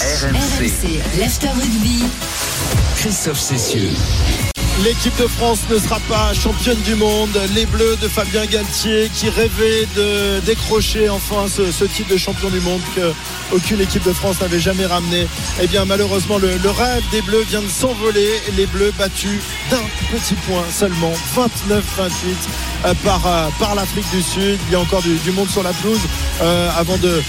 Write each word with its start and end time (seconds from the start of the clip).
RMC, 0.00 1.02
l'After 1.18 1.48
Rugby. 1.48 2.04
Christophe 2.94 3.40
Cessieux. 3.40 3.90
L'équipe 4.84 5.16
de 5.18 5.26
France 5.26 5.58
ne 5.70 5.76
sera 5.76 5.98
pas 6.08 6.32
championne 6.32 6.80
du 6.82 6.94
monde. 6.94 7.36
Les 7.52 7.66
Bleus 7.66 7.96
de 8.00 8.06
Fabien 8.06 8.46
Galtier 8.46 9.10
qui 9.12 9.28
rêvait 9.28 9.88
de 9.96 10.38
décrocher 10.46 11.08
enfin 11.08 11.46
ce, 11.48 11.84
titre 11.84 12.10
de 12.12 12.16
champion 12.16 12.48
du 12.48 12.60
monde 12.60 12.80
qu'aucune 12.94 13.80
équipe 13.80 14.04
de 14.04 14.12
France 14.12 14.40
n'avait 14.40 14.60
jamais 14.60 14.86
ramené. 14.86 15.26
Eh 15.60 15.66
bien 15.66 15.84
malheureusement 15.84 16.38
le, 16.38 16.48
rêve 16.70 17.02
des 17.10 17.22
Bleus 17.22 17.44
vient 17.48 17.62
de 17.62 17.68
s'envoler. 17.68 18.28
Les 18.56 18.66
Bleus 18.66 18.92
battus 18.96 19.40
d'un 19.68 19.82
petit 20.12 20.34
point 20.46 20.64
seulement, 20.70 21.12
29-28 21.34 21.72
euh, 22.84 22.94
par, 23.04 23.26
euh, 23.26 23.48
par 23.58 23.74
l'Afrique 23.74 24.08
du 24.12 24.22
Sud. 24.22 24.58
Il 24.68 24.72
y 24.72 24.76
a 24.76 24.80
encore 24.80 25.02
du, 25.02 25.32
monde 25.32 25.50
sur 25.50 25.64
la 25.64 25.72
pelouse. 25.72 26.00
Euh, 26.40 26.70
avant 26.78 26.96
de, 26.98 27.20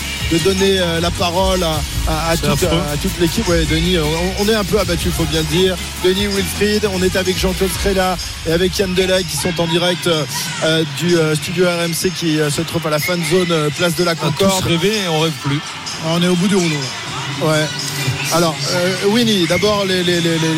donner 0.44 0.78
la 1.02 1.10
parole 1.10 1.64
à, 2.08 2.38
toute, 2.38 3.20
l'équipe. 3.20 3.48
Ouais, 3.48 3.66
Denis, 3.66 3.98
on, 4.40 4.48
est 4.48 4.54
un 4.54 4.64
peu 4.64 4.80
abattu, 4.80 5.08
il 5.08 5.12
faut 5.12 5.26
bien 5.26 5.42
le 5.42 5.48
dire. 5.48 5.76
Denis 6.04 6.28
Wilfried, 6.28 6.88
on 6.94 7.02
est 7.02 7.16
avec 7.20 7.38
Jean-Claude 7.38 7.70
Frela 7.70 8.18
et 8.48 8.52
avec 8.52 8.78
Yann 8.80 8.94
Delay 8.94 9.24
qui 9.24 9.36
sont 9.36 9.60
en 9.60 9.68
direct 9.68 10.08
euh, 10.08 10.84
du 10.98 11.18
euh, 11.18 11.36
studio 11.36 11.66
RMC 11.66 12.12
qui 12.16 12.40
euh, 12.40 12.50
se 12.50 12.62
trouve 12.62 12.88
à 12.88 12.90
la 12.90 13.00
fan 13.00 13.22
zone 13.30 13.70
place 13.78 13.96
de 13.96 14.04
la 14.04 14.16
Concorde. 14.16 14.54
On 14.64 14.68
rêvé 14.68 15.04
et 15.04 15.08
on 15.10 15.20
rêve 15.20 15.34
plus. 15.44 15.60
Ah, 16.06 16.14
on 16.16 16.24
est 16.24 16.28
au 16.28 16.36
bout 16.36 16.48
du 16.48 16.56
rouleau. 16.56 16.80
Ouais. 17.42 17.66
Alors, 18.34 18.56
euh, 18.74 19.08
Winnie, 19.08 19.48
d'abord 19.48 19.86
les, 19.86 20.04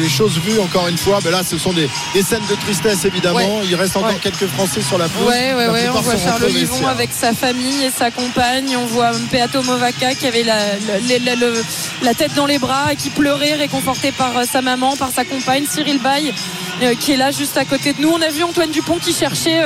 choses 0.09 0.39
vues 0.39 0.59
encore 0.59 0.87
une 0.87 0.97
fois. 0.97 1.19
Ben 1.23 1.31
là, 1.31 1.41
ce 1.43 1.57
sont 1.57 1.73
des, 1.73 1.89
scènes 2.21 2.41
de 2.49 2.55
tristesse 2.55 3.05
évidemment. 3.05 3.61
Il 3.63 3.75
reste 3.75 3.95
encore 3.95 4.19
quelques 4.19 4.47
Français 4.47 4.81
sur 4.81 4.97
la 4.97 5.07
pelouse. 5.07 5.27
Ouais, 5.27 5.53
ouais, 5.53 5.69
ouais. 5.69 5.89
On 5.89 6.01
voit 6.01 6.17
Charles 6.17 6.43
Olivon 6.43 6.87
avec 6.87 7.11
sa 7.13 7.33
famille 7.33 7.85
et 7.85 7.91
sa 7.91 8.11
compagne. 8.11 8.75
On 8.75 8.85
voit 8.85 9.11
Peato 9.31 9.63
Movaca 9.63 10.15
qui 10.15 10.27
avait 10.27 10.43
la, 10.43 10.57
la, 12.03 12.13
tête 12.13 12.33
dans 12.35 12.45
les 12.45 12.59
bras 12.59 12.91
et 12.91 12.95
qui 12.95 13.09
pleurait, 13.09 13.53
réconforté 13.53 14.11
par 14.11 14.37
euh, 14.37 14.43
sa 14.51 14.61
maman, 14.61 14.97
par 14.97 15.11
sa 15.11 15.23
compagne, 15.23 15.65
Cyril 15.69 15.99
Bay, 15.99 16.33
qui 16.99 17.11
est 17.11 17.17
là 17.17 17.31
juste 17.31 17.57
à 17.57 17.65
côté 17.65 17.93
de 17.93 18.01
nous. 18.01 18.09
On 18.09 18.21
a 18.21 18.29
vu 18.29 18.43
Antoine 18.43 18.71
Dupont 18.71 18.97
qui 18.97 19.13
cherchait 19.13 19.61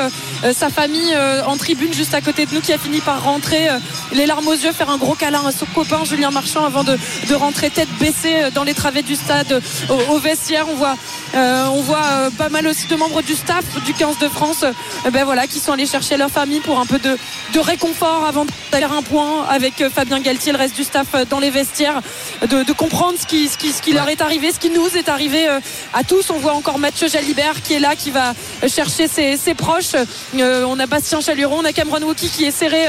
sa 0.53 0.69
famille 0.69 1.15
en 1.45 1.57
tribune 1.57 1.93
juste 1.93 2.13
à 2.13 2.21
côté 2.21 2.45
de 2.45 2.53
nous, 2.53 2.61
qui 2.61 2.73
a 2.73 2.77
fini 2.77 2.99
par 2.99 3.23
rentrer 3.23 3.67
les 4.13 4.25
larmes 4.25 4.47
aux 4.47 4.53
yeux, 4.53 4.71
faire 4.71 4.89
un 4.89 4.97
gros 4.97 5.15
câlin 5.15 5.45
à 5.45 5.51
son 5.51 5.65
copain 5.73 6.03
Julien 6.05 6.31
Marchand 6.31 6.65
avant 6.65 6.83
de, 6.83 6.97
de 7.29 7.35
rentrer 7.35 7.69
tête 7.69 7.89
baissé 7.99 8.49
dans 8.53 8.63
les 8.63 8.73
travées 8.73 9.01
du 9.01 9.15
stade 9.15 9.61
au, 10.09 10.19
vestiaire. 10.19 10.65
On 10.69 10.75
voit, 10.75 10.95
euh, 11.35 11.67
on 11.67 11.81
voit 11.81 12.03
euh, 12.03 12.29
pas 12.29 12.49
mal 12.49 12.67
aussi 12.67 12.87
de 12.87 12.95
membres 12.95 13.21
du 13.21 13.33
staff 13.33 13.63
du 13.85 13.93
15 13.93 14.19
de 14.19 14.27
France 14.27 14.63
euh, 14.63 15.11
ben 15.11 15.23
voilà, 15.23 15.47
qui 15.47 15.59
sont 15.59 15.71
allés 15.71 15.85
chercher 15.85 16.17
leur 16.17 16.29
famille 16.29 16.59
pour 16.59 16.79
un 16.79 16.85
peu 16.85 16.99
de, 16.99 17.17
de 17.53 17.59
réconfort 17.59 18.25
avant 18.25 18.45
d'aller 18.71 18.85
un 18.85 19.01
point 19.01 19.45
avec 19.49 19.83
Fabien 19.93 20.19
Galtier, 20.19 20.51
le 20.51 20.57
reste 20.57 20.75
du 20.75 20.83
staff 20.83 21.07
dans 21.29 21.39
les 21.39 21.49
vestiaires, 21.49 22.01
de, 22.47 22.71
comprendre 22.73 23.17
ce 23.19 23.25
qui, 23.25 23.47
ce 23.47 23.57
qui, 23.57 23.71
ce 23.71 23.81
qui 23.81 23.93
leur 23.93 24.09
est 24.09 24.21
arrivé, 24.21 24.51
ce 24.51 24.59
qui 24.59 24.69
nous 24.69 24.97
est 24.97 25.09
arrivé 25.09 25.47
à 25.93 26.03
tous. 26.03 26.29
On 26.29 26.39
voit 26.39 26.53
encore 26.53 26.77
Mathieu 26.79 27.04
Jalibert 27.07 27.61
qui 27.61 27.73
est 27.73 27.79
là, 27.79 27.95
qui 27.95 28.11
va 28.11 28.33
chercher 28.67 29.07
ses, 29.07 29.53
proches. 29.53 29.95
on 30.33 30.79
a 30.79 30.85
Bastien 30.85 31.21
Chaluron, 31.21 31.59
on 31.59 31.65
a 31.65 31.73
Cameron 31.73 32.01
Wookie 32.01 32.29
qui 32.29 32.45
est 32.45 32.51
serré, 32.51 32.87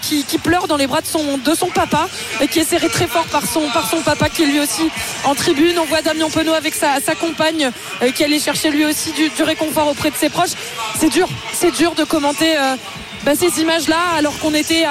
qui, 0.00 0.24
qui, 0.24 0.38
pleure 0.38 0.68
dans 0.68 0.76
les 0.76 0.86
bras 0.86 1.00
de 1.00 1.06
son, 1.06 1.38
de 1.38 1.54
son 1.54 1.68
papa, 1.68 2.08
qui 2.50 2.60
est 2.60 2.64
serré 2.64 2.88
très 2.88 3.06
fort 3.06 3.26
par 3.26 3.44
son, 3.46 3.68
papa 4.04 4.28
qui 4.28 4.46
lui 4.46 4.60
aussi 4.60 4.90
en 5.24 5.34
tribune. 5.34 5.78
On 5.78 5.84
voit 5.84 6.02
Damien 6.02 6.30
Penaud 6.30 6.54
avec 6.54 6.74
sa, 6.74 7.00
compagne 7.14 7.70
euh, 8.02 8.10
qui 8.12 8.24
allait 8.24 8.38
chercher 8.38 8.70
lui 8.70 8.84
aussi 8.84 9.12
du, 9.12 9.42
réconfort 9.42 9.88
auprès 9.88 10.10
de 10.10 10.16
ses 10.16 10.28
proches. 10.28 10.52
C'est 10.98 11.10
dur, 11.10 11.28
c'est 11.52 11.74
dur 11.74 11.94
de 11.94 12.04
commenter. 12.04 12.56
Euh, 12.56 12.76
bah, 13.24 13.32
ces 13.34 13.60
images-là, 13.60 13.98
alors 14.16 14.38
qu'on 14.38 14.54
était 14.54 14.84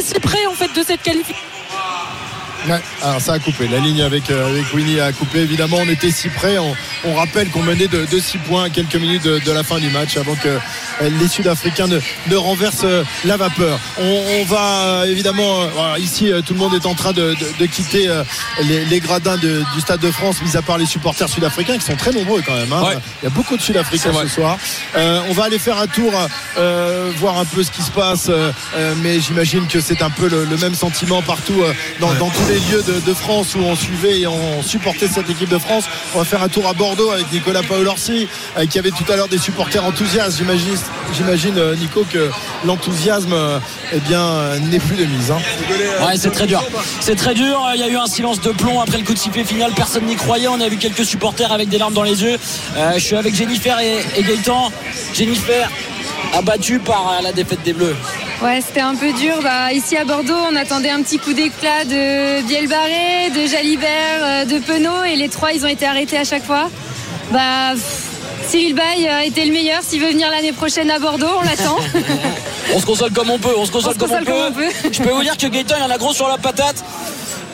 si 0.00 0.20
près 0.20 0.46
en 0.46 0.54
fait 0.54 0.72
de 0.74 0.84
cette 0.84 1.02
qualification 1.02 1.51
alors 3.02 3.20
ça 3.20 3.34
a 3.34 3.38
coupé. 3.38 3.66
La 3.68 3.78
ligne 3.78 4.02
avec, 4.02 4.30
euh, 4.30 4.48
avec 4.48 4.72
Winnie 4.72 5.00
a 5.00 5.12
coupé. 5.12 5.40
Évidemment, 5.40 5.78
on 5.80 5.88
était 5.88 6.10
si 6.10 6.28
près. 6.28 6.56
On, 6.58 7.14
rappelle 7.14 7.50
qu'on 7.50 7.62
menait 7.62 7.88
de, 7.88 8.06
6 8.18 8.38
points 8.38 8.64
à 8.64 8.70
quelques 8.70 8.96
minutes 8.96 9.24
de, 9.24 9.52
la 9.52 9.62
fin 9.62 9.78
du 9.78 9.90
match 9.90 10.16
avant 10.16 10.34
que 10.34 10.48
euh, 10.48 10.58
les 11.20 11.28
Sud-Africains 11.28 11.86
ne, 11.86 12.36
renversent 12.36 12.84
euh, 12.84 13.04
la 13.24 13.36
vapeur. 13.36 13.78
On, 13.98 14.44
va 14.44 15.04
évidemment, 15.06 15.60
ici, 15.98 16.30
tout 16.46 16.54
le 16.54 16.58
monde 16.58 16.74
est 16.74 16.86
en 16.86 16.94
train 16.94 17.12
de, 17.12 17.34
quitter 17.66 18.08
les, 18.62 19.00
gradins 19.00 19.36
du 19.36 19.80
Stade 19.80 20.00
de 20.00 20.10
France, 20.10 20.42
mis 20.42 20.56
à 20.56 20.62
part 20.62 20.78
les 20.78 20.86
supporters 20.86 21.28
sud-africains 21.28 21.78
qui 21.78 21.84
sont 21.84 21.96
très 21.96 22.12
nombreux 22.12 22.42
quand 22.44 22.54
même. 22.54 22.72
Hein. 22.72 23.00
Il 23.22 23.24
y 23.24 23.28
a 23.28 23.30
beaucoup 23.30 23.56
de 23.56 23.62
Sud-Africains 23.62 24.12
ce 24.12 24.28
soir. 24.28 24.58
on 24.94 25.32
va 25.32 25.44
aller 25.44 25.58
faire 25.58 25.78
un 25.78 25.86
tour, 25.86 26.12
voir 27.18 27.38
un 27.38 27.44
peu 27.44 27.62
ce 27.62 27.70
qui 27.70 27.82
se 27.82 27.90
passe. 27.90 28.30
mais 29.02 29.20
j'imagine 29.20 29.66
que 29.66 29.80
c'est 29.80 30.02
un 30.02 30.10
peu 30.10 30.28
le, 30.28 30.56
même 30.56 30.74
sentiment 30.74 31.22
partout 31.22 31.62
dans, 32.00 32.12
dans 32.14 32.30
tous 32.30 32.48
les 32.48 32.51
lieux 32.58 32.82
de, 32.82 33.14
France 33.14 33.54
où 33.54 33.60
on 33.60 33.74
suivait 33.74 34.20
et 34.20 34.26
on 34.26 34.62
supportait 34.62 35.08
cette 35.08 35.28
équipe 35.30 35.48
de 35.48 35.58
France. 35.58 35.84
On 36.14 36.18
va 36.18 36.24
faire 36.24 36.42
un 36.42 36.48
tour 36.48 36.66
à 36.66 36.72
Bordeaux 36.72 37.10
avec 37.10 37.30
Nicolas 37.32 37.62
Paolorsi 37.62 38.28
euh, 38.58 38.66
qui 38.66 38.78
avait 38.78 38.90
tout 38.90 39.10
à 39.10 39.16
l'heure 39.16 39.28
des 39.28 39.38
supporters 39.38 39.84
enthousiastes. 39.84 40.38
J'imagine, 40.38 41.58
euh, 41.58 41.76
Nico 41.76 42.04
que 42.10 42.30
l'enthousiasme 42.64 43.32
euh, 43.32 43.58
eh 43.92 44.60
n'est 44.70 44.78
plus 44.78 44.96
de 44.96 45.04
mise. 45.04 45.30
Hein. 45.30 45.38
Ouais, 46.06 46.16
c'est 46.16 46.30
très 46.30 46.46
dur. 46.46 46.62
C'est 47.00 47.16
très 47.16 47.34
dur. 47.34 47.60
Il 47.74 47.80
y 47.80 47.84
a 47.84 47.88
eu 47.88 47.96
un 47.96 48.06
silence 48.06 48.40
de 48.40 48.50
plomb 48.50 48.80
après 48.80 48.98
le 48.98 49.04
coup 49.04 49.14
de 49.14 49.18
sifflet 49.18 49.44
final. 49.44 49.72
Personne 49.74 50.04
n'y 50.04 50.16
croyait. 50.16 50.48
On 50.48 50.60
a 50.60 50.68
vu 50.68 50.76
quelques 50.76 51.04
supporters 51.04 51.52
avec 51.52 51.68
des 51.68 51.78
larmes 51.78 51.94
dans 51.94 52.02
les 52.02 52.22
yeux. 52.22 52.38
je 52.94 53.00
suis 53.00 53.16
avec 53.16 53.34
Jennifer 53.34 53.78
et, 53.80 54.04
et 54.16 54.22
Gaëtan. 54.22 54.72
Jennifer 55.14 55.70
abattu 56.34 56.78
par 56.78 57.20
la 57.22 57.32
défaite 57.32 57.62
des 57.62 57.72
Bleus. 57.72 57.96
Ouais, 58.42 58.60
c'était 58.60 58.80
un 58.80 58.96
peu 58.96 59.12
dur. 59.12 59.40
Bah, 59.40 59.72
ici 59.72 59.96
à 59.96 60.04
Bordeaux, 60.04 60.34
on 60.50 60.56
attendait 60.56 60.90
un 60.90 61.00
petit 61.02 61.18
coup 61.18 61.32
d'éclat 61.32 61.84
de 61.84 62.42
Bielbarré, 62.42 63.30
de 63.30 63.46
Jalibert, 63.46 63.88
euh, 64.20 64.44
de 64.44 64.58
Penaud, 64.58 65.04
et 65.04 65.14
les 65.14 65.28
trois, 65.28 65.52
ils 65.52 65.64
ont 65.64 65.68
été 65.68 65.86
arrêtés 65.86 66.18
à 66.18 66.24
chaque 66.24 66.44
fois. 66.44 66.68
Bah, 67.30 67.74
Cyril 68.48 68.74
Bay 68.74 69.08
a 69.08 69.24
été 69.24 69.44
le 69.44 69.52
meilleur. 69.52 69.80
S'il 69.82 70.00
veut 70.00 70.10
venir 70.10 70.28
l'année 70.28 70.52
prochaine 70.52 70.90
à 70.90 70.98
Bordeaux, 70.98 71.30
on 71.38 71.42
l'attend. 71.42 71.78
on 72.74 72.80
se 72.80 72.84
console 72.84 73.12
comme 73.12 73.30
on 73.30 73.38
peut. 73.38 73.54
On 73.56 73.64
se 73.64 73.70
console, 73.70 73.96
comme, 73.96 74.10
on 74.10 74.24
peut. 74.52 74.68
Je 74.90 75.00
peux 75.00 75.10
vous 75.10 75.22
dire 75.22 75.36
que 75.36 75.46
Gaëtan, 75.46 75.76
il 75.78 75.84
en 75.84 75.90
a 75.90 75.98
gros 75.98 76.12
sur 76.12 76.26
la 76.26 76.36
patate. 76.36 76.82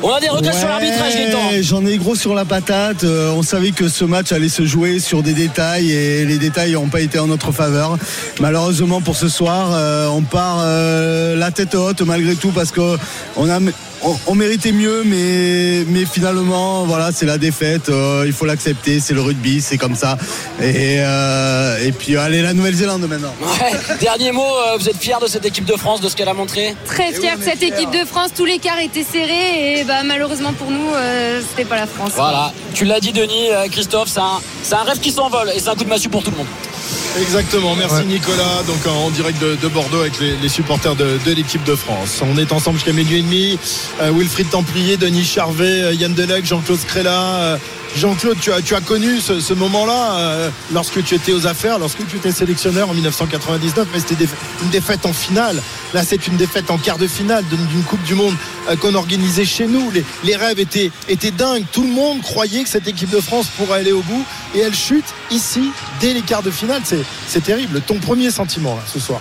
On 0.03 0.13
a 0.13 0.21
des 0.21 0.29
regrets 0.29 0.53
sur 0.53 0.69
l'arbitrage 0.69 1.15
J'en 1.63 1.85
ai 1.85 1.97
gros 1.97 2.15
sur 2.15 2.35
la 2.35 2.45
patate. 2.45 3.03
Euh, 3.03 3.33
on 3.33 3.43
savait 3.43 3.73
que 3.73 3.89
ce 3.89 4.05
match 4.05 4.31
allait 4.31 4.49
se 4.49 4.65
jouer 4.65 5.01
sur 5.01 5.23
des 5.23 5.33
détails 5.33 5.91
et 5.91 6.25
les 6.25 6.39
détails 6.39 6.73
n'ont 6.73 6.89
pas 6.89 7.01
été 7.01 7.19
en 7.19 7.27
notre 7.27 7.51
faveur. 7.51 7.99
Malheureusement 8.41 9.01
pour 9.01 9.17
ce 9.17 9.29
soir, 9.29 9.71
euh, 9.73 10.07
on 10.07 10.23
part 10.23 10.59
euh, 10.61 11.35
la 11.37 11.51
tête 11.51 11.75
haute 11.75 12.03
malgré 12.03 12.37
tout 12.37 12.53
parce 12.53 12.71
qu'on 12.71 13.51
a 13.51 13.59
on, 14.27 14.35
méritait 14.35 14.73
mieux, 14.73 15.03
mais, 15.05 15.85
mais 15.89 16.05
finalement, 16.05 16.85
voilà, 16.85 17.11
c'est 17.13 17.27
la 17.27 17.39
défaite. 17.39 17.89
Euh, 17.89 18.25
il 18.27 18.33
faut 18.33 18.45
l'accepter. 18.45 19.01
C'est 19.01 19.15
le 19.15 19.21
rugby, 19.21 19.61
c'est 19.61 19.79
comme 19.79 19.95
ça. 19.95 20.17
Et, 20.61 20.97
euh, 20.99 21.85
et 21.85 21.93
puis, 21.93 22.17
allez, 22.17 22.43
la 22.43 22.55
Nouvelle-Zélande 22.55 23.07
maintenant. 23.09 23.35
Dernier 24.01 24.33
mot, 24.33 24.43
euh, 24.43 24.77
vous 24.79 24.89
êtes 24.89 24.99
fiers 24.99 25.21
de 25.21 25.27
cette 25.27 25.45
équipe 25.45 25.65
de 25.65 25.77
France, 25.77 26.01
de 26.01 26.09
ce 26.09 26.17
qu'elle 26.17 26.29
a 26.29 26.35
montré 26.35 26.75
Très 26.87 27.13
fiers 27.13 27.37
de 27.37 27.43
cette 27.43 27.63
équipe 27.63 27.91
de 27.91 28.05
France. 28.05 28.31
Tous 28.37 28.45
les 28.45 28.59
quarts 28.59 28.81
étaient 28.81 29.05
serrés 29.05 29.81
et 29.81 29.85
bah, 29.85 30.03
malheureusement 30.05 30.53
pour 30.53 30.71
nous, 30.71 30.91
c'était 31.51 31.69
pas 31.69 31.77
la 31.77 31.87
France. 31.87 32.13
Voilà, 32.15 32.53
tu 32.75 32.85
l'as 32.85 33.01
dit, 33.01 33.13
Denis, 33.13 33.49
Christophe, 33.71 34.09
c'est 34.09 34.21
un, 34.21 34.79
un 34.79 34.85
rêve 34.85 35.01
qui 35.01 35.11
s'envole 35.11 35.51
et 35.55 35.59
c'est 35.59 35.69
un 35.69 35.75
coup 35.75 35.85
de 35.85 35.89
massue 35.89 36.09
pour 36.09 36.23
tout 36.23 36.31
le 36.31 36.37
monde. 36.39 36.47
Exactement, 37.21 37.75
merci 37.75 38.05
Nicolas. 38.07 38.63
Donc 38.67 38.87
en 38.87 39.11
direct 39.11 39.41
de, 39.41 39.69
Bordeaux 39.69 40.01
avec 40.01 40.15
les, 40.21 40.49
supporters 40.49 40.95
de, 40.95 41.19
l'équipe 41.27 41.63
de 41.65 41.75
France. 41.75 42.21
On 42.23 42.39
est 42.39 42.53
ensemble 42.53 42.77
jusqu'à 42.77 42.93
midi 42.93 43.17
et 43.17 43.23
demi. 43.23 43.59
Euh, 44.01 44.11
Wilfried 44.13 44.51
Templier, 44.51 44.97
Denis 44.97 45.25
Charvet, 45.25 45.83
euh, 45.83 45.95
Yann 45.95 46.15
Delec, 46.15 46.45
Jean-Claude 46.45 46.79
Scrella. 46.79 47.59
Euh, 47.97 47.99
Jean-Claude, 47.99 48.39
tu 48.41 48.53
as, 48.53 48.81
connu 48.81 49.21
ce, 49.21 49.55
moment-là 49.55 50.51
lorsque 50.73 51.03
tu 51.05 51.15
étais 51.15 51.33
aux 51.33 51.47
affaires, 51.47 51.79
lorsque 51.79 52.07
tu 52.07 52.17
étais 52.17 52.33
sélectionneur 52.33 52.91
en 52.91 52.95
1999, 52.95 53.89
mais 53.93 54.01
c'était 54.01 54.27
une 54.63 54.71
défaite 54.71 55.07
en 55.07 55.13
finale. 55.13 55.61
Là, 55.95 56.03
c'est 56.05 56.27
une 56.27 56.37
défaite 56.37 56.71
en 56.71 56.79
quart 56.79 56.99
de 56.99 57.07
finale 57.07 57.45
d'une 57.47 57.83
Coupe 57.85 58.03
du 58.03 58.15
Monde 58.15 58.35
qu'on 58.81 58.95
organisait 58.95 59.45
chez 59.45 59.67
nous. 59.67 59.91
Les, 60.25 60.37
rêves 60.37 60.61
étaient, 60.61 60.91
dingues. 61.31 61.65
Tout 61.73 61.83
le 61.83 61.91
monde 61.91 62.21
croyait 62.23 62.63
que 62.63 62.69
cette 62.69 62.89
équipe 62.89 63.11
de 63.11 63.21
France 63.21 63.47
pourrait 63.57 63.81
aller 63.81 63.93
au 63.93 64.03
bout 64.03 64.25
et 64.55 64.61
elle 64.61 64.75
chute 64.75 65.07
ici 65.31 65.71
dès 66.01 66.13
les 66.13 66.23
quarts 66.23 66.43
de 66.43 66.51
finale. 66.51 66.83
C'est 67.27 67.43
terrible. 67.43 67.81
Ton 67.81 67.99
premier 67.99 68.31
sentiment 68.31 68.79
ce 68.87 69.01
soir? 69.01 69.21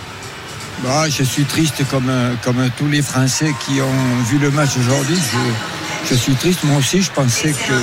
Bah, 0.82 1.08
Je 1.08 1.22
suis 1.22 1.44
triste 1.44 1.82
comme, 1.90 2.10
comme 2.42 2.70
tous 2.76 2.88
les 2.88 3.02
Français 3.02 3.52
qui 3.66 3.80
ont 3.80 4.22
vu 4.24 4.38
le 4.38 4.50
match 4.50 4.70
aujourd'hui. 4.78 5.18
Suis 6.14 6.34
triste. 6.34 6.64
Moi 6.64 6.78
aussi, 6.78 7.02
je 7.02 7.10
pensais 7.10 7.52
que 7.52 7.74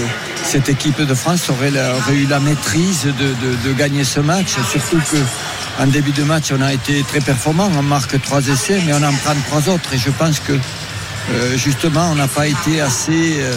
cette 0.44 0.69
équipe 0.69 1.01
de 1.01 1.13
France 1.13 1.50
aurait, 1.50 1.72
eu 2.13 2.25
la 2.27 2.39
maîtrise 2.39 3.06
de, 3.06 3.74
gagner 3.74 4.04
ce 4.04 4.19
match. 4.19 4.56
Surtout 4.72 5.00
qu'en 5.10 5.88
début 5.88 6.12
de 6.12 6.24
match, 6.24 6.51
on 6.51 6.62
a 6.62 6.74
été 6.74 7.04
très 7.04 7.22
performant. 7.22 7.69
On 7.77 7.83
marque 7.83 8.22
trois 8.22 8.45
essais, 8.48 8.81
mais 8.86 8.94
on 8.94 9.04
en 9.04 9.13
prend 9.13 9.36
trois 9.48 9.74
autres. 9.74 9.94
Et 9.94 9.98
je 9.98 10.10
pense 10.12 10.39
que 10.39 10.54
euh, 10.54 11.57
justement, 11.57 12.12
on 12.12 12.16
n'a 12.16 12.27
pas 12.27 12.48
été 12.48 12.81
assez. 12.81 13.42
Euh, 13.42 13.54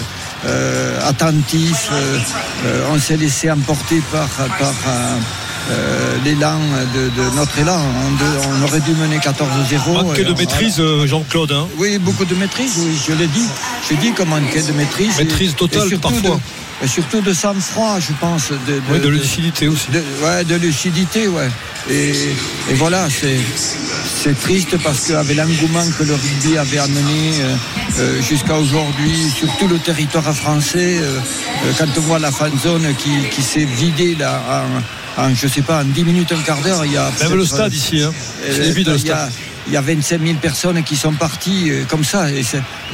euh, 0.47 1.01
attentif. 1.09 1.91
on 2.93 2.99
s'est 3.01 3.17
laissé 3.17 3.51
emporter 3.51 4.01
par, 4.13 4.29
par 4.29 4.73
euh, 5.71 6.17
l'élan 6.25 6.59
de, 6.95 7.23
de 7.23 7.37
notre 7.37 7.59
élan. 7.59 7.79
On, 7.79 8.11
de- 8.13 8.59
on 8.61 8.63
aurait 8.65 8.81
dû 8.81 8.93
mener 8.95 9.19
14-0. 9.19 9.93
Manquer 10.05 10.23
et 10.23 10.25
de 10.25 10.33
maîtrise, 10.35 10.77
euh, 10.81 11.07
Jean-Claude. 11.07 11.53
hein. 11.53 11.67
Oui, 11.79 11.99
beaucoup 11.99 12.25
de 12.25 12.35
maîtrise, 12.35 12.73
oui, 12.79 12.97
je 13.09 13.13
l'ai 13.15 13.27
dit. 13.27 13.47
J'ai 13.89 13.97
dit 13.97 14.13
qu'on 14.13 14.27
manquait 14.27 14.63
de 14.63 14.73
maîtrise. 14.73 15.17
Maîtrise 15.19 15.55
totale, 15.55 15.87
et 15.87 15.89
surtout 15.89 16.09
parfois. 16.09 16.37
de- 16.37 16.85
et 16.85 16.87
surtout 16.87 17.21
de 17.21 17.33
sang-froid, 17.33 17.99
je 17.99 18.13
pense. 18.21 18.51
De, 18.51 18.75
de- 18.75 18.81
Oui, 18.93 19.01
de 19.01 19.09
lucidité 19.09 19.67
aussi. 19.69 19.89
de, 19.91 20.01
ouais, 20.25 20.45
de 20.45 20.55
lucidité, 20.55 21.27
ouais. 21.27 21.49
Et, 21.91 22.11
et 22.71 22.75
voilà, 22.75 23.09
c'est, 23.11 23.37
c'est 24.23 24.39
triste 24.41 24.77
parce 24.85 25.09
qu'avec 25.09 25.37
l'engouement 25.37 25.85
que 25.99 26.05
le 26.05 26.15
rugby 26.15 26.57
avait 26.59 26.79
amené 26.79 27.33
euh, 27.99 28.23
jusqu'à 28.23 28.57
aujourd'hui 28.57 29.29
sur 29.37 29.49
tout 29.57 29.67
le 29.69 29.79
territoire 29.79 30.25
français, 30.35 30.99
euh, 31.01 31.19
quand 31.79 31.87
on 31.97 32.01
voit 32.03 32.19
la 32.21 32.31
fan 32.31 32.53
zone 32.63 32.95
qui, 32.99 33.11
qui 33.31 33.43
s'est 33.43 33.65
vidée 33.65 34.15
là, 34.15 34.41
en, 34.49 34.81
en, 35.19 35.35
je 35.35 35.47
sais 35.49 35.63
pas, 35.63 35.83
en 35.83 35.85
10 35.85 36.05
minutes, 36.05 36.33
un 36.33 36.43
quart 36.43 36.61
d'heure, 36.63 36.85
il 36.85 36.93
y 36.93 36.97
a. 36.97 37.11
Même 37.21 37.35
le 37.35 37.45
stade 37.45 37.75
ici. 37.75 38.03
Hein. 38.03 38.13
euh, 38.45 38.53
C'est 38.57 38.71
vide 38.73 38.89
le 38.89 38.97
il 38.97 39.07
y 39.07 39.11
a- 39.11 39.17
stade. 39.29 39.33
il 39.67 39.73
y 39.73 39.77
a 39.77 39.81
25 39.81 40.21
000 40.23 40.35
personnes 40.39 40.83
qui 40.85 40.97
sont 40.97 41.13
parties 41.13 41.71
euh, 41.71 41.85
comme 41.89 42.05
ça. 42.05 42.31
Et 42.31 42.43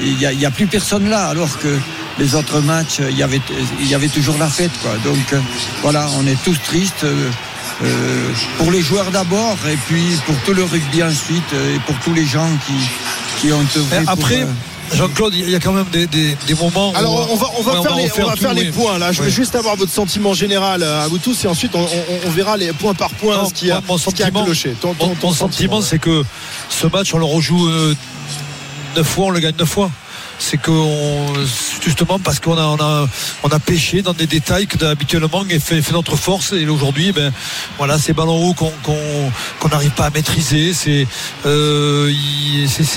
il 0.01 0.17
n'y 0.39 0.47
a, 0.47 0.51
plus 0.51 0.67
personne 0.67 1.09
là, 1.09 1.27
alors 1.29 1.59
que 1.59 1.79
les 2.19 2.35
autres 2.35 2.61
matchs, 2.61 3.01
il 3.11 3.17
y 3.17 3.23
avait, 3.23 3.41
il 3.81 3.89
y 3.89 3.95
avait 3.95 4.09
toujours 4.09 4.39
la 4.39 4.49
fête. 4.49 4.73
Quoi. 4.83 4.93
Donc 5.05 5.33
euh, 5.33 5.41
voilà, 5.83 6.09
on 6.19 6.27
est 6.27 6.43
tous 6.45 6.59
tristes. 6.65 7.05
euh, 7.05 7.31
euh, 7.83 8.29
pour 8.59 8.71
les 8.71 8.81
joueurs 8.83 9.11
d'abord, 9.11 9.59
et 9.69 9.77
puis 9.89 10.05
pour 10.27 10.37
tout 10.45 10.53
le 10.55 10.63
rugby 10.63 11.03
ensuite, 11.03 11.43
euh, 11.55 11.75
et 11.75 11.79
pour 11.81 11.97
tous 12.05 12.15
les 12.15 12.25
gens 12.25 12.49
qui, 12.67 12.73
qui 13.41 13.53
ont 13.53 13.67
œuvré 13.77 13.99
Mais 13.99 14.05
pour, 14.05 14.13
après, 14.13 14.43
euh, 14.43 14.47
Jean-Claude, 14.93 15.35
il 15.35 15.51
y 15.51 15.55
a 15.55 15.61
quand 15.61 15.73
même 15.73 15.87
des, 15.91 16.07
des- 16.07 16.37
des 16.47 16.55
moments. 16.55 16.93
où 16.93 16.97
Alors 16.97 17.29
on 17.33 17.37
va, 17.37 17.47
on 17.59 17.63
va 17.63 17.73
faire, 17.83 17.97
les, 17.97 18.11
on 18.23 18.27
va 18.27 18.33
tout, 18.35 18.41
faire 18.41 18.55
les 18.55 18.63
oui. 18.67 18.71
points 18.71 18.99
là. 18.99 19.11
Je 19.13 19.23
veux 19.23 19.29
juste 19.31 19.55
avoir 19.57 19.77
votre 19.77 19.91
sentiment 19.93 20.35
général 20.35 20.83
euh, 20.83 21.05
à 21.05 21.09
vous 21.09 21.19
tous 21.19 21.45
et 21.45 21.49
ensuite 21.49 21.73
on, 21.75 22.31
verra 22.31 22.57
les 22.57 22.73
points 22.73 22.95
par 22.95 23.11
point 23.11 23.37
Non, 23.37 23.49
ce 23.49 23.55
qui 23.55 23.71
a, 23.71 23.81
mon 23.87 23.99
ce 23.99 24.11
cloché. 24.45 24.75
Ton, 24.81 24.95
ton- 24.95 25.09
Mon, 25.09 25.15
ton 25.15 25.29
mon 25.29 25.33
sentiment, 25.35 25.81
c'est 25.81 25.99
que 25.99 26.23
ce 26.69 26.87
match, 26.87 27.13
on 27.15 27.19
le 27.19 27.25
rejoue 27.25 27.67
euh, 27.69 27.95
neuf 28.97 29.07
fois, 29.07 29.27
on 29.27 29.31
le 29.31 29.41
gagne 29.41 29.55
neuf 29.59 29.69
fois. 29.69 29.91
C'est 30.39 30.59
que 30.59 30.71
on- 30.71 31.33
justement 31.85 32.19
parce 32.19 32.41
qu'on 32.41 32.57
a, 32.57 32.63
on 32.65 32.77
a, 32.81 33.07
on 33.43 33.49
a 33.49 33.59
pêché 33.59 34.03
dans 34.03 34.13
des 34.15 34.27
détails 34.27 34.67
que 34.67 34.83
habituellement 34.85 35.45
fait, 35.61 35.83
fait 35.83 35.93
notre 35.93 36.17
force 36.17 36.53
et 36.53 36.67
aujourd'hui, 36.67 37.13
ben 37.13 37.33
voilà, 37.79 37.99
ces 37.99 38.13
ballons 38.13 38.43
hauts 38.49 38.55
qu'on 38.55 39.69
n'arrive 39.69 39.91
pas 39.91 40.07
à 40.07 40.11
maîtriser, 40.11 40.73
c'est 40.73 41.07
euh, 41.47 42.11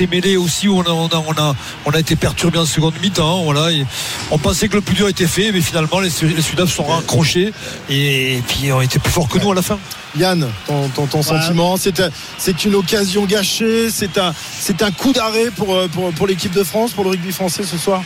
mêlées 0.10 0.38
aussi 0.38 0.68
où 0.68 0.78
on 0.78 0.84
a, 0.84 0.89
on 0.92 1.07
a, 1.07 1.24
on 1.28 1.34
a, 1.34 1.56
on 1.86 1.92
a 1.92 2.00
été 2.00 2.16
perturbé 2.16 2.57
en 2.60 2.66
seconde 2.66 2.94
mi-temps. 3.01 3.44
Voilà, 3.44 3.72
et 3.72 3.86
on 4.31 4.38
pensait 4.38 4.68
que 4.69 4.75
le 4.75 4.81
plus 4.81 4.95
dur 4.95 5.07
était 5.10 5.28
fait, 5.28 5.51
mais 5.51 5.62
finalement 5.62 6.00
les, 6.00 6.10
les 6.22 6.42
Sudaf 6.42 6.74
sont 6.74 6.83
raccrochés 6.86 7.54
et, 7.90 8.42
puis 8.48 8.72
ont 8.72 8.81
été 8.81 9.00
plus 9.00 9.12
forts 9.12 9.28
que 9.28 9.38
nous 9.40 9.51
à 9.51 9.56
la 9.56 9.62
fin. 9.62 9.78
Yann, 10.18 10.48
ton, 10.66 10.88
ton, 10.90 11.06
ton 11.07 11.22
sentiment, 11.22 11.78
c'est 11.78 12.00
un- 12.00 12.10
c'est 12.38 12.63
une 12.66 12.75
occasion 12.75 13.25
gâchée, 13.25 13.90
c'est 13.92 14.18
un, 14.18 14.33
c'est 14.60 14.81
un 14.81 14.92
coup 14.92 15.12
d'arrêt 15.13 15.51
pour, 15.56 15.78
pour, 15.90 16.12
pour 16.13 16.28
l'équipe 16.28 16.54
de 16.54 16.63
France, 16.63 16.94
pour 16.94 17.04
le 17.04 17.12
rugby 17.12 17.31
français 17.31 17.63
ce 17.63 17.78
soir? 17.78 18.01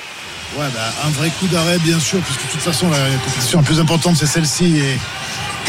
Ouais, 0.57 0.65
bah, 0.73 0.93
un 1.05 1.09
vrai 1.11 1.29
coup 1.39 1.47
d'arrêt, 1.47 1.77
bien 1.79 1.99
sûr, 1.99 2.19
puisque 2.19 2.45
de 2.45 2.51
toute 2.51 2.61
façon, 2.61 2.89
la, 2.89 2.97
compétition 3.25 3.59
la 3.59 3.65
plus 3.65 3.79
importante, 3.79 4.17
c'est 4.17 4.25
celle-ci. 4.25 4.77
Et, 4.77 4.99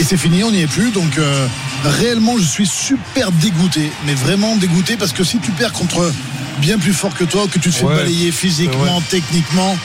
et 0.00 0.05
c'est 0.05 0.17
fini, 0.17 0.43
on 0.43 0.50
n'y 0.50 0.61
est 0.62 0.67
plus. 0.67 0.90
Donc, 0.90 1.19
euh, 1.19 1.46
réellement, 1.84 2.37
je 2.38 2.43
suis 2.44 2.67
super 2.67 3.31
dégoûté. 3.32 3.93
Mais 4.06 4.14
vraiment 4.14 4.56
dégoûté, 4.56 4.96
parce 4.96 5.12
que 5.12 5.23
si 5.23 5.38
tu 5.38 5.52
perds 5.52 5.73
contre 5.73 6.11
bien 6.58 6.79
plus 6.79 6.93
fort 6.93 7.14
que 7.14 7.25
toi, 7.25 7.46
que 7.50 7.58
tu 7.61 7.70
te 7.70 7.75
fais 7.76 7.84
Ouais. 7.84 7.94
balayer 7.96 8.32
physiquement, 8.32 9.00
techniquement, 9.08 9.76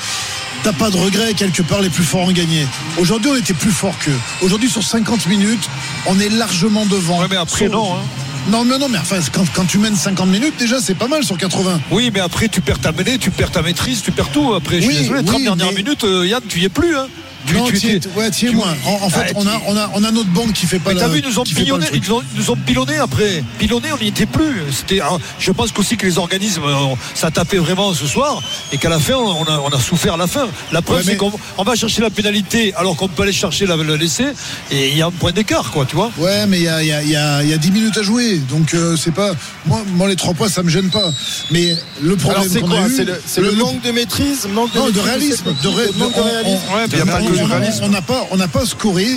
t'as 0.64 0.74
pas 0.74 0.90
de 0.90 0.98
regret. 0.98 1.34
Quelque 1.36 1.62
part, 1.62 1.82
les 1.82 1.90
plus 1.90 2.04
forts 2.04 2.24
ont 2.28 2.32
gagné. 2.32 2.66
Aujourd'hui, 2.98 3.30
on 3.32 3.36
était 3.36 3.54
plus 3.54 3.72
fort 3.72 3.94
qu'eux. 4.00 4.18
Aujourd'hui, 4.42 4.70
sur 4.70 4.82
50 4.84 5.28
minutes, 5.28 5.70
on 6.08 6.20
est 6.20 6.30
largement 6.30 6.86
devant. 6.88 7.20
Ouais, 7.20 7.28
mais 7.30 7.38
après, 7.38 7.70
non. 7.70 7.94
hein. 7.98 8.02
Non, 8.50 8.64
mais 8.64 8.78
non, 8.78 8.88
mais 8.88 8.98
enfin, 8.98 9.20
quand, 9.34 9.44
quand 9.54 9.66
tu 9.66 9.78
mènes 9.78 9.96
50 9.96 10.30
minutes, 10.30 10.54
déjà, 10.58 10.80
c'est 10.80 10.96
pas 10.96 11.08
mal 11.10 11.24
sur 11.24 11.38
80. 11.38 11.82
Oui, 11.92 12.12
mais 12.14 12.22
après, 12.22 12.48
tu 12.48 12.62
perds 12.62 12.80
ta 12.80 12.94
mêlée, 12.94 13.18
tu 13.18 13.30
perds 13.30 13.52
ta 13.52 13.62
maîtrise, 13.62 14.02
tu 14.02 14.12
perds 14.12 14.30
tout. 14.32 14.54
Après, 14.54 14.82
je 14.82 14.88
Oui, 14.88 14.94
suis 14.94 15.02
désolé, 15.04 15.24
30 15.26 15.38
oui, 15.40 15.44
dernières 15.44 15.68
mais- 15.68 15.84
minutes, 15.84 16.04
euh, 16.06 16.26
Yann, 16.26 16.42
tu 16.48 16.60
y 16.60 16.66
es 16.66 16.70
plus. 16.70 16.96
Hein. 16.96 17.08
Tu, 17.48 17.54
non, 17.56 17.66
tu 17.68 17.78
étais- 17.78 18.10
ouais, 18.16 18.30
t'y 18.30 18.46
es 18.46 18.50
tu- 18.50 18.56
moins. 18.56 18.76
En, 18.86 19.06
en 19.06 19.10
fait, 19.10 19.28
Ah, 19.30 19.32
on 19.36 19.48
a, 19.48 19.52
tu- 19.52 19.62
on, 19.68 19.78
a, 19.78 19.90
on 19.96 20.04
a 20.04 20.12
notre 20.12 20.30
banque 20.30 20.54
qui 20.54 20.66
fait 20.66 20.80
pas 20.80 20.94
Mais 20.94 21.00
t'as 21.00 21.08
vu, 21.08 21.20
ils 21.24 21.28
nous 21.30 21.40
ont 21.40 21.44
pilonné, 21.44 21.86
truc. 21.88 22.02
ils, 22.06 22.12
ont- 22.14 22.22
ils 22.34 22.40
nous 22.42 22.52
ont 22.52 22.56
pilonné 22.56 22.96
après. 22.98 23.44
Pilonné, 23.58 23.88
on 23.94 23.98
n'y 24.02 24.10
était 24.10 24.26
plus. 24.26 24.62
C'était, 24.72 25.00
ah, 25.02 25.18
je 25.40 25.52
pense 25.52 25.72
qu'aussi 25.72 25.96
que 25.98 26.06
les 26.06 26.18
organismes, 26.18 26.64
euh, 26.66 26.96
ça 27.16 27.32
tapait 27.32 27.58
vraiment 27.58 27.94
ce 27.94 28.06
soir 28.06 28.42
et 28.72 28.78
qu'à 28.78 28.90
la 28.90 29.00
fin, 29.00 29.16
on 29.16 29.44
a, 29.46 29.60
on 29.60 29.70
a 29.70 29.80
souffert 29.80 30.16
à 30.16 30.18
la 30.18 30.28
fin. 30.28 30.48
La 30.72 30.82
preuve, 30.82 30.98
Ouais, 30.98 31.04
c'est 31.06 31.12
mais- 31.12 31.18
qu'on 31.18 31.32
on 31.58 31.64
va 31.64 31.76
chercher 31.76 32.02
la 32.02 32.10
pénalité 32.10 32.74
alors 32.76 32.96
qu'on 32.96 33.08
peut 33.08 33.24
aller 33.24 33.32
chercher 33.32 33.66
la, 33.66 33.76
le 33.78 33.96
laisser 33.96 34.26
et 34.72 34.90
il 34.90 34.98
y 34.98 35.02
a 35.02 35.08
un 35.08 35.12
point 35.12 35.32
d'écart, 35.32 35.72
quoi, 35.72 35.86
tu 35.86 35.96
vois. 35.96 36.12
Ouais, 36.18 36.46
mais 36.48 36.58
il 36.58 36.64
y 36.64 36.68
a, 36.68 36.82
il 36.84 36.88
y, 36.90 36.92
a, 36.92 37.02
il 37.04 37.10
y, 37.10 37.16
a, 37.16 37.44
il 37.44 37.50
y 37.50 37.54
a 37.54 37.58
10 37.58 37.72
minutes 37.72 37.98
à 37.98 38.02
jouer. 38.04 38.38
Donc, 38.50 38.74
euh, 38.74 38.96
c'est 38.98 39.14
pas. 39.14 39.32
Moi, 39.66 39.82
moi, 39.96 40.08
les 40.10 40.16
trois 40.16 40.34
points, 40.34 40.50
ça 40.50 40.64
me 40.64 40.70
gêne 40.70 40.90
pas. 40.90 41.12
Mais 41.52 41.76
le 42.02 42.16
problème. 42.16 42.44
C'est 42.52 42.60
quoi 42.62 42.78
C'est 43.26 43.42
le, 43.42 43.52
manque 43.54 43.82
de 43.82 43.92
maîtrise, 43.92 44.48
manque 44.54 44.74
de, 44.74 44.78
Non, 44.80 44.86
de 44.88 44.92
maîtrise 44.92 45.06
réalisme. 45.08 45.56
De, 45.64 45.98
manque 45.98 46.16
de 46.16 46.22
réalisme. 46.22 46.60
on- 46.72 46.76
on- 46.76 47.37
on- 47.84 47.90
n'a 47.90 48.02
pas, 48.02 48.28
on 48.32 48.38
n'a 48.38 48.48
pas 48.48 48.66
scoré 48.66 49.08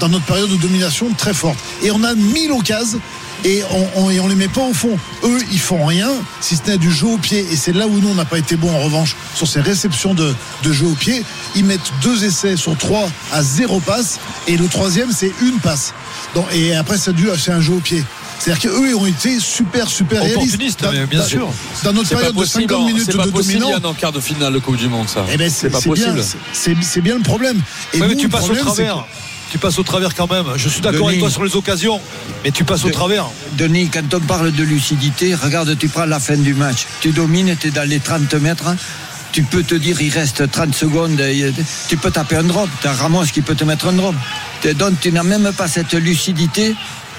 dans 0.00 0.08
notre 0.08 0.24
période 0.24 0.50
de 0.50 0.56
domination 0.56 1.08
très 1.16 1.34
forte. 1.34 1.58
Et 1.82 1.90
on 1.90 2.02
a 2.04 2.14
mis 2.14 2.46
l'occasion. 2.48 3.00
Et 3.42 3.62
on, 3.72 4.02
on, 4.02 4.10
et 4.10 4.20
on 4.20 4.28
les 4.28 4.34
met 4.34 4.48
pas 4.48 4.60
au 4.60 4.74
fond. 4.74 4.98
Eux, 5.24 5.38
ils 5.50 5.58
font 5.58 5.86
rien, 5.86 6.10
si 6.42 6.56
ce 6.56 6.62
n'est 6.70 6.76
du 6.76 6.92
jeu 6.92 7.06
au 7.06 7.16
pied. 7.16 7.46
Et 7.50 7.56
c'est 7.56 7.72
là 7.72 7.86
où 7.86 7.98
nous, 7.98 8.08
on 8.10 8.14
n'a 8.14 8.26
pas 8.26 8.36
été 8.38 8.54
bon 8.56 8.70
en 8.70 8.80
revanche 8.80 9.16
sur 9.34 9.46
ces 9.48 9.62
réceptions 9.62 10.12
de, 10.12 10.34
de 10.62 10.72
jeu 10.72 10.84
au 10.86 10.94
pied. 10.94 11.24
Ils 11.56 11.64
mettent 11.64 11.90
deux 12.02 12.22
essais 12.24 12.56
sur 12.56 12.76
trois 12.76 13.08
à 13.32 13.42
zéro 13.42 13.80
passe. 13.80 14.18
Et 14.46 14.58
le 14.58 14.66
troisième, 14.68 15.10
c'est 15.10 15.32
une 15.40 15.58
passe. 15.58 15.94
Donc, 16.34 16.44
et 16.52 16.74
après, 16.74 16.98
c'est 16.98 17.14
dû 17.14 17.28
c'est 17.38 17.52
un 17.52 17.62
jeu 17.62 17.72
au 17.72 17.80
pied. 17.80 18.04
C'est-à-dire 18.40 18.70
qu'eux 18.70 18.94
ont 18.96 19.04
été 19.06 19.38
super, 19.38 19.88
super 19.88 20.22
réalistes. 20.22 20.82
Mais 20.90 21.04
bien 21.06 21.20
dans, 21.20 21.26
sûr. 21.26 21.48
Dans 21.84 21.92
notre 21.92 22.08
C'est 22.08 22.14
pas 22.14 22.20
période 22.20 22.34
de 22.36 22.40
possible, 22.40 22.62
50 22.70 22.80
en- 22.82 22.86
minutes 22.86 23.02
c'est 23.06 23.16
pas 23.16 23.26
de 23.26 23.30
possible 23.30 23.58
dominant. 23.60 23.70
Yann, 23.76 23.86
en 23.86 23.92
quart 23.94 24.12
de 24.12 24.20
finale 24.20 24.52
de 24.54 24.58
Coupe 24.58 24.76
du 24.76 24.88
Monde 24.88 25.08
ça. 25.08 25.24
Eh 25.30 25.36
ben, 25.36 25.50
c'est 25.50 25.68
pas 25.70 25.80
possible. 25.80 26.22
c'est- 26.52 26.74
C'est 26.80 27.00
bien 27.02 27.16
le 27.16 27.22
problème. 27.22 27.60
Et 27.92 28.00
Ouais, 28.00 28.08
mais 28.08 28.16
tu 28.16 28.28
passes 28.30 28.44
au 28.44 28.46
problème, 28.46 28.64
c'est 28.74 28.84
travers. 28.86 29.06
Tu 29.52 29.58
passes 29.58 29.78
au 29.78 29.82
travers 29.82 30.14
quand 30.14 30.30
même. 30.30 30.46
Je 30.56 30.68
suis 30.70 30.80
d'accord 30.80 31.08
avec 31.08 31.20
toi 31.20 31.28
sur 31.30 31.44
les 31.44 31.54
occasions, 31.54 32.00
mais 32.42 32.50
tu 32.50 32.64
passes 32.64 32.84
au 32.84 32.88
De- 32.88 32.92
travers. 32.92 33.26
Denis, 33.58 33.88
quand 33.92 34.14
on 34.14 34.20
parle 34.20 34.52
de 34.52 34.62
lucidité, 34.62 35.34
regarde, 35.34 35.76
tu 35.76 35.88
prends 35.88 36.06
la 36.06 36.18
fin 36.20 36.36
du 36.36 36.54
match. 36.54 36.86
Tu 37.02 37.10
domines, 37.10 37.54
tu 37.60 37.68
es 37.68 37.70
dans 37.70 37.86
les 37.88 38.00
30 38.00 38.32
mètres. 38.34 38.74
Tu 39.32 39.42
peux 39.42 39.62
te 39.62 39.74
dire, 39.74 40.00
il 40.00 40.10
reste 40.10 40.50
30 40.50 40.74
secondes. 40.74 41.20
et 41.20 41.52
Tu 41.88 41.96
peux 41.96 42.10
taper 42.10 42.36
un 42.36 42.44
drop. 42.44 42.68
Tu 42.80 42.88
as 42.88 42.92
Ramos 42.94 43.24
qui 43.26 43.42
peut 43.42 43.54
te 43.54 43.64
mettre 43.64 43.86
un 43.88 43.92
drop. 43.92 44.14
Donc, 44.76 45.00
tu 45.00 45.12
n'as 45.12 45.22
même 45.24 45.50
pas 45.56 45.68
cette 45.68 45.92
lucidité 45.94 46.74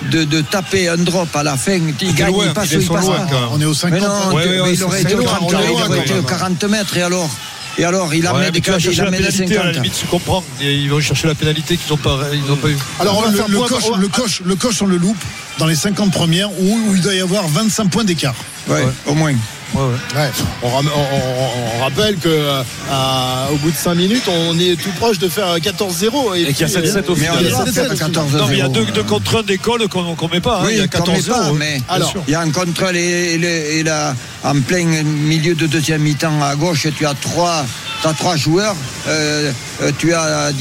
de, 0.10 0.24
de 0.24 0.42
taper 0.42 0.90
un 0.90 0.98
drop 0.98 1.34
à 1.36 1.44
la 1.44 1.58
fin. 1.58 1.80
Il 2.02 2.16
gagne, 2.16 2.32
loin, 2.32 2.46
il 2.48 2.54
passe 2.54 2.72
il 2.72 2.82
sont 2.84 2.94
passe 2.94 3.06
loin, 3.06 3.18
pas. 3.26 3.50
On 3.52 3.62
est 3.62 3.66
au 3.66 3.74
50. 3.74 4.00
Mais 4.00 4.06
non. 4.08 4.36
Ouais, 4.36 4.44
tu- 4.44 4.50
ouais, 4.50 4.56
mais 4.56 4.62
ouais, 4.62 4.74
il 4.74 4.84
aurait 4.84 5.02
été 5.02 5.14
au 5.14 5.18
loin, 5.20 5.26
30 5.28 5.42
on 5.42 5.48
est 5.50 5.52
loin, 5.52 5.62
il 5.66 5.72
aurait 5.72 5.88
quand 5.88 6.02
été 6.04 6.12
au 6.14 6.16
même. 6.16 6.26
40 6.26 6.64
mètres 6.66 6.98
et 6.98 7.02
alors? 7.04 7.30
Et 7.78 7.86
alors, 7.86 8.14
il 8.14 8.28
a 8.28 8.34
Ouais, 8.36 8.52
des 8.52 8.60
tu 8.60 8.70
vas 8.70 8.78
il 8.78 8.84
chercher 8.84 9.02
a 9.02 9.06
la 9.06 9.12
mis 9.12 9.18
des 9.18 9.24
pénalité, 9.24 9.54
à 9.58 9.60
la 9.60 9.64
50. 9.70 9.76
limite, 9.76 9.98
tu 10.00 10.06
comprends. 10.08 10.44
Et 10.62 10.74
ils 10.76 10.90
vont 10.90 11.00
chercher 11.00 11.28
la 11.28 11.36
pénalité 11.36 11.78
qu'ils 11.78 11.90
n'ont 11.92 11.98
pas, 11.98 12.20
ils 12.34 12.42
pas 12.58 12.68
eu. 12.68 12.78
Alors 13.00 13.18
on 13.18 13.22
va 13.22 13.30
le, 13.32 13.38
faire 13.38 13.48
le 13.48 13.58
point- 13.58 13.68
coche, 13.70 13.84
on 13.88 13.92
va- 13.92 13.98
le, 13.98 14.08
coche, 14.10 14.42
le 14.46 14.56
coche, 14.56 14.82
on 14.82 14.86
le 14.88 14.98
loupe 14.98 15.24
dans 15.58 15.68
les 15.68 15.76
50 15.76 16.12
premières 16.12 16.52
où, 16.60 16.80
où 16.90 16.96
il 16.96 17.02
doit 17.02 17.14
y 17.16 17.22
avoir 17.22 17.48
25 17.48 17.90
points 17.90 18.04
d'écart. 18.04 18.36
Ouais, 18.68 18.86
au 19.06 19.14
moins. 19.14 19.34
Ouais. 19.74 20.30
On, 20.64 20.70
ram- 20.70 20.90
on- 20.96 21.00
on- 21.00 21.78
on 21.80 21.84
rappelle 21.84 22.18
que 22.18 22.28
euh, 22.30 22.62
à- 22.92 23.48
au 23.52 23.56
bout 23.58 23.72
de 23.72 23.76
5 23.76 23.96
minutes, 23.96 24.24
on 24.28 24.58
est 24.60 24.76
tout 24.82 24.92
proche 25.00 25.18
de 25.20 25.30
faire 25.30 25.56
14-0 25.60 26.36
Et 26.36 26.54
qu'il 26.54 26.62
y 26.62 26.64
a 26.64 26.68
7-7 26.82 27.10
au 27.10 27.16
Mais 27.16 27.30
on 27.30 27.38
final. 27.38 27.38
est 27.38 27.48
il 27.48 27.52
y 27.52 27.54
a 27.54 27.58
pas 27.58 27.66
fait 27.66 27.72
7-7 27.72 27.92
à 27.92 27.96
14 27.96 28.34
Non, 28.36 28.48
mais 28.48 28.56
il 28.56 28.60
y 28.60 28.62
a 28.62 28.68
deux, 28.68 28.86
deux 28.86 29.04
contre 29.04 29.38
un 29.40 29.44
d'école 29.44 29.88
qu'on 29.88 30.16
qu'on 30.16 30.28
met 30.28 30.42
pas. 30.42 30.62
hein. 30.62 30.68
Il 30.70 30.78
y 30.78 30.82
a 30.82 30.88
qu'on 30.88 31.00
met 31.12 31.22
14 31.22 31.28
pas, 31.28 31.46
euros. 31.48 31.56
mais 31.56 31.82
Alors. 31.90 32.14
Il 32.28 32.32
y 32.32 32.36
a 32.36 32.42
un 32.42 32.52
contrôle 32.52 32.98
et, 32.98 33.34
et 33.34 33.38
le- 33.38 33.48
et 33.48 33.84
là, 33.84 34.14
en 34.44 34.60
plein 34.60 34.86
milieu 35.04 35.56
de 35.56 35.68
deuxième 35.68 36.02
mi-temps 36.02 36.42
à 36.44 36.56
gauche, 36.56 36.88
tu 36.98 37.06
as 37.06 37.14
trois, 37.14 37.66
t'as 38.04 38.14
trois 38.14 38.36
joueurs. 38.36 38.76
euh, 39.08 39.52
euh, 39.82 39.92
tu 39.98 40.14
as, 40.14 40.52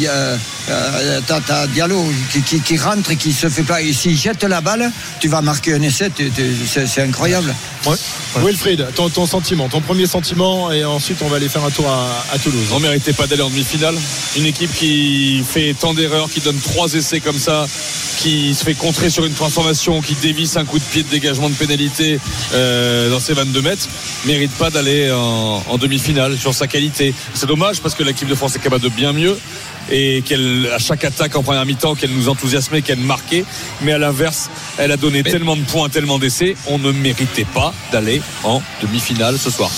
euh, 0.70 1.20
t'as- 1.26 1.40
t'as 1.40 1.66
Diallo 1.66 2.04
qui, 2.32 2.42
qui- 2.42 2.60
qui 2.60 2.76
rentre 2.78 3.10
et 3.10 3.16
qui 3.16 3.32
se 3.32 3.48
fait 3.48 3.62
pas. 3.62 3.82
Et 3.82 3.92
s'il 3.92 4.16
jette 4.16 4.44
la 4.44 4.60
balle, 4.60 4.90
tu 5.20 5.28
vas 5.28 5.40
marquer 5.42 5.74
un 5.74 5.82
essai. 5.82 6.10
c'est, 6.66 6.86
c'est 6.86 7.02
incroyable. 7.02 7.54
Ouais. 7.86 7.96
Wilfried, 8.44 8.86
ton, 8.94 9.08
ton 9.08 9.26
sentiment, 9.26 9.68
ton 9.68 9.80
premier 9.80 10.06
sentiment, 10.06 10.70
et 10.70 10.84
ensuite 10.84 11.18
on 11.22 11.28
va 11.28 11.36
aller 11.36 11.48
faire 11.48 11.64
un 11.64 11.70
tour 11.70 11.88
à, 11.88 12.24
à 12.32 12.38
Toulouse. 12.38 12.68
On 12.72 12.78
méritait 12.80 13.12
pas 13.12 13.26
d'aller 13.26 13.42
en 13.42 13.50
demi-finale. 13.50 13.96
Une 14.36 14.46
équipe 14.46 14.72
qui 14.74 15.42
fait 15.48 15.74
tant 15.78 15.94
d'erreurs, 15.94 16.30
qui 16.30 16.40
donne 16.40 16.58
trois 16.58 16.92
essais 16.94 17.20
comme 17.20 17.38
ça, 17.38 17.66
qui 18.20 18.54
se 18.54 18.64
fait 18.64 18.74
contrer 18.74 19.08
sur 19.08 19.24
une 19.24 19.32
transformation, 19.32 20.02
qui 20.02 20.14
dévisse 20.14 20.58
un 20.58 20.66
coup 20.66 20.78
de 20.78 20.84
pied 20.84 21.02
de 21.02 21.08
dégagement 21.08 21.48
de 21.48 21.54
pénalité 21.54 22.20
euh, 22.52 23.08
dans 23.08 23.18
ses 23.18 23.32
22 23.32 23.62
mètres, 23.62 23.88
mérite 24.26 24.52
pas 24.52 24.68
d'aller 24.68 25.10
en, 25.10 25.62
en 25.66 25.78
demi-finale 25.78 26.36
sur 26.36 26.52
sa 26.52 26.66
qualité. 26.66 27.14
C'est 27.32 27.46
dommage 27.46 27.80
parce 27.80 27.94
que 27.94 28.02
l'équipe 28.02 28.28
de 28.28 28.34
France 28.34 28.56
est 28.56 28.58
capable 28.58 28.84
de 28.84 28.90
bien 28.90 29.14
mieux 29.14 29.38
et 29.90 30.22
qu'elle 30.22 30.68
à 30.74 30.78
chaque 30.78 31.04
attaque 31.04 31.34
en 31.34 31.42
première 31.42 31.64
mi-temps 31.64 31.94
qu'elle 31.94 32.12
nous 32.12 32.28
enthousiasmait, 32.28 32.82
qu'elle 32.82 32.98
marquait, 32.98 33.44
mais 33.80 33.92
à 33.92 33.98
l'inverse, 33.98 34.50
elle 34.76 34.92
a 34.92 34.98
donné 34.98 35.22
tellement 35.22 35.56
de 35.56 35.62
points, 35.62 35.88
tellement 35.88 36.18
d'essais, 36.18 36.56
on 36.66 36.78
ne 36.78 36.92
méritait 36.92 37.46
pas 37.46 37.72
d'aller 37.90 38.20
en 38.44 38.60
demi-finale 38.82 39.38
ce 39.38 39.50
soir. 39.50 39.70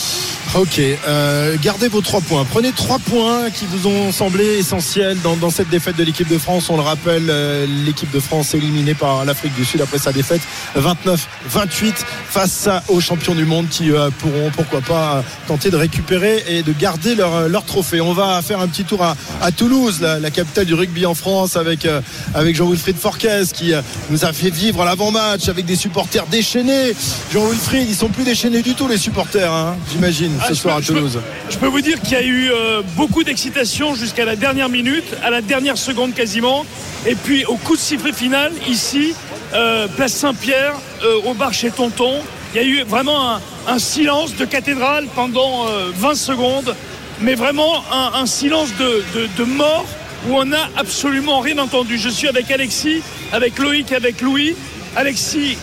Ok, 0.55 0.79
euh, 0.79 1.57
gardez 1.63 1.89
vos 1.89 2.03
trois 2.03 2.21
points. 2.21 2.45
Prenez 2.45 2.73
trois 2.73 2.99
points 2.99 3.49
qui 3.51 3.65
vous 3.65 3.87
ont 3.87 4.13
semblé 4.13 4.59
essentiels 4.59 5.19
dans, 5.23 5.35
dans 5.35 5.49
cette 5.49 5.71
défaite 5.71 5.97
de 5.97 6.05
l'équipe 6.05 6.29
de 6.29 6.37
France. 6.37 6.69
On 6.69 6.77
le 6.77 6.83
rappelle, 6.83 7.31
euh, 7.31 7.67
l'équipe 7.87 8.11
de 8.11 8.21
France 8.21 8.53
éliminée 8.53 8.93
par 8.93 9.25
l'Afrique 9.25 9.55
du 9.55 9.65
Sud 9.65 9.81
après 9.81 9.97
sa 9.97 10.13
défaite 10.13 10.43
29-28 10.77 11.95
face 12.29 12.69
aux 12.89 13.01
champions 13.01 13.35
du 13.35 13.45
monde 13.47 13.69
qui 13.71 13.93
euh, 13.93 14.11
pourront, 14.19 14.51
pourquoi 14.55 14.83
pas, 14.83 15.17
euh, 15.17 15.23
tenter 15.49 15.71
de 15.71 15.77
récupérer 15.77 16.45
et 16.47 16.63
de 16.63 16.73
garder 16.73 17.15
leur, 17.15 17.49
leur 17.49 17.65
trophée. 17.65 18.03
On 18.03 18.13
va 18.13 18.41
faire 18.43 18.61
un 18.61 18.69
petit 18.69 18.85
tour 18.85 19.03
à, 19.03 19.17
à 19.41 19.53
Toulouse, 19.53 20.01
la, 20.01 20.19
la 20.19 20.31
capitale 20.31 20.67
du 20.67 20.75
rugby 20.75 21.07
en 21.07 21.15
France, 21.15 21.57
avec, 21.57 21.87
euh, 21.87 22.01
avec 22.35 22.57
Jean-Wilfried 22.57 22.97
Forquez 22.97 23.45
qui 23.55 23.73
euh, 23.73 23.81
nous 24.11 24.25
a 24.25 24.33
fait 24.33 24.51
vivre 24.51 24.85
l'avant-match 24.85 25.49
avec 25.49 25.65
des 25.65 25.77
supporters 25.77 26.27
déchaînés. 26.27 26.95
Jean-Wilfried, 27.33 27.89
ils 27.89 27.97
sont 27.97 28.09
plus 28.09 28.25
déchaînés 28.25 28.63
du 28.63 28.75
tout 28.75 28.89
les 28.89 28.99
supporters, 28.99 29.53
hein, 29.53 29.77
j'imagine, 29.91 30.33
Ah, 30.43 30.49
ce 30.49 30.55
je 30.55 30.59
soir 30.61 30.75
peux- 30.77 30.79
à 30.79 30.83
je 30.83 30.89
peux- 30.89 30.95
Toulouse. 30.95 31.21
Je 31.51 31.57
peux 31.59 31.67
vous 31.67 31.81
dire 31.81 32.01
qu'il 32.01 32.13
y 32.13 32.17
a 32.17 32.23
eu 32.23 32.51
euh, 32.51 32.83
beaucoup 32.97 33.23
d'excitation 33.25 33.95
jusqu'à 33.95 34.25
la 34.25 34.37
dernière 34.37 34.69
minute, 34.69 35.05
à 35.23 35.31
la 35.31 35.41
dernière 35.41 35.79
seconde 35.79 36.15
quasiment. 36.15 36.65
Et 37.07 37.15
puis 37.15 37.45
au 37.45 37.57
coup 37.57 37.75
de 37.77 37.81
sifflet 37.81 38.13
final, 38.13 38.53
ici, 38.69 39.15
euh, 39.55 39.87
place 39.89 40.13
Saint-Pierre, 40.13 40.75
euh, 41.05 41.21
au 41.31 41.35
bar 41.35 41.53
chez 41.53 41.71
Tonton, 41.71 42.15
il 42.55 42.61
y 42.61 42.65
a 42.65 42.67
eu 42.67 42.83
vraiment 42.85 43.31
un, 43.35 43.41
un 43.69 43.79
silence 43.79 44.35
de 44.37 44.45
cathédrale 44.45 45.07
pendant 45.15 45.67
euh, 45.69 45.91
20 45.95 46.15
secondes, 46.15 46.75
mais 47.21 47.35
vraiment 47.35 47.83
un, 47.93 48.21
un 48.21 48.27
silence 48.27 48.71
de, 48.79 49.03
de- 49.15 49.29
de 49.39 49.45
mort 49.45 49.87
où 50.29 50.37
on 50.37 50.45
n'a 50.45 50.69
absolument 50.77 51.41
rien 51.41 51.59
entendu. 51.59 51.99
Je 51.99 52.09
suis 52.09 52.29
avec 52.29 52.51
Alexis, 52.51 53.03
avec 53.33 53.59
Loïc, 53.59 53.93
avec 53.93 54.21
Louis. 54.21 54.55
Alexis, 54.95 55.57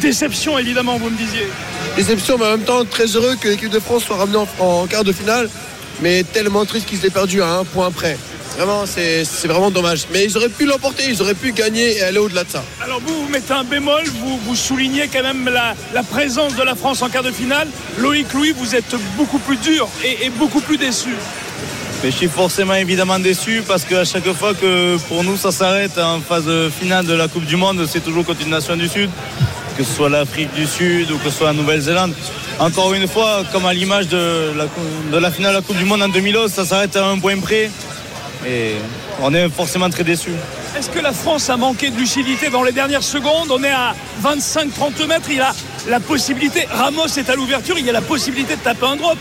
déception 0.00 0.58
évidemment, 0.58 0.96
vous 0.98 1.10
me 1.10 1.16
disiez. 1.16 1.46
Déception, 1.96 2.38
mais 2.38 2.46
en 2.46 2.50
même 2.52 2.62
temps 2.64 2.84
très 2.84 3.06
heureux 3.06 3.36
que 3.40 3.48
l'équipe 3.48 3.70
de 3.70 3.80
France 3.80 4.04
soit 4.04 4.16
ramenée 4.16 4.38
en, 4.38 4.64
en 4.64 4.86
quart 4.86 5.04
de 5.04 5.12
finale, 5.12 5.48
mais 6.00 6.22
tellement 6.24 6.64
triste 6.64 6.86
qu'ils 6.86 7.04
aient 7.04 7.10
perdu 7.10 7.42
à 7.42 7.48
un 7.48 7.64
point 7.64 7.90
près. 7.90 8.16
Vraiment, 8.56 8.84
c'est 8.84 9.24
c'est 9.24 9.48
vraiment 9.48 9.70
dommage. 9.70 10.00
Mais 10.12 10.24
ils 10.24 10.36
auraient 10.36 10.50
pu 10.50 10.66
l'emporter, 10.66 11.04
ils 11.08 11.22
auraient 11.22 11.34
pu 11.34 11.52
gagner 11.52 11.96
et 11.96 12.02
aller 12.02 12.18
au-delà 12.18 12.44
de 12.44 12.50
ça. 12.50 12.62
Alors 12.84 13.00
vous, 13.00 13.22
vous 13.22 13.28
mettez 13.28 13.54
un 13.54 13.64
bémol, 13.64 14.04
vous, 14.20 14.38
vous 14.44 14.54
soulignez 14.56 15.08
quand 15.08 15.22
même 15.22 15.48
la, 15.48 15.74
la 15.94 16.02
présence 16.02 16.54
de 16.54 16.62
la 16.62 16.74
France 16.74 17.00
en 17.00 17.08
quart 17.08 17.22
de 17.22 17.30
finale. 17.30 17.68
Loïc 17.98 18.32
Louis, 18.34 18.52
vous 18.52 18.74
êtes 18.74 18.94
beaucoup 19.16 19.38
plus 19.38 19.56
dur 19.56 19.88
et, 20.04 20.26
et 20.26 20.30
beaucoup 20.30 20.60
plus 20.60 20.76
déçu. 20.76 21.14
Mais 22.04 22.10
je 22.10 22.16
suis 22.16 22.28
forcément 22.28 22.74
évidemment 22.74 23.18
déçu 23.20 23.62
parce 23.66 23.84
qu'à 23.84 24.04
chaque 24.04 24.30
fois 24.32 24.52
que 24.54 24.96
pour 25.08 25.22
nous 25.24 25.36
ça 25.36 25.52
s'arrête 25.52 25.96
en 25.98 26.20
phase 26.20 26.50
finale 26.78 27.06
de 27.06 27.14
la 27.14 27.28
Coupe 27.28 27.44
du 27.46 27.56
Monde, 27.56 27.86
c'est 27.88 28.04
toujours 28.04 28.24
contre 28.26 28.42
une 28.42 28.50
nation 28.50 28.76
du 28.76 28.88
Sud, 28.88 29.08
que 29.76 29.84
ce 29.84 29.92
soit 29.94 30.08
l'Afrique 30.08 30.52
du 30.54 30.66
Sud 30.66 31.10
ou 31.10 31.18
que 31.18 31.30
ce 31.30 31.38
soit 31.38 31.48
la 31.48 31.52
Nouvelle-Zélande. 31.54 32.14
Encore 32.58 32.92
une 32.94 33.08
fois, 33.08 33.42
comme 33.52 33.66
à 33.66 33.72
l'image 33.74 34.08
de 34.08 34.52
la, 34.56 34.64
de 35.12 35.18
la 35.18 35.30
finale 35.30 35.52
de 35.52 35.56
la 35.58 35.62
Coupe 35.62 35.76
du 35.78 35.84
Monde 35.84 36.02
en 36.02 36.08
2011, 36.08 36.50
ça 36.52 36.64
s'arrête 36.64 36.94
à 36.96 37.06
un 37.06 37.18
point 37.18 37.38
près. 37.40 37.70
Et 38.46 38.74
on 39.22 39.32
est 39.34 39.48
forcément 39.48 39.88
très 39.88 40.04
déçus. 40.04 40.32
Est-ce 40.76 40.90
que 40.90 40.98
la 41.00 41.12
France 41.12 41.48
a 41.50 41.56
manqué 41.56 41.90
de 41.90 41.96
lucidité 41.96 42.48
dans 42.50 42.62
les 42.62 42.72
dernières 42.72 43.02
secondes? 43.02 43.50
On 43.50 43.62
est 43.62 43.70
à 43.70 43.94
25-30 44.24 45.06
mètres, 45.06 45.28
il 45.30 45.40
a 45.40 45.52
la 45.88 46.00
possibilité, 46.00 46.66
Ramos 46.70 47.06
est 47.16 47.28
à 47.30 47.34
l'ouverture, 47.34 47.76
il 47.78 47.86
y 47.86 47.90
a 47.90 47.92
la 47.92 48.00
possibilité 48.00 48.56
de 48.56 48.60
taper 48.60 48.86
un 48.86 48.96
drop. 48.96 49.18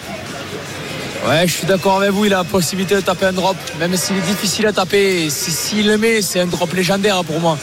Ouais, 1.28 1.48
je 1.48 1.54
suis 1.54 1.68
d'accord 1.68 1.98
avec 1.98 2.12
vous, 2.12 2.26
il 2.26 2.34
a 2.34 2.38
la 2.38 2.44
possibilité 2.44 2.96
de 2.96 3.02
taper 3.02 3.28
un 3.28 3.34
drop, 3.34 3.56
même 3.80 3.96
s'il 3.96 4.18
est 4.18 4.22
difficile 4.22 4.66
à 4.68 4.74
taper. 4.74 5.30
si- 5.30 5.52
S'il 5.52 5.88
le 5.88 5.98
met, 5.98 6.22
c'est 6.24 6.40
un 6.40 6.48
drop 6.48 6.74
légendaire 6.74 7.24
pour 7.24 7.40
moi. 7.40 7.58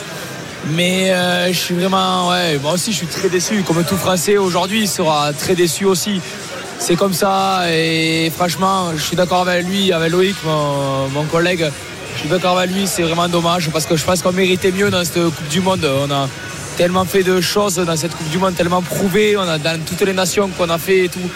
Mais 0.66 1.10
euh, 1.12 1.48
je 1.48 1.58
suis 1.58 1.74
vraiment, 1.74 2.28
ouais, 2.28 2.58
moi 2.58 2.72
aussi 2.72 2.92
je 2.92 2.98
suis 2.98 3.06
très 3.06 3.28
déçu. 3.28 3.62
Comme 3.62 3.82
tout 3.84 3.96
Français 3.96 4.36
aujourd'hui, 4.36 4.86
sera 4.86 5.32
très 5.32 5.54
déçu 5.54 5.84
aussi. 5.84 6.20
C'est 6.78 6.96
comme 6.96 7.12
ça 7.12 7.64
et 7.70 8.30
franchement, 8.34 8.92
je 8.94 9.02
suis 9.02 9.16
d'accord 9.16 9.48
avec 9.48 9.66
lui, 9.66 9.92
avec 9.92 10.12
Loïc, 10.12 10.36
mon, 10.44 11.08
mon 11.08 11.24
collègue. 11.24 11.66
Je 12.14 12.20
suis 12.20 12.28
d'accord 12.28 12.58
avec 12.58 12.74
lui, 12.74 12.86
c'est 12.86 13.02
vraiment 13.02 13.28
dommage 13.28 13.70
parce 13.70 13.86
que 13.86 13.96
je 13.96 14.04
pense 14.04 14.22
qu'on 14.22 14.32
méritait 14.32 14.72
mieux 14.72 14.90
dans 14.90 15.04
cette 15.04 15.22
Coupe 15.22 15.48
du 15.48 15.60
Monde. 15.60 15.84
On 15.84 16.10
a 16.10 16.28
tellement 16.76 17.04
fait 17.04 17.22
de 17.22 17.40
choses 17.40 17.76
dans 17.76 17.96
cette 17.96 18.14
Coupe 18.14 18.28
du 18.30 18.38
Monde, 18.38 18.54
tellement 18.54 18.82
prouvé. 18.82 19.36
On 19.36 19.48
a 19.48 19.58
dans 19.58 19.80
toutes 19.84 20.02
les 20.02 20.12
nations 20.12 20.48
qu'on 20.48 20.70
a 20.70 20.78
fait 20.78 21.04
et 21.04 21.08
tout, 21.08 21.30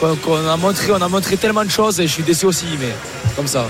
qu'on 0.00 0.48
a 0.48 0.56
montré, 0.56 0.92
on 0.92 1.02
a 1.02 1.08
montré 1.08 1.36
tellement 1.36 1.64
de 1.64 1.70
choses 1.70 2.00
et 2.00 2.06
je 2.06 2.12
suis 2.12 2.22
déçu 2.22 2.46
aussi, 2.46 2.66
mais 2.80 2.94
comme 3.36 3.46
ça. 3.46 3.66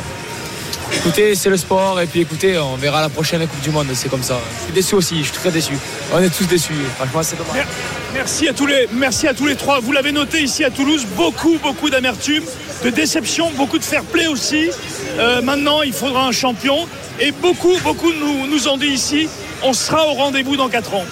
Écoutez, 0.92 1.34
c'est 1.34 1.50
le 1.50 1.56
sport 1.56 2.00
et 2.00 2.06
puis 2.06 2.20
écoutez, 2.20 2.58
on 2.58 2.76
verra 2.76 3.00
la 3.00 3.08
prochaine 3.08 3.46
Coupe 3.46 3.60
du 3.60 3.70
Monde, 3.70 3.86
c'est 3.94 4.08
comme 4.08 4.22
ça. 4.22 4.38
Je 4.58 4.64
suis 4.64 4.72
déçu 4.72 4.94
aussi, 4.94 5.18
je 5.18 5.24
suis 5.24 5.32
très 5.32 5.50
déçu. 5.50 5.74
On 6.12 6.18
est 6.18 6.30
tous 6.30 6.46
déçus, 6.46 6.72
franchement 6.96 7.22
c'est 7.22 7.36
dommage. 7.36 7.66
Merci 8.14 8.48
à 8.48 8.52
tous 8.52 8.66
les, 8.66 8.88
merci 8.92 9.28
à 9.28 9.34
tous 9.34 9.46
les 9.46 9.54
trois. 9.54 9.80
Vous 9.80 9.92
l'avez 9.92 10.12
noté 10.12 10.40
ici 10.42 10.64
à 10.64 10.70
Toulouse, 10.70 11.06
beaucoup, 11.16 11.58
beaucoup 11.62 11.90
d'amertume, 11.90 12.42
de 12.84 12.90
déception, 12.90 13.50
beaucoup 13.56 13.78
de 13.78 13.84
fair 13.84 14.02
play 14.02 14.26
aussi. 14.26 14.70
Euh, 15.18 15.42
maintenant, 15.42 15.82
il 15.82 15.92
faudra 15.92 16.26
un 16.26 16.32
champion. 16.32 16.86
Et 17.20 17.32
beaucoup, 17.32 17.76
beaucoup 17.82 18.12
nous, 18.12 18.46
nous 18.46 18.68
ont 18.68 18.76
dit 18.76 18.86
ici, 18.86 19.28
on 19.62 19.72
sera 19.72 20.06
au 20.06 20.12
rendez-vous 20.12 20.56
dans 20.56 20.68
4 20.68 20.94
ans. 20.94 21.04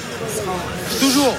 Toujours. 1.00 1.34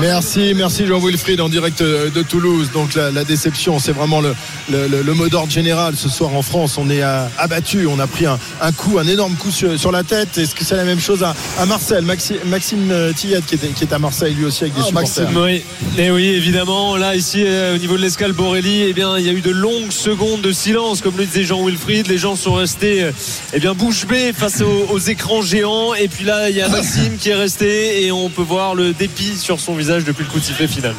Merci, 0.00 0.52
merci 0.54 0.86
Jean-Wilfried 0.86 1.40
en 1.40 1.48
direct 1.48 1.80
euh, 1.80 2.10
de 2.10 2.22
Toulouse. 2.22 2.70
Donc 2.72 2.94
la, 2.94 3.10
la 3.10 3.24
déception, 3.24 3.78
c'est 3.78 3.92
vraiment 3.92 4.20
le, 4.20 4.34
le, 4.70 4.86
le- 4.88 5.02
le 5.02 5.14
mot 5.14 5.28
d'ordre 5.28 5.50
général. 5.52 5.94
Ce 5.96 6.08
soir 6.08 6.34
en 6.34 6.42
France, 6.42 6.78
on 6.78 6.88
est 6.90 7.02
euh, 7.02 7.26
abattu, 7.38 7.86
on 7.86 7.98
a 7.98 8.06
pris 8.06 8.26
un, 8.26 8.38
un 8.60 8.72
coup, 8.72 8.98
un 8.98 9.06
énorme 9.06 9.34
coup 9.34 9.50
sur, 9.50 9.78
sur 9.78 9.92
la 9.92 10.02
tête. 10.02 10.36
Est-ce 10.38 10.54
que 10.54 10.64
c'est 10.64 10.76
la 10.76 10.84
même 10.84 11.00
chose 11.00 11.22
à, 11.22 11.34
à 11.58 11.66
Marseille? 11.66 12.02
Maxi- 12.04 12.38
Maxime 12.46 12.90
euh, 12.90 13.12
Tillet 13.12 13.40
qui 13.46 13.54
est, 13.56 13.74
qui 13.74 13.84
est 13.84 13.92
à 13.92 13.98
Marseille 13.98 14.34
lui 14.34 14.44
aussi 14.46 14.64
avec 14.64 14.74
des 14.74 14.80
Ah, 14.82 14.86
supporters. 14.86 15.24
Maxime, 15.24 15.42
oui. 15.42 15.62
Et 15.98 16.10
oui, 16.10 16.26
évidemment, 16.28 16.96
là, 16.96 17.14
ici, 17.14 17.42
euh, 17.46 17.74
au 17.74 17.78
niveau 17.78 17.96
de 17.96 18.02
l'escale 18.02 18.32
Borelli, 18.32 18.82
eh 18.82 18.92
bien, 18.92 19.18
il 19.18 19.24
y 19.26 19.28
a 19.28 19.32
eu 19.32 19.40
de 19.42 19.50
longues 19.50 19.90
secondes 19.92 20.40
de 20.40 20.52
silence, 20.52 21.00
comme 21.00 21.16
le 21.16 21.26
disait 21.26 21.44
Jean-Wilfried. 21.44 22.06
Les 22.08 22.18
gens 22.18 22.36
sont 22.36 22.54
restés, 22.54 23.10
eh 23.52 23.60
bien, 23.60 23.74
bouche 23.74 24.06
bée 24.06 24.32
face 24.32 24.60
aux, 24.62 24.86
aux 24.92 24.98
écrans 24.98 25.42
géants. 25.42 25.94
Et 25.94 26.08
puis 26.08 26.24
là, 26.24 26.48
il 26.50 26.56
y 26.56 26.62
a 26.62 26.68
Maxime 26.68 27.16
qui 27.18 27.30
est 27.30 27.34
resté 27.34 28.04
et 28.04 28.12
on 28.12 28.28
peut 28.30 28.42
voir 28.42 28.74
le 28.74 28.92
sur 29.22 29.60
son 29.60 29.74
visage 29.74 30.04
depuis 30.04 30.24
le 30.24 30.30
coup 30.30 30.38
de 30.38 30.44
sifflet 30.44 30.66
final. 30.66 30.94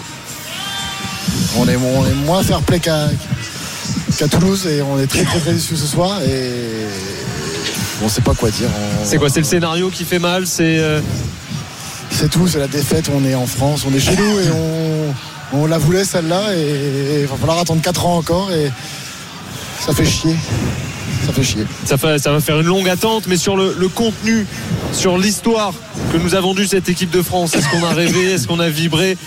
On 1.57 1.67
est, 1.67 1.75
on 1.75 2.05
est 2.05 2.13
moins 2.25 2.43
fair 2.43 2.61
play 2.61 2.79
qu'à 2.79 3.07
Toulouse 4.29 4.67
et 4.67 4.81
on 4.81 4.99
est 4.99 5.07
très 5.07 5.23
très 5.23 5.39
très 5.39 5.53
déçus 5.53 5.75
ce 5.77 5.87
soir 5.87 6.21
et 6.23 6.59
on 8.03 8.09
sait 8.09 8.21
pas 8.21 8.33
quoi 8.33 8.49
dire. 8.51 8.67
On- 9.01 9.05
C'est 9.05 9.17
quoi 9.17 9.29
C'est 9.29 9.39
le 9.39 9.45
scénario 9.45 9.89
qui 9.89 10.03
fait 10.05 10.19
mal 10.19 10.47
C'est 10.47 10.79
euh, 10.79 11.01
C'est 12.11 12.29
tout, 12.29 12.47
c'est 12.47 12.59
la 12.59 12.67
défaite, 12.67 13.09
on 13.13 13.25
est 13.25 13.35
en 13.35 13.45
France, 13.47 13.85
on 13.89 13.93
est 13.93 13.99
chez 13.99 14.15
nous 14.15 14.39
et 14.39 14.49
on, 15.53 15.59
on 15.61 15.65
la 15.65 15.77
voulait 15.77 16.05
celle-là 16.05 16.55
et 16.55 17.21
il 17.21 17.27
va 17.27 17.35
falloir 17.35 17.59
attendre 17.59 17.81
4 17.81 18.05
ans 18.05 18.17
encore 18.17 18.51
et 18.51 18.71
ça 19.85 19.93
fait 19.93 20.05
chier. 20.05 20.35
Ça 21.25 21.33
fait 21.33 21.43
chier. 21.43 21.65
ça, 21.85 21.97
fait- 21.97 22.19
ça 22.19 22.31
va 22.31 22.39
faire 22.39 22.59
une 22.59 22.67
longue 22.67 22.87
attente, 22.89 23.25
mais 23.27 23.37
sur 23.37 23.57
le, 23.57 23.75
le 23.77 23.87
contenu, 23.87 24.45
sur 24.91 25.17
l'histoire 25.17 25.73
que 26.11 26.17
nous 26.17 26.35
a 26.35 26.39
vendue 26.41 26.67
cette 26.67 26.87
équipe 26.89 27.09
de 27.11 27.21
France, 27.21 27.55
est-ce 27.55 27.67
qu'on 27.69 27.83
a 27.85 27.93
rêvé 27.93 28.31
Est-ce 28.31 28.47
qu'on 28.47 28.59
a 28.59 28.69
vibré? 28.69 29.17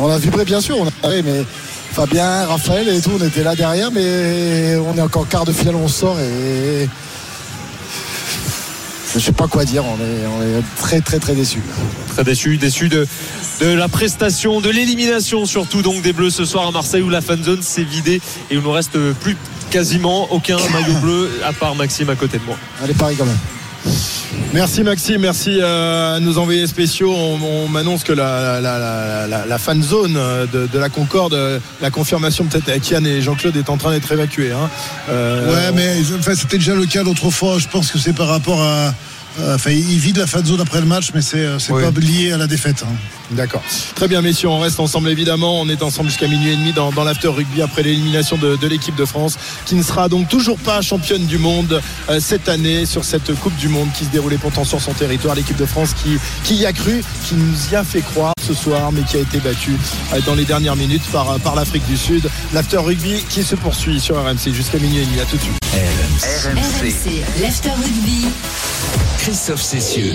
On 0.00 0.08
a 0.10 0.18
vibré 0.18 0.44
bien 0.44 0.60
sûr, 0.60 0.76
on 0.78 0.86
a 0.86 1.08
ouais, 1.08 1.22
mais 1.22 1.44
Fabien, 1.92 2.44
Raphaël 2.46 2.88
et 2.88 3.00
tout, 3.00 3.10
on 3.20 3.24
était 3.24 3.42
là 3.42 3.56
derrière, 3.56 3.90
mais 3.90 4.76
on 4.76 4.96
est 4.96 5.00
encore 5.00 5.26
quart 5.28 5.44
de 5.44 5.52
finale, 5.52 5.74
on 5.76 5.88
sort 5.88 6.18
et 6.20 6.88
je 9.14 9.18
sais 9.20 9.32
pas 9.32 9.46
quoi 9.48 9.64
dire, 9.64 9.82
on 9.84 9.96
est, 9.96 10.26
on 10.26 10.42
est 10.58 10.62
très 10.76 11.00
très 11.00 11.18
très 11.18 11.34
déçus. 11.34 11.62
Très 12.14 12.24
déçu, 12.24 12.58
déçu 12.58 12.88
de, 12.88 13.06
de 13.60 13.66
la 13.66 13.88
prestation, 13.88 14.60
de 14.60 14.68
l'élimination 14.68 15.46
surtout 15.46 15.80
donc 15.82 16.02
des 16.02 16.12
Bleus 16.12 16.30
ce 16.30 16.44
soir 16.44 16.66
à 16.68 16.70
Marseille 16.70 17.02
où 17.02 17.08
la 17.08 17.22
fan 17.22 17.42
zone 17.42 17.62
s'est 17.62 17.82
vidée 17.84 18.20
et 18.50 18.56
où 18.56 18.60
il 18.60 18.62
nous 18.62 18.70
reste 18.70 18.98
plus 19.20 19.36
quasiment 19.70 20.32
aucun 20.32 20.56
maillot 20.72 20.94
bleu 21.02 21.30
à 21.46 21.52
part 21.52 21.74
Maxime 21.74 22.10
à 22.10 22.16
côté 22.16 22.38
de 22.38 22.44
moi. 22.44 22.56
Allez 22.82 22.94
Paris 22.94 23.16
quand 23.16 23.26
même. 23.26 23.38
Merci 24.52 24.82
Maxime, 24.82 25.20
merci 25.20 25.58
euh, 25.60 26.16
à 26.16 26.20
nos 26.20 26.38
envoyés 26.38 26.66
spéciaux. 26.66 27.12
On, 27.14 27.38
on 27.42 27.68
m'annonce 27.68 28.02
que 28.02 28.12
la, 28.12 28.60
la, 28.60 28.78
la, 28.78 29.26
la- 29.26 29.46
la 29.46 29.58
fan 29.58 29.82
zone 29.82 30.16
euh, 30.16 30.46
de, 30.46 30.66
de 30.66 30.78
la 30.78 30.88
Concorde, 30.88 31.34
euh, 31.34 31.58
la 31.80 31.90
confirmation 31.90 32.44
peut-être 32.44 32.68
avec 32.68 32.88
Yann 32.90 33.06
et 33.06 33.20
Jean-Claude 33.22 33.56
est 33.56 33.70
en 33.70 33.76
train 33.76 33.90
d'être 33.92 34.10
évacuée. 34.10 34.52
hein. 34.52 34.68
Euh, 35.10 35.48
Ouais, 35.54 35.72
mais 35.74 35.96
enfin, 36.18 36.34
c'était 36.34 36.58
déjà 36.58 36.74
le 36.74 36.86
cas 36.86 37.02
l'autre 37.02 37.30
fois. 37.30 37.58
Je 37.58 37.68
pense 37.68 37.90
que 37.90 37.98
c'est 37.98 38.12
par 38.14 38.28
rapport 38.28 38.62
à. 38.62 38.92
Enfin, 39.54 39.70
il 39.70 39.98
vide 39.98 40.18
la 40.18 40.26
fan 40.26 40.44
zone 40.44 40.60
après 40.60 40.80
le 40.80 40.86
match, 40.86 41.10
mais 41.14 41.22
c'est 41.22 41.46
c'est 41.60 41.72
Oui. 41.72 41.82
pas 41.82 42.00
lié 42.00 42.32
à 42.32 42.38
la 42.38 42.46
défaite. 42.48 42.82
hein. 42.84 42.92
D'accord. 43.30 43.62
Très 43.94 44.08
bien, 44.08 44.22
messieurs, 44.22 44.48
on 44.48 44.58
reste 44.58 44.80
ensemble 44.80 45.10
évidemment. 45.10 45.60
On 45.60 45.68
est 45.68 45.82
ensemble 45.82 46.08
jusqu'à 46.08 46.28
minuit 46.28 46.52
et 46.52 46.56
demi 46.56 46.72
dans, 46.72 46.92
dans 46.92 47.04
l'after 47.04 47.28
rugby 47.28 47.62
après 47.62 47.82
l'élimination 47.82 48.38
de, 48.38 48.56
de 48.56 48.66
l'équipe 48.66 48.94
de 48.94 49.04
France, 49.04 49.36
qui 49.66 49.74
ne 49.74 49.82
sera 49.82 50.08
donc 50.08 50.28
toujours 50.28 50.58
pas 50.58 50.80
championne 50.80 51.26
du 51.26 51.38
monde 51.38 51.80
euh, 52.08 52.20
cette 52.20 52.48
année 52.48 52.86
sur 52.86 53.04
cette 53.04 53.34
Coupe 53.40 53.56
du 53.56 53.68
Monde 53.68 53.88
qui 53.94 54.04
se 54.04 54.10
déroulait 54.10 54.38
pourtant 54.38 54.64
sur 54.64 54.80
son 54.80 54.92
territoire. 54.92 55.34
L'équipe 55.34 55.56
de 55.56 55.66
France 55.66 55.94
qui, 55.94 56.18
qui 56.44 56.56
y 56.56 56.66
a 56.66 56.72
cru, 56.72 57.02
qui 57.24 57.34
nous 57.34 57.54
y 57.72 57.76
a 57.76 57.84
fait 57.84 58.00
croire 58.00 58.32
ce 58.46 58.54
soir, 58.54 58.92
mais 58.92 59.02
qui 59.02 59.16
a 59.16 59.20
été 59.20 59.38
battue 59.38 59.76
euh, 60.14 60.20
dans 60.26 60.34
les 60.34 60.44
dernières 60.44 60.76
minutes 60.76 61.04
par, 61.12 61.38
par 61.40 61.54
l'Afrique 61.54 61.86
du 61.86 61.96
Sud. 61.96 62.28
L'after 62.54 62.78
rugby 62.78 63.22
qui 63.28 63.42
se 63.42 63.56
poursuit 63.56 64.00
sur 64.00 64.16
RMC 64.16 64.52
jusqu'à 64.52 64.78
minuit 64.78 64.98
et 64.98 65.04
demi. 65.04 65.20
À 65.20 65.24
tout 65.24 65.36
de 65.36 65.42
suite. 65.42 65.58
RMC. 65.72 66.54
RMC, 66.54 67.42
l'After 67.42 67.70
Rugby. 67.70 68.26
Christophe 69.18 69.62
Cessieux. 69.62 70.14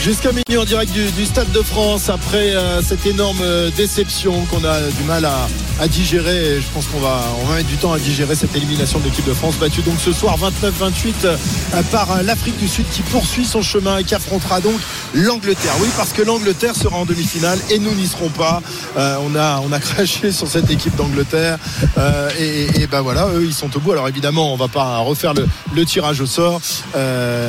Jusqu'à 0.00 0.30
minuit 0.30 0.56
en 0.56 0.64
direct 0.64 0.92
du, 0.92 1.10
du 1.10 1.26
Stade 1.26 1.50
de 1.50 1.60
France 1.60 2.08
après 2.08 2.54
euh, 2.54 2.80
cette 2.82 3.04
énorme 3.04 3.40
euh, 3.42 3.70
déception 3.76 4.44
qu'on 4.46 4.64
a 4.64 4.80
du 4.80 5.02
mal 5.02 5.24
à, 5.24 5.48
à 5.80 5.88
digérer. 5.88 6.56
Et 6.56 6.60
je 6.60 6.66
pense 6.72 6.86
qu'on 6.86 7.00
va, 7.00 7.20
on 7.42 7.46
va 7.46 7.56
mettre 7.56 7.68
du 7.68 7.76
temps 7.76 7.92
à 7.92 7.98
digérer 7.98 8.34
cette 8.36 8.54
élimination 8.54 9.00
de 9.00 9.04
l'équipe 9.04 9.26
de 9.26 9.34
France 9.34 9.56
battue 9.56 9.82
donc 9.82 9.96
ce 10.00 10.12
soir 10.12 10.38
29-28 10.38 11.14
euh, 11.24 11.36
par 11.90 12.12
euh, 12.12 12.22
l'Afrique 12.22 12.56
du 12.58 12.68
Sud 12.68 12.86
qui 12.90 13.02
poursuit 13.02 13.44
son 13.44 13.60
chemin 13.60 13.98
et 13.98 14.04
qui 14.04 14.14
affrontera 14.14 14.60
donc 14.60 14.78
l'Angleterre. 15.14 15.74
Oui, 15.80 15.88
parce 15.96 16.12
que 16.12 16.22
l'Angleterre 16.22 16.76
sera 16.76 16.96
en 16.96 17.04
demi-finale 17.04 17.58
et 17.68 17.78
nous 17.78 17.94
n'y 17.94 18.06
serons 18.06 18.30
pas. 18.30 18.62
On 18.96 19.34
a, 19.36 19.60
on 19.64 19.72
a 19.72 19.80
craché 19.80 20.32
sur 20.32 20.46
cette 20.46 20.70
équipe 20.70 20.94
d'Angleterre 20.96 21.58
et, 22.38 22.66
et, 22.80 22.86
ben 22.86 23.00
voilà, 23.00 23.28
eux 23.34 23.44
ils 23.44 23.54
sont 23.54 23.74
au 23.76 23.80
bout. 23.80 23.92
Alors 23.92 24.08
évidemment, 24.08 24.52
on 24.52 24.56
va 24.56 24.68
pas 24.68 24.98
refaire 24.98 25.34
le, 25.34 25.46
le 25.74 25.84
tirage 25.84 26.20
au 26.20 26.26
sort, 26.26 26.60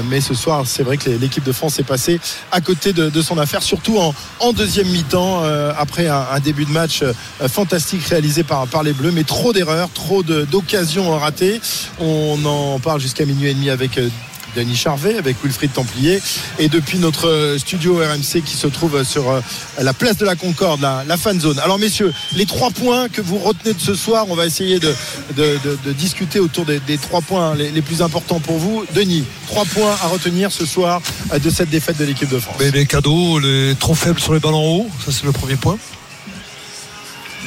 mais 0.10 0.22
ce 0.22 0.34
soir, 0.34 0.63
c'est 0.65 0.84
vrai 0.84 0.98
que 0.98 1.10
l'équipe 1.10 1.44
de 1.44 1.51
France 1.51 1.79
est 1.79 1.84
passée 1.84 2.20
à 2.51 2.62
côté 2.62 2.93
de, 2.93 3.22
son 3.22 3.38
affaire, 3.38 3.62
surtout 3.62 3.98
en, 3.98 4.53
deuxième 4.53 4.88
mi-temps, 4.88 5.43
euh, 5.43 5.72
après 5.77 6.08
un, 6.08 6.25
un, 6.31 6.39
début 6.39 6.65
de 6.65 6.72
match 6.72 7.01
euh, 7.03 7.13
fantastique 7.48 8.03
réalisé 8.05 8.43
par, 8.43 8.67
par 8.67 8.84
les 8.84 8.93
Bleus, 8.93 9.12
mais 9.12 9.24
trop 9.24 9.53
d'erreurs, 9.53 9.89
trop 9.93 10.24
d'occasions 10.24 11.17
ratées. 11.17 11.62
On 12.00 12.38
en 12.46 12.79
parle 12.79 13.00
jusqu'à 13.00 13.25
minuit 13.25 13.50
et 13.50 13.53
demi 13.53 13.69
avec 13.69 13.98
euh, 13.98 14.10
Denis 14.56 14.75
Charvet 14.75 15.18
avec 15.18 15.38
Wilfried 15.44 15.74
Templier 15.74 16.22
et 16.58 16.70
depuis 16.70 17.00
notre 17.00 17.56
studio 17.58 17.98
RMC 17.98 18.41
qui 18.44 18.56
se 18.56 18.68
trouve 18.68 19.03
sur 19.03 19.29
euh, 19.29 19.41
la 19.79 19.94
place 19.94 20.18
de 20.18 20.25
la 20.25 20.36
Concorde, 20.36 20.82
la, 20.82 21.18
fan 21.18 21.39
zone. 21.39 21.60
Alors 21.60 21.79
messieurs, 21.79 22.13
les 22.36 22.46
trois 22.46 22.72
points 22.72 23.10
que 23.10 23.22
vous 23.22 23.38
retenez 23.38 23.74
de 23.74 23.79
ce 23.79 23.96
soir, 23.96 24.25
on 24.29 24.36
va 24.36 24.46
essayer 24.46 24.79
de, 24.79 24.94
discuter 25.94 26.39
autour 26.39 26.65
des, 26.65 26.79
trois 26.98 27.22
points 27.22 27.56
les, 27.56 27.72
les, 27.72 27.82
plus 27.82 28.01
importants 28.01 28.39
pour 28.39 28.58
vous. 28.58 28.86
Denis, 28.94 29.24
trois 29.48 29.65
points 29.65 29.96
à 30.03 30.08
retenir 30.08 30.51
ce 30.51 30.65
soir 30.65 31.01
euh, 31.34 31.39
de 31.39 31.50
cette 31.50 31.70
défaite 31.70 31.98
de 31.98 32.06
l'équipe 32.06 32.29
de 32.29 32.39
France. 32.39 32.56
Les 32.60 32.86
cadeaux, 32.86 33.39
les 33.39 33.75
trop 33.79 33.96
faibles 33.96 34.20
sur 34.20 34.34
les 34.34 34.39
ballons 34.39 34.82
haut, 34.82 34.88
ça 35.06 35.12
c'est 35.12 35.25
le 35.25 35.32
premier 35.32 35.56
point. 35.56 35.77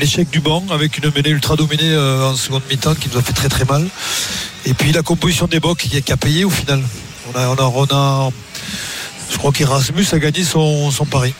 L'échec 0.01 0.31
du 0.31 0.41
banc 0.41 0.65
avec 0.71 0.99
une 0.99 1.13
mêlée 1.15 1.31
ultra 1.31 1.55
dominée 1.55 1.93
euh, 1.93 2.31
en 2.31 2.35
seconde 2.35 2.63
mi-temps 2.71 2.95
qui 2.95 3.09
nous 3.13 3.19
a 3.19 3.23
fait 3.23 3.33
très 3.33 3.49
très 3.49 3.65
mal. 3.65 3.87
Et 4.67 4.75
puis 4.75 4.91
la 4.93 5.03
composition 5.03 5.47
des 5.47 5.61
bocs 5.61 5.79
qui, 5.79 6.13
a 6.13 6.17
payé 6.17 6.45
au 6.45 6.51
final. 6.51 6.83
On 7.33 7.39
a, 7.39 7.49
on 7.49 7.55
a, 7.55 7.63
on 7.63 7.85
a 7.95 8.31
je 9.31 9.39
crois 9.39 9.53
qu'Erasmus 9.53 10.07
a 10.13 10.19
gagné 10.19 10.45
son, 10.45 10.91
son 10.91 11.05
pari. 11.05 11.35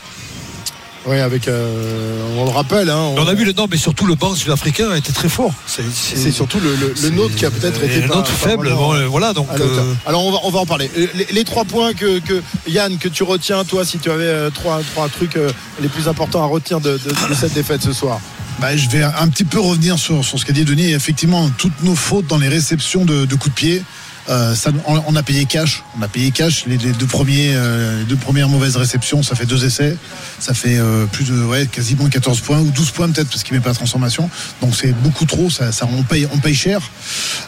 Oui, 1.05 1.19
avec, 1.19 1.49
euh, 1.49 2.37
on 2.37 2.45
le 2.45 2.51
rappelle. 2.51 2.89
Hein, 2.89 2.97
on... 2.97 3.17
on... 3.17 3.27
a 3.27 3.33
vu 3.33 3.43
le 3.43 3.51
non, 3.51 3.67
mais 3.69 3.75
surtout 3.75 4.05
le 4.05 4.15
banc 4.15 4.33
sud-africain 4.35 4.89
a 4.91 4.97
été 4.97 5.11
très 5.11 5.27
fort. 5.27 5.51
C'est 5.65 6.31
surtout 6.31 6.59
le, 6.61 6.75
le, 6.75 6.93
le 7.01 7.09
nôtre 7.09 7.35
qui 7.35 7.45
a 7.45 7.51
peut-être 7.51 7.83
été 7.83 8.01
le 8.01 8.07
nôtre 8.07 8.31
faible. 8.31 8.69
Bon, 8.73 8.95
voilà 9.09 9.33
donc. 9.33 9.47
Euh... 9.59 9.93
Alors 10.05 10.25
on 10.25 10.31
va, 10.31 10.37
on 10.43 10.49
va 10.49 10.59
en 10.59 10.65
parler. 10.65 10.89
Les, 10.95 11.27
les 11.29 11.43
trois 11.43 11.65
points 11.65 11.93
que, 11.93 12.19
que, 12.19 12.41
Yann 12.69 12.97
que 12.97 13.09
tu 13.09 13.23
retiens, 13.23 13.65
toi, 13.65 13.83
si 13.83 13.97
tu 13.97 14.09
avais 14.09 14.49
trois, 14.51 14.81
trois 14.93 15.09
trucs 15.09 15.37
les 15.81 15.89
plus 15.89 16.07
importants 16.07 16.41
à 16.43 16.47
retenir 16.47 16.79
de, 16.79 16.91
de, 16.91 17.29
de 17.29 17.33
cette 17.33 17.53
défaite 17.53 17.81
ce 17.81 17.91
soir. 17.91 18.21
Bah, 18.59 18.77
je 18.77 18.89
vais 18.89 19.03
un 19.03 19.27
petit 19.27 19.43
peu 19.43 19.59
revenir 19.59 19.97
sur, 19.99 20.23
ce 20.23 20.45
qu'a 20.45 20.53
dit 20.53 20.63
Denis. 20.63 20.91
Effectivement, 20.91 21.49
toutes 21.57 21.83
nos 21.83 21.95
fautes 21.95 22.27
dans 22.27 22.37
les 22.37 22.47
réceptions 22.47 23.03
de, 23.05 23.25
coups 23.35 23.49
de 23.49 23.53
pied. 23.53 23.83
Euh, 24.29 24.55
on, 24.85 25.15
a 25.17 25.23
payé 25.23 25.43
cash. 25.43 25.83
On 25.99 26.01
a 26.01 26.07
payé 26.07 26.31
cash 26.31 26.65
les, 26.65 26.77
deux 26.77 27.05
premiers, 27.05 27.53
euh, 27.55 27.99
les 27.99 28.05
deux 28.05 28.15
premières 28.15 28.47
mauvaises 28.47 28.77
réceptions. 28.77 29.21
Ça 29.21 29.35
fait 29.35 29.45
deux 29.45 29.65
essais. 29.65 29.97
Ça 30.39 30.53
fait 30.53 30.77
euh, 30.77 31.05
plus 31.07 31.25
de, 31.25 31.43
ouais, 31.43 31.67
quasiment 31.67 32.07
14 32.07 32.39
points 32.39 32.59
ou 32.59 32.71
12 32.71 32.91
points 32.91 33.09
peut-être 33.09 33.27
parce 33.27 33.43
qu'il 33.43 33.53
met 33.53 33.59
pas 33.59 33.69
la 33.69 33.75
transformation. 33.75 34.29
Donc 34.61 34.75
c'est 34.75 34.93
beaucoup 34.93 35.25
trop. 35.25 35.49
Ça, 35.49 35.71
on 35.91 36.03
paye, 36.03 36.25
on 36.31 36.37
paye 36.37 36.55
cher. 36.55 36.79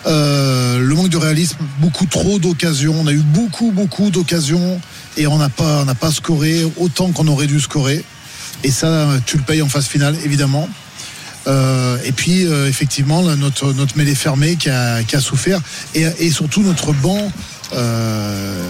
Euh, 0.07 0.79
le 0.79 0.95
manque 0.95 1.09
de 1.09 1.17
réalisme, 1.17 1.57
beaucoup 1.79 2.07
trop 2.07 2.39
d'occasions. 2.39 2.95
On 2.99 3.07
a 3.07 3.13
eu 3.13 3.23
beaucoup, 3.23 3.71
beaucoup 3.71 4.09
d'occasions 4.09 4.81
et 5.15 5.27
on 5.27 5.37
n'a 5.37 5.49
pas, 5.49 5.81
on 5.81 5.85
n'a 5.85 5.95
pas 5.95 6.11
scoré 6.11 6.63
autant 6.77 7.11
qu'on 7.11 7.27
aurait 7.27 7.47
dû 7.47 7.61
scorer. 7.61 8.03
Et 8.65 8.71
ça, 8.71 9.07
tu 9.25 9.37
le 9.37 9.43
payes 9.43 9.61
en 9.61 9.69
phase 9.69 9.85
finale, 9.85 10.17
évidemment. 10.25 10.67
Euh, 11.47 11.97
et 12.03 12.11
puis 12.11 12.45
euh, 12.45 12.67
effectivement 12.67 13.21
là, 13.21 13.35
notre 13.35 13.71
notre 13.73 13.97
mêlée 13.97 14.15
fermée 14.15 14.55
qui 14.55 14.69
a, 14.69 15.03
qui 15.03 15.15
a 15.15 15.19
souffert. 15.21 15.59
Et, 15.93 16.05
et, 16.19 16.31
surtout 16.31 16.63
notre 16.63 16.91
banc 16.93 17.31
euh, 17.73 18.69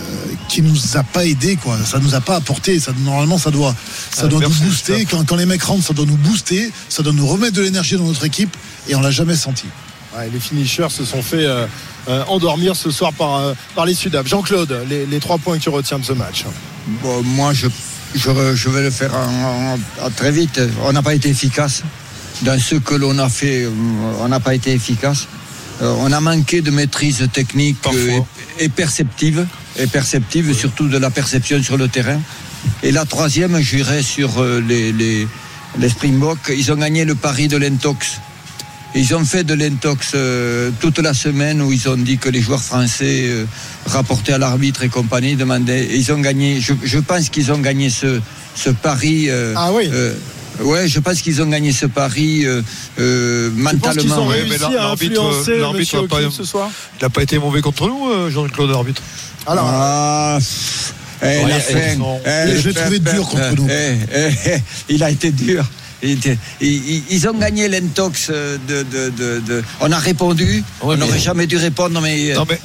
qui 0.49 0.61
nous 0.61 0.97
a 0.97 1.03
pas 1.03 1.25
aidé 1.25 1.55
quoi. 1.55 1.77
Ça 1.85 1.99
nous 1.99 2.15
a 2.15 2.21
pas 2.21 2.35
apporté. 2.35 2.79
Ça 2.79 2.91
normalement 2.99 3.37
ça 3.37 3.51
doit 3.51 3.75
ça 4.11 4.23
ah, 4.25 4.27
doit 4.27 4.41
nous 4.41 4.49
booster. 4.49 5.05
Quand, 5.05 5.23
quand, 5.25 5.35
les 5.37 5.45
mecs 5.45 5.63
rentrent 5.63 5.85
ça 5.85 5.93
doit 5.93 6.05
nous 6.05 6.17
booster. 6.17 6.71
Ça 6.89 7.01
doit 7.01 7.13
nous 7.13 7.27
remettre 7.27 7.53
de 7.53 7.61
l'énergie 7.61 7.95
dans 7.95 8.05
notre 8.05 8.25
équipe. 8.25 8.55
Et 8.89 8.95
on 8.95 9.01
l'a 9.01 9.11
jamais 9.11 9.35
senti. 9.35 9.65
Ouais, 10.17 10.29
les 10.31 10.39
finishers 10.39 10.89
se 10.89 11.03
sont 11.03 11.21
fait 11.21 11.45
euh, 11.45 11.67
endormir 12.27 12.75
ce 12.75 12.91
soir 12.91 13.13
par 13.13 13.53
par 13.73 13.85
les 13.85 13.95
Jean-Claude 14.25 14.81
les, 14.89 15.05
les, 15.05 15.19
trois 15.19 15.37
points 15.37 15.57
que 15.57 15.63
tu 15.63 15.69
retiens 15.69 15.99
de 15.99 16.05
ce 16.05 16.13
match. 16.13 16.45
Bon, 17.01 17.23
moi 17.23 17.53
je, 17.53 17.67
je, 18.15 18.55
je 18.55 18.69
vais 18.69 18.83
le 18.83 18.91
faire 18.91 19.13
en, 19.13 19.73
en, 19.73 20.05
en, 20.05 20.09
très 20.11 20.31
vite. 20.31 20.59
On 20.83 20.93
n'a 20.93 21.01
pas 21.01 21.15
été 21.15 21.29
efficace 21.29 21.83
dans 22.41 22.59
ce 22.59 22.75
que 22.75 22.95
l'on 22.95 23.17
a 23.19 23.29
fait, 23.29 23.67
on 24.19 24.27
n'a 24.27 24.39
pas 24.39 24.55
été 24.55 24.71
efficace. 24.71 25.27
Euh, 25.81 25.93
on 25.99 26.11
a 26.11 26.21
manqué 26.21 26.61
de 26.61 26.71
maîtrise 26.71 27.27
technique 27.33 27.77
euh, 27.87 28.19
et, 28.59 28.65
et, 28.65 28.69
perceptive, 28.69 29.45
et 29.77 29.87
perceptive, 29.87 30.47
oui. 30.47 30.55
surtout 30.55 30.87
de 30.87 30.97
la 30.97 31.09
perception 31.09 31.61
sur 31.61 31.77
le 31.77 31.87
terrain. 31.89 32.19
Et 32.81 32.91
la 32.91 33.05
troisième, 33.05 33.59
j'irai 33.59 34.01
sur 34.01 34.41
euh, 34.41 34.63
les, 34.65 34.91
les, 34.93 35.27
les 35.77 35.89
Springboks. 35.89 36.53
Ils 36.57 36.71
ont 36.71 36.77
gagné 36.77 37.03
le 37.03 37.15
pari 37.15 37.47
de 37.47 37.57
l'intox. 37.57 38.19
Ils 38.97 39.13
ont 39.13 39.25
fait 39.25 39.43
de 39.43 39.53
l'intox 39.53 40.11
euh, 40.15 40.71
toute 40.79 40.99
la 40.99 41.13
semaine 41.13 41.61
où 41.61 41.73
ils 41.73 41.89
ont 41.89 41.97
dit 41.97 42.17
que 42.17 42.29
les 42.29 42.41
joueurs 42.41 42.63
français 42.63 43.25
euh, 43.27 43.45
rapportaient 43.85 44.31
à 44.31 44.37
l'arbitre 44.37 44.83
et 44.83 44.89
compagnie 44.89 45.35
demandaient. 45.35 45.83
Et 45.83 45.97
ils 45.97 46.11
ont 46.13 46.19
gagné. 46.19 46.61
Je, 46.61 46.73
je 46.81 46.99
pense 46.99 47.29
qu'ils 47.29 47.51
ont 47.51 47.57
gagné 47.57 47.89
ce, 47.89 48.21
ce 48.55 48.69
pari. 48.69 49.25
Euh, 49.29 49.53
ah 49.57 49.73
oui. 49.73 49.89
Ouais, 50.61 50.87
je 50.87 50.99
pense 50.99 51.21
qu'ils 51.21 51.41
ont 51.41 51.47
gagné 51.47 51.71
ce 51.71 51.85
pari 51.85 52.45
euh, 52.45 52.61
euh, 52.99 53.49
mentalement. 53.55 54.19
Ont 54.19 54.29
ouais, 54.29 54.45
mais 54.49 54.57
l'arbitre, 54.57 55.23
l'arbitre 55.47 56.01
n'a 56.01 56.07
pas, 56.07 56.31
ce 56.31 56.43
soir 56.43 56.69
il 56.99 57.03
n'a 57.03 57.09
pas 57.09 57.23
été 57.23 57.37
mauvais 57.37 57.61
contre 57.61 57.87
nous, 57.87 58.09
euh, 58.09 58.29
Jean-Claude 58.29 58.69
l'arbitre. 58.69 59.01
Alors. 59.45 59.65
Ah, 59.67 60.37
eh, 61.21 61.25
ouais, 61.25 61.47
la 61.47 61.59
fin, 61.59 61.77
eh, 62.25 62.59
je 62.59 62.67
l'ai 62.67 62.73
trouvé 62.73 62.99
dur 62.99 63.27
contre 63.27 63.55
nous. 63.55 63.67
Eh, 63.69 64.57
il 64.89 65.03
a 65.03 65.09
été 65.09 65.31
dur. 65.31 65.65
Ils 66.61 67.27
ont 67.27 67.37
gagné 67.37 67.67
l'intox 67.67 68.29
de, 68.29 68.83
de, 68.83 69.09
de, 69.09 69.39
de, 69.39 69.63
On 69.79 69.91
a 69.91 69.97
répondu. 69.97 70.63
Ouais, 70.81 70.95
on 70.95 70.97
n'aurait 70.97 71.19
jamais 71.19 71.47
dû 71.47 71.57
répondre, 71.57 71.99
mais. 72.01 72.33
Non, 72.33 72.45
mais... 72.49 72.59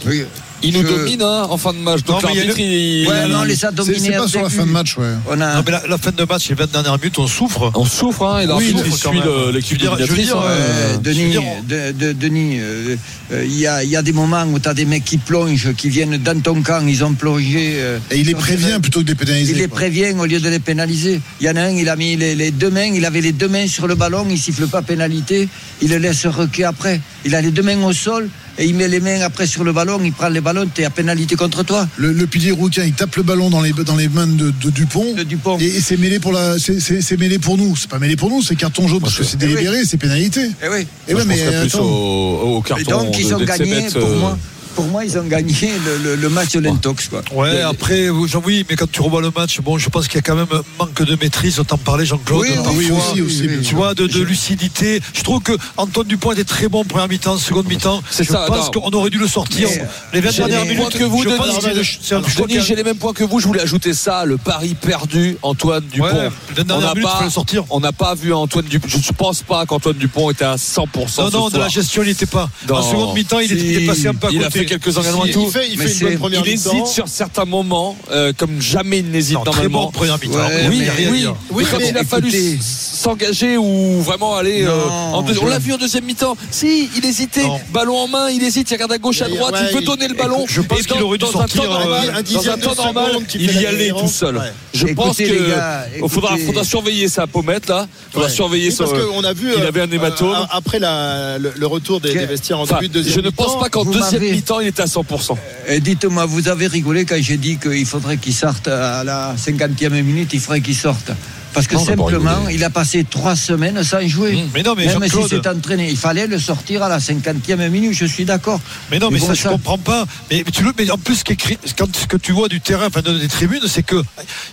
Il 0.62 0.75
nous 0.75 0.83
je... 0.83 0.88
domine 0.88 1.23
hein, 1.23 1.46
en 1.49 1.57
fin 1.57 1.73
de 1.73 1.79
match. 1.79 2.03
Donc 2.05 2.23
l'arbitre, 2.23 2.57
le... 2.57 2.61
il... 2.61 3.09
ouais, 3.09 3.29
non, 3.29 3.44
les 3.44 3.64
a 3.64 3.70
dominés. 3.70 3.99
C'est 3.99 4.12
pas 4.12 4.29
sur 4.29 4.42
la 4.42 4.49
fin 4.49 4.66
de 4.66 4.70
match, 4.70 4.96
ouais. 4.99 5.14
On 5.29 5.40
a... 5.40 5.57
Non, 5.57 5.62
mais 5.64 5.73
la, 5.73 5.87
la, 5.87 5.99
fin 5.99 6.11
de 6.11 6.25
match, 6.25 6.49
les 6.49 6.55
20 6.55 6.73
dernières 6.73 6.99
minutes, 6.99 7.18
on 7.18 7.27
souffre. 7.27 7.70
On 7.75 7.85
souffre, 7.85 8.25
hein, 8.25 8.40
et 8.40 8.46
l'arbitre 8.46 8.83
oui, 8.85 8.92
suit 8.92 9.20
l'équipe 9.53 9.79
dominatrice. 9.79 10.27
Dire, 10.27 10.42
euh, 10.42 10.96
Denis, 10.99 11.37
de, 11.68 11.92
de, 11.92 12.12
Denis, 12.12 12.57
il 12.57 12.61
euh, 12.61 12.96
euh, 13.33 13.44
y, 13.46 13.66
a, 13.66 13.85
y, 13.85 13.96
a, 13.96 14.03
des 14.03 14.12
moments 14.12 14.44
où 14.44 14.59
tu 14.59 14.68
as 14.68 14.75
des 14.75 14.85
mecs 14.85 15.05
qui 15.05 15.18
plongent, 15.18 15.73
qui 15.75 15.88
viennent 15.88 16.16
dans 16.18 16.40
ton 16.40 16.62
camp, 16.62 16.87
ils 16.87 17.05
ont 17.05 17.14
plongé. 17.14 17.75
Euh, 17.77 17.99
et 18.11 18.18
il 18.18 18.27
les 18.27 18.35
prévient 18.35 18.79
plutôt 18.81 19.01
que 19.01 19.05
de 19.05 19.11
les 19.11 19.14
pénaliser. 19.14 19.53
Il 19.53 19.55
quoi. 19.55 19.62
les 19.62 19.68
prévient 19.68 20.14
au 20.18 20.27
lieu 20.27 20.40
de 20.40 20.49
les 20.49 20.59
pénaliser. 20.59 21.20
Il 21.40 21.46
y 21.46 21.51
en 21.51 21.57
a 21.57 21.62
un, 21.62 21.70
il 21.70 21.88
a 21.88 21.96
mis 21.96 22.16
les, 22.16 22.35
les, 22.35 22.51
deux 22.51 22.70
mains, 22.70 22.90
il 22.92 23.05
avait 23.05 23.20
les 23.20 23.33
deux 23.33 23.49
mains 23.49 23.66
sur 23.66 23.87
le 23.87 23.94
ballon, 23.94 24.27
il 24.29 24.38
siffle 24.38 24.66
pas 24.66 24.83
pénalité, 24.83 25.49
il 25.81 25.90
le 25.90 25.99
laisse 25.99 26.27
requer 26.27 26.64
après. 26.64 27.01
Il 27.25 27.35
a 27.35 27.41
les 27.41 27.51
deux 27.51 27.63
mains 27.63 27.83
au 27.85 27.93
sol 27.93 28.29
et 28.59 28.65
il 28.65 28.75
met 28.75 28.89
les 28.89 29.01
mains 29.01 29.21
après 29.21 29.47
sur 29.47 29.63
le 29.65 29.73
ballon, 29.73 30.01
il 30.03 30.13
prend 30.13 30.29
les 30.29 30.41
ballons, 30.41 30.67
tu 30.75 30.83
es 30.83 30.85
à 30.85 30.91
pénalité 30.91 31.37
contre 31.37 31.63
toi. 31.63 31.87
Le, 31.97 32.13
le 32.13 32.27
pilier 32.27 32.51
rouquin, 32.51 32.85
il 32.85 32.93
tape 32.93 33.15
le 33.17 33.23
ballon 33.23 33.51
dans 33.51 33.61
les, 33.61 33.73
dans 33.73 33.97
les 33.97 34.09
mains 34.09 34.27
de, 34.27 34.51
de 34.51 34.71
Dupont. 34.71 35.15
De 35.15 35.23
Dupont. 35.23 35.59
Et, 35.59 35.67
et 35.67 35.81
c'est 35.81 35.97
mêlé 35.97 36.19
pour 36.19 36.33
la, 36.33 36.57
c'est 36.59 37.19
mêlé 37.19 37.39
pour 37.39 37.59
nous. 37.59 37.77
C'est 37.77 37.91
pas 37.91 37.99
mêlé 37.99 38.17
pour 38.17 38.31
nous, 38.31 38.43
c'est 38.43 38.57
carton 38.57 38.89
jaune 38.89 39.01
parce 39.01 39.17
que 39.17 39.25
c'est 39.25 39.37
délibéré, 39.37 39.81
oui. 39.81 39.87
c'est 39.87 39.97
pénalité. 39.99 40.41
Et 40.63 40.69
oui. 40.71 40.87
Et 41.09 41.15
ouais, 41.15 41.25
mais 41.27 41.43
attends. 41.43 41.81
Au, 41.81 42.57
au 42.57 42.63
carton 42.63 42.83
et 42.83 42.85
donc 42.85 43.19
ils 43.19 43.35
ont 43.35 43.41
gagné 43.45 43.89
pour 43.91 44.09
euh... 44.09 44.19
moi 44.19 44.39
pour 44.75 44.87
moi, 44.87 45.05
ils 45.05 45.19
ont 45.19 45.25
gagné 45.25 45.73
le, 45.85 45.97
le, 45.99 46.15
le 46.17 46.29
match 46.29 46.53
de 46.53 46.61
l'Intox. 46.61 47.09
Quoi. 47.09 47.23
Ouais, 47.33 47.55
le, 47.55 47.67
après, 47.67 48.09
oui, 48.09 48.65
mais 48.69 48.77
quand 48.77 48.91
tu 48.91 49.01
revois 49.03 49.21
le 49.21 49.31
match, 49.35 49.61
bon, 49.61 49.79
je 49.79 49.89
pense 49.89 50.09
qu'il 50.09 50.17
y 50.17 50.19
a 50.19 50.23
quand 50.23 50.37
même 50.37 50.47
un 50.53 50.63
manque 50.79 51.03
de 51.03 51.17
maîtrise. 51.17 51.61
T'en 51.67 51.77
parlait, 51.77 52.07
Jean-Claude. 52.07 52.41
Oui, 52.41 52.51
oui, 52.75 52.91
aussi, 52.91 53.23
aussi. 53.23 53.43
Oui, 53.49 53.63
tu 53.63 53.75
vois, 53.75 53.95
de, 53.95 54.07
de, 54.07 54.21
lucidité. 54.23 55.01
Je 55.13 55.23
trouve 55.23 55.43
que 55.43 55.53
Antoine 55.77 56.07
Dupont 56.07 56.33
était 56.33 56.45
très 56.45 56.69
bon 56.69 56.85
première 56.85 57.09
mi-temps, 57.09 57.37
seconde 57.37 57.67
mi-temps. 57.67 58.03
C'est 58.11 58.25
je 58.25 58.33
ça. 58.33 58.45
pense 58.47 58.71
qu'on 58.71 58.91
aurait 58.91 59.11
dû 59.11 59.19
le 59.19 59.29
sortir. 59.29 59.69
Mais, 60.13 60.21
les 60.21 60.29
20 60.29 60.47
dernières 60.47 60.65
minutes 60.65 60.99
que 60.99 61.05
vous, 61.05 61.25
Denis, 61.25 62.61
j'ai 62.67 62.75
les 62.75 62.85
mêmes 62.85 62.97
points 62.97 63.13
que 63.13 63.25
vous. 63.25 63.41
Je 63.41 63.47
voulais 63.47 63.63
ajouter 63.63 63.95
ça, 63.95 64.25
le 64.25 64.39
pari 64.39 64.75
perdu, 64.75 65.37
Antoine 65.43 65.85
Dupont. 65.85 66.07
Ouais, 66.07 66.29
on 66.71 66.81
n'a 66.81 66.95
pas, 66.95 67.31
sortir. 67.31 67.65
On 67.71 67.81
n'a 67.81 67.93
pas 67.93 68.15
vu 68.15 68.33
Antoine 68.33 68.65
Dupont. 68.65 68.89
Je 68.89 68.97
ne 68.97 69.17
pense 69.17 69.43
pas 69.43 69.67
qu'Antoine 69.67 69.97
Dupont 69.97 70.31
était 70.31 70.45
à 70.45 70.57
100%. 70.57 71.23
Non, 71.23 71.31
non, 71.31 71.49
de 71.49 71.59
la 71.59 71.69
gestion, 71.69 72.03
il 72.03 72.09
n'était 72.09 72.27
pas. 72.27 72.49
En 72.71 72.83
seconde 72.83 73.15
mi-temps, 73.15 73.41
il 73.41 73.53
était 73.53 73.87
passé 73.87 74.09
un 74.09 74.15
peu 74.15 74.29
à 74.29 74.31
côté. 74.31 74.60
Il 74.61 74.66
a 74.66 74.68
fait 74.68 74.79
quelques 74.79 74.99
engagements 74.99 75.25
et 75.25 75.31
tout. 75.31 75.44
Il 75.46 75.51
fait, 75.51 75.68
il 75.70 75.79
fait 75.79 75.92
une 75.92 76.09
bonne 76.11 76.18
première 76.18 76.42
il 76.46 76.53
hésite 76.53 76.87
sur 76.87 77.09
certains 77.09 77.44
moments, 77.44 77.96
euh, 78.11 78.33
comme 78.37 78.61
jamais 78.61 78.99
il 78.99 79.11
n'hésite 79.11 79.38
normalement. 79.44 79.90
Première 79.90 80.18
mi-temps. 80.18 80.38
Ouais, 80.38 80.66
oui, 80.68 80.83
oui, 81.11 81.27
oui, 81.51 81.64
quand 81.70 81.79
il 81.79 81.96
a 81.96 82.05
fallu 82.05 82.59
s'engager 82.61 83.57
ou 83.57 84.01
vraiment 84.03 84.37
aller 84.37 84.64
euh, 84.64 84.79
On 85.12 85.46
l'a 85.46 85.59
vu 85.59 85.73
en 85.73 85.79
deuxième 85.79 86.05
mi-temps. 86.05 86.37
Si, 86.51 86.88
il 86.96 87.05
hésitait. 87.05 87.44
Ballon 87.73 87.96
en 87.96 88.09
main, 88.09 88.31
il 88.31 88.42
hésite, 88.42 88.70
il 88.70 88.75
regarde 88.75 88.92
à 88.92 88.99
gauche, 88.99 89.23
à 89.23 89.29
Il- 89.29 89.37
droite, 89.37 89.55
ouais, 89.55 89.61
il 89.70 89.75
veut 89.75 89.81
il- 89.83 89.87
donner 89.87 90.09
le 90.09 90.14
ballon. 90.14 90.44
je 90.49 90.61
pense 90.61 90.83
qu'il 90.83 91.03
aurait 91.03 91.18
dû 91.18 91.27
sortir, 91.27 91.64
normal, 91.64 92.14
euh, 92.16 92.23
dans 92.35 92.51
un 92.51 92.57
de 92.57 92.62
temps 92.62 92.75
normal, 92.85 93.11
qui 93.29 93.38
fait 93.38 93.44
il 93.55 93.61
y 93.61 93.62
la 93.64 93.68
allait 93.70 93.90
tout 93.90 94.09
seul. 94.09 94.40
Je 94.75 94.87
pense 94.88 95.18
Écoutez, 95.20 95.37
que 95.38 95.42
les 95.44 95.51
gars, 95.51 95.87
il 96.03 96.09
faudra, 96.09 96.37
faudra 96.37 96.64
surveiller 96.64 97.09
sa 97.09 97.27
pommette 97.27 97.68
là. 97.68 97.87
Faudra 98.12 98.29
Ouais. 98.29 98.35
surveiller 98.35 98.70
son. 98.70 98.85
parce 98.85 98.99
qu'on 99.05 99.25
a 99.25 99.33
vu 99.33 99.53
il 99.57 99.62
euh, 99.62 99.68
avait 99.68 99.81
un 99.83 99.90
hématome. 99.90 100.31
euh, 100.33 100.44
après 100.51 100.79
la- 100.79 101.38
le, 101.38 101.53
le 101.57 101.66
retour 101.66 102.01
des, 102.01 102.12
des 102.12 102.27
vestiaires 102.27 102.59
en 102.59 102.62
Enfin, 102.62 102.77
début 102.77 102.88
de 102.88 102.92
deuxième 102.94 103.14
je 103.14 103.20
ne 103.20 103.31
pense 103.31 103.46
mi-temps. 103.49 103.61
pas 103.61 103.68
qu'en 103.68 103.85
deuxième 103.85 104.23
m'avez- 104.23 104.31
il 104.59 104.69
était 104.69 104.83
à 104.83 104.87
100%. 104.87 105.37
Et 105.69 105.81
dites-moi, 105.81 106.27
vous 106.27 106.49
avez 106.49 106.67
rigolé 106.67 107.05
quand 107.05 107.21
j'ai 107.21 107.37
dit 107.37 107.59
qu'il 107.59 107.87
faudrait 107.87 108.17
qu'il 108.17 108.35
sorte 108.35 108.67
à 108.67 109.05
la 109.05 109.35
50e 109.37 110.03
minute, 110.03 110.31
il 110.33 110.41
faudrait 110.41 110.61
qu'il 110.61 110.75
sorte. 110.75 111.13
Parce 111.53 111.67
que 111.67 111.75
Non, 111.75 111.85
simplement, 111.85 112.49
il 112.51 112.63
a 112.65 112.71
passé 112.71 113.05
trois 113.09 113.35
semaines 113.37 113.83
sans 113.83 114.07
jouer. 114.07 114.33
Mmh. 114.37 114.49
Mais 114.55 114.63
non, 114.63 114.75
mais 114.77 114.87
Même 114.87 115.09
s'il 115.09 115.27
s'est 115.29 115.49
entraîné, 115.49 115.89
il 115.91 115.97
fallait 115.97 116.27
le 116.27 116.39
sortir 116.39 116.83
à 116.83 116.89
la 116.89 116.99
50e 116.99 117.69
minute, 117.69 117.93
je 117.93 118.05
suis 118.07 118.25
d'accord. 118.25 118.61
Mais 118.91 118.99
non, 118.99 119.11
mais 119.11 119.19
bon, 119.19 119.27
ça, 119.27 119.35
je 119.35 119.49
comprends 119.49 119.79
pas. 119.79 120.05
Mais, 120.31 120.43
mais 120.45 120.53
tu 120.53 120.63
le, 120.63 120.73
mais 120.79 120.91
en 120.91 120.99
plus, 120.99 121.17
ce, 121.17 121.25
qui 121.25 121.33
est 121.33 121.35
écrit- 121.35 121.59
quand, 121.77 121.95
ce 121.95 122.07
que 122.07 122.17
tu 122.17 122.33
vois 122.33 122.49
du 122.49 122.61
terrain, 122.61 122.87
enfin 122.87 123.03
de- 123.03 123.19
des 123.19 123.29
tribunes, 123.29 123.61
c'est 123.67 123.83
que 123.83 124.03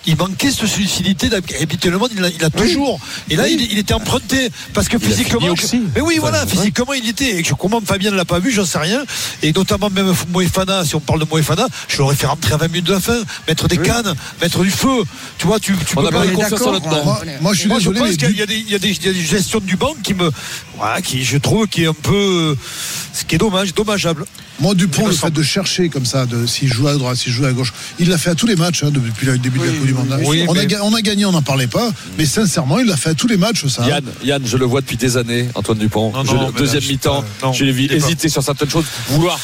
il 0.05 0.15
manquait 0.17 0.51
cette 0.51 0.75
lucidité. 0.77 1.29
Habituellement, 1.61 2.07
il 2.15 2.23
a, 2.23 2.29
il 2.29 2.43
a 2.43 2.49
toujours. 2.49 2.99
Et 3.29 3.35
là, 3.35 3.47
il, 3.47 3.61
il 3.71 3.77
était 3.77 3.93
emprunté 3.93 4.49
parce 4.73 4.87
que 4.89 4.97
Il 4.97 5.03
physiquement. 5.07 5.39
Mais 5.95 6.01
oui, 6.01 6.15
Enfin, 6.17 6.21
voilà, 6.29 6.43
ouais. 6.45 6.49
physiquement, 6.49 6.93
il 6.93 7.07
était. 7.09 7.37
Et 7.37 7.43
que- 7.43 7.53
comment 7.53 7.79
Fabien 7.85 8.11
ne 8.11 8.15
l'a 8.15 8.25
pas 8.25 8.39
vu, 8.39 8.51
j'en 8.51 8.65
sais 8.65 8.77
rien. 8.79 9.03
Et 9.43 9.53
notamment 9.53 9.89
même 9.89 10.13
Moefana, 10.33 10.83
si 10.85 10.95
on 10.95 10.99
parle 10.99 11.19
de 11.19 11.25
Moefana, 11.29 11.67
je 11.87 11.97
l'aurais 11.99 12.15
fait 12.15 12.25
rentrer 12.27 12.53
à 12.53 12.57
20 12.57 12.67
minutes 12.69 12.85
de 12.87 12.93
la 12.93 12.99
fin, 12.99 13.17
mettre 13.47 13.67
des 13.67 13.77
cannes, 13.77 14.13
mettre 14.41 14.63
du 14.63 14.71
feu. 14.71 15.03
Tu 15.37 15.45
vois, 15.47 15.59
tu, 15.59 15.75
tu 15.77 15.93
On 15.97 16.01
peux 16.01 16.07
a 16.07 16.11
pas 16.11 16.25
moi. 17.41 17.53
je 17.53 17.59
suis 17.59 17.67
moi, 17.69 17.77
désolé, 17.79 17.99
je 17.99 18.03
pense 18.05 18.17
qu'il 18.17 18.37
y 18.37 18.41
a 18.41 18.45
des, 18.45 18.57
y 18.57 19.05
y 19.05 19.09
a 19.09 19.13
gestions 19.13 19.59
du 19.59 19.75
banc 19.75 19.93
qui 20.03 20.13
me, 20.13 20.29
voilà, 20.77 21.01
qui 21.01 21.23
je 21.23 21.37
trouve 21.37 21.67
qui 21.67 21.83
est 21.83 21.87
un 21.87 21.93
peu, 21.93 22.55
ce 23.13 23.23
qui 23.25 23.35
est 23.35 23.37
dommage, 23.39 23.73
dommageable. 23.73 24.25
Moi, 24.59 24.73
Dupont, 24.73 25.05
le 25.05 25.13
fait 25.13 25.29
de 25.29 25.43
chercher 25.43 25.87
comme 25.89 26.05
ça, 26.07 26.25
de 26.25 26.47
s'il 26.47 26.67
joue 26.73 26.87
à 26.87 26.95
droite, 26.95 27.15
s'il 27.15 27.31
joue 27.31 27.45
à 27.45 27.51
gauche, 27.51 27.71
il 27.99 28.09
l'a 28.09 28.17
fait 28.17 28.31
à 28.31 28.35
tous 28.35 28.47
les 28.47 28.55
matchs 28.55 28.83
hein, 28.83 28.89
depuis 28.91 29.27
le 29.27 29.37
début 29.37 29.59
de 29.59 29.65
la 29.65 29.71
Coupe 29.71 29.85
du 29.85 29.93
Monde. 29.93 30.11
hein. 30.11 30.17
oui, 30.25 30.45
on, 30.47 30.53
a, 30.53 30.55
mais- 30.61 30.65
ga- 30.65 30.79
on 30.81 30.95
a 30.95 31.01
gagné, 31.01 31.25
on 31.25 31.31
n'en 31.31 31.43
parlait 31.43 31.67
pas, 31.67 31.91
mais 32.17 32.25
sincèrement, 32.25 32.79
il 32.79 32.87
l'a 32.87 32.97
fait 32.97 33.09
à 33.11 33.13
tous 33.13 33.27
les 33.27 33.37
matchs, 33.37 33.67
ça. 33.67 33.87
Yann, 33.87 34.03
Yann, 34.23 34.41
je 34.43 34.57
le 34.57 34.65
vois 34.65 34.81
depuis 34.81 34.97
des 34.97 35.15
années, 35.15 35.47
Antoine 35.53 35.77
Dupont. 35.77 36.11
Non, 36.11 36.23
Je- 36.25 36.31
non, 36.35 36.49
deuxième 36.49 36.83
mi-temps, 36.85 37.23
je 37.53 37.63
l'ai 37.65 37.71
vu 37.71 37.87
hésiter 37.91 38.29
sur 38.29 38.41
certaines 38.41 38.69
choses, 38.71 38.85
vouloir 39.09 39.39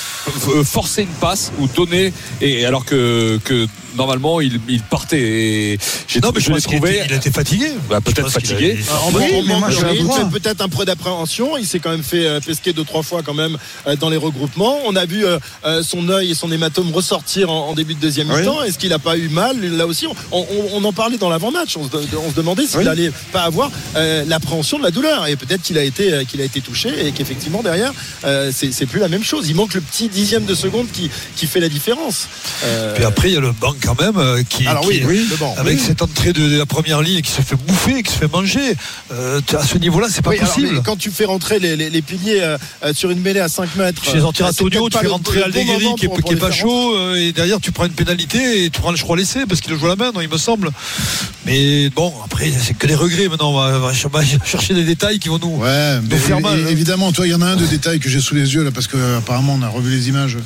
euh, 0.50 0.64
forcer 0.64 1.04
une 1.04 1.08
passe 1.10 1.52
ou 1.60 1.68
donner, 1.68 2.12
et 2.42 2.66
alors 2.66 2.84
que, 2.84 3.40
que 3.44 3.68
normalement 3.96 4.42
il, 4.42 4.60
il 4.70 4.82
partait. 4.82 5.20
Et 5.22 5.80
j'ai 6.08 6.20
Non, 6.20 6.32
mais 6.34 6.42
je 6.42 6.52
l'ai 6.52 6.62
trouvé 6.62 6.98
était, 6.98 7.06
il 7.10 7.14
était 7.14 7.32
fatigué. 7.32 7.68
bah, 7.90 8.00
peut-être 8.02 8.28
a- 8.28 8.30
fatigué. 8.30 8.78
il- 8.80 8.84
En 8.92 9.08
Oui, 9.08 9.14
manque- 9.14 9.32
mais 9.32 9.42
moi, 9.60 9.70
manque- 9.70 9.72
il 9.96 10.12
fait 10.12 10.40
peut-être 10.40 10.62
un 10.62 10.70
peu 10.70 10.86
d'appréhension. 10.86 11.58
Il 11.58 11.66
s'est 11.66 11.80
quand 11.80 11.92
même 11.92 12.04
fait 12.04 12.26
euh, 12.26 12.40
pesquer 12.40 12.74
deux 12.74 12.84
trois 12.84 13.04
fois 13.04 13.22
quand 13.24 13.34
même 13.34 13.58
euh, 13.88 13.96
dans 13.96 14.10
les 14.10 14.18
regroupements. 14.18 14.78
On 14.86 14.96
a 14.96 15.06
vu 15.06 15.26
euh, 15.26 15.38
euh, 15.66 15.84
son 15.84 16.10
œil 16.10 16.32
et 16.32 16.36
son 16.36 16.52
hématome 16.52 16.92
ressortir 16.92 17.50
en, 17.52 17.70
en 17.70 17.74
début 17.74 17.94
de 17.96 18.00
deuxième 18.00 18.30
Oui. 18.32 18.40
mi-temps. 18.42 18.64
Est-ce 18.64 18.78
qu'il 18.78 18.90
n'a 18.90 19.00
pas 19.00 19.18
eu 19.18 19.30
mal? 19.30 19.60
Là 19.62 19.86
aussi 19.88 20.08
on, 20.08 20.16
on- 20.32 20.46
on 20.74 20.84
en 20.84 20.94
parlait 20.94 21.18
dans 21.18 21.30
l'avant-match. 21.30 21.78
On, 21.78 21.86
se 21.86 21.90
de- 21.90 22.18
on 22.18 22.30
se 22.32 22.36
demandait 22.36 22.66
s'il 22.68 22.80
Oui. 22.80 22.88
allait 22.88 23.12
pas 23.32 23.42
avoir 23.44 23.72
euh, 23.96 24.24
l'appréhension 24.28 24.78
de 24.78 24.84
la 24.84 24.92
douleur. 24.92 25.28
Et 25.28 25.36
peut-être 25.36 25.62
qu'il 25.62 25.78
a 25.78 25.84
été 25.84 26.14
euh, 26.14 26.24
qu'il 26.24 26.42
a 26.42 26.44
été 26.46 26.62
touché 26.62 27.08
et 27.08 27.12
qu'effectivement 27.12 27.62
derrière 27.64 27.92
euh, 28.26 28.52
c'est 28.54 28.72
c'est 28.74 28.86
plus 28.86 29.00
la 29.00 29.08
même 29.10 29.24
chose. 29.24 29.48
Il 29.50 29.56
manque 29.56 29.74
le 29.74 29.82
petit 29.82 30.08
dixième 30.10 30.46
de 30.46 30.56
seconde 30.56 30.88
qui 30.92 31.10
qui 31.36 31.48
fait 31.48 31.60
la 31.60 31.70
différence. 31.70 32.28
Euh, 32.66 32.94
Puis 32.96 33.04
après, 33.06 33.30
il 33.30 33.34
y 33.34 33.38
a 33.38 33.42
le 33.42 33.52
banc 33.52 33.74
quand 33.84 34.00
même 34.00 34.18
euh, 34.18 34.44
qui, 34.48 34.66
alors 34.68 34.84
qui- 34.84 35.04
oui, 35.06 35.26
oui, 35.40 35.48
avec 35.58 35.78
Oui. 35.78 35.84
cette 35.86 36.02
entrée 36.02 36.34
de, 36.34 36.48
de 36.50 36.58
la 36.58 36.66
première 36.66 37.02
ligne 37.02 37.22
qui 37.22 37.32
se 37.32 37.42
fait 37.42 37.56
bouffer, 37.56 38.04
qui 38.04 38.12
se 38.12 38.18
fait 38.18 38.32
manger. 38.32 38.76
Euh, 39.12 39.42
à 39.58 39.64
ce 39.66 39.78
niveau-là, 39.78 40.08
c'est 40.10 40.22
pas 40.22 40.32
Oui, 40.32 40.38
possible. 40.40 40.82
quand 40.84 40.96
tu 40.96 41.10
fais 41.12 41.26
rentrer 41.26 41.60
les, 41.60 41.76
les- 41.76 41.90
les 41.90 42.02
piliers 42.02 42.42
euh, 42.42 42.94
sur 42.94 43.12
une 43.12 43.20
mêlée 43.20 43.40
à 43.40 43.50
5 43.50 43.76
mètres, 43.76 44.04
Chez 44.04 44.14
les 44.14 44.20
euh, 44.22 44.26
Antonio, 44.26 44.52
c'est 44.52 44.64
tu 44.90 44.98
fais 45.00 45.08
rentrer 45.08 45.40
le- 45.46 45.52
bon 45.52 45.52
qui 45.52 45.60
est, 45.60 45.66
moment 45.66 45.90
pour- 45.90 45.96
qui 46.00 46.06
est 46.06 46.36
pour 46.38 46.48
pas 46.50 46.52
chaud 46.52 46.96
euh, 46.96 47.16
et 47.16 47.32
derrière 47.32 47.60
tu 47.60 47.72
prends 47.72 47.86
une 47.86 47.92
pénalité 47.94 48.66
et 48.66 48.70
tu 48.70 48.80
prends 48.82 48.92
le 48.92 48.98
croix 48.98 49.18
laissé 49.18 49.46
parce 49.48 49.62
qu'il 49.62 49.72
le 49.74 49.78
joue 49.80 49.88
la 49.88 49.96
main, 49.96 50.12
non, 50.14 50.22
il 50.22 50.30
me 50.30 50.38
semble. 50.38 50.72
Mais 51.46 51.90
bon, 51.90 52.14
après 52.26 52.52
c'est 52.58 52.74
que 52.74 52.88
des 52.88 52.96
regrets 52.96 53.28
maintenant. 53.28 53.52
On 53.52 53.80
va, 53.80 53.92
on 53.92 53.94
chercher 54.46 54.74
des 54.74 54.84
détails 54.84 55.20
qui 55.20 55.30
vont 55.30 55.40
nous, 55.40 55.58
Ouais, 55.58 56.00
nous 56.02 56.08
mais 56.10 56.18
faire 56.18 56.40
mal. 56.40 56.60
hein. 56.64 56.68
évidemment, 56.70 57.12
toi, 57.12 57.28
il 57.28 57.32
y 57.32 57.34
en 57.36 57.42
a 57.42 57.48
un 57.48 57.56
de 57.56 57.66
détail 57.66 58.00
que 58.00 58.10
j'ai 58.10 58.22
sous 58.22 58.36
les 58.36 58.54
yeux 58.54 58.64
là, 58.64 58.72
parce 58.72 58.88
que 58.88 59.18
apparemment, 59.18 59.54
on 59.60 59.62
a 59.62 59.68
revu 59.68 59.92
les 59.92 60.08
images. 60.10 60.38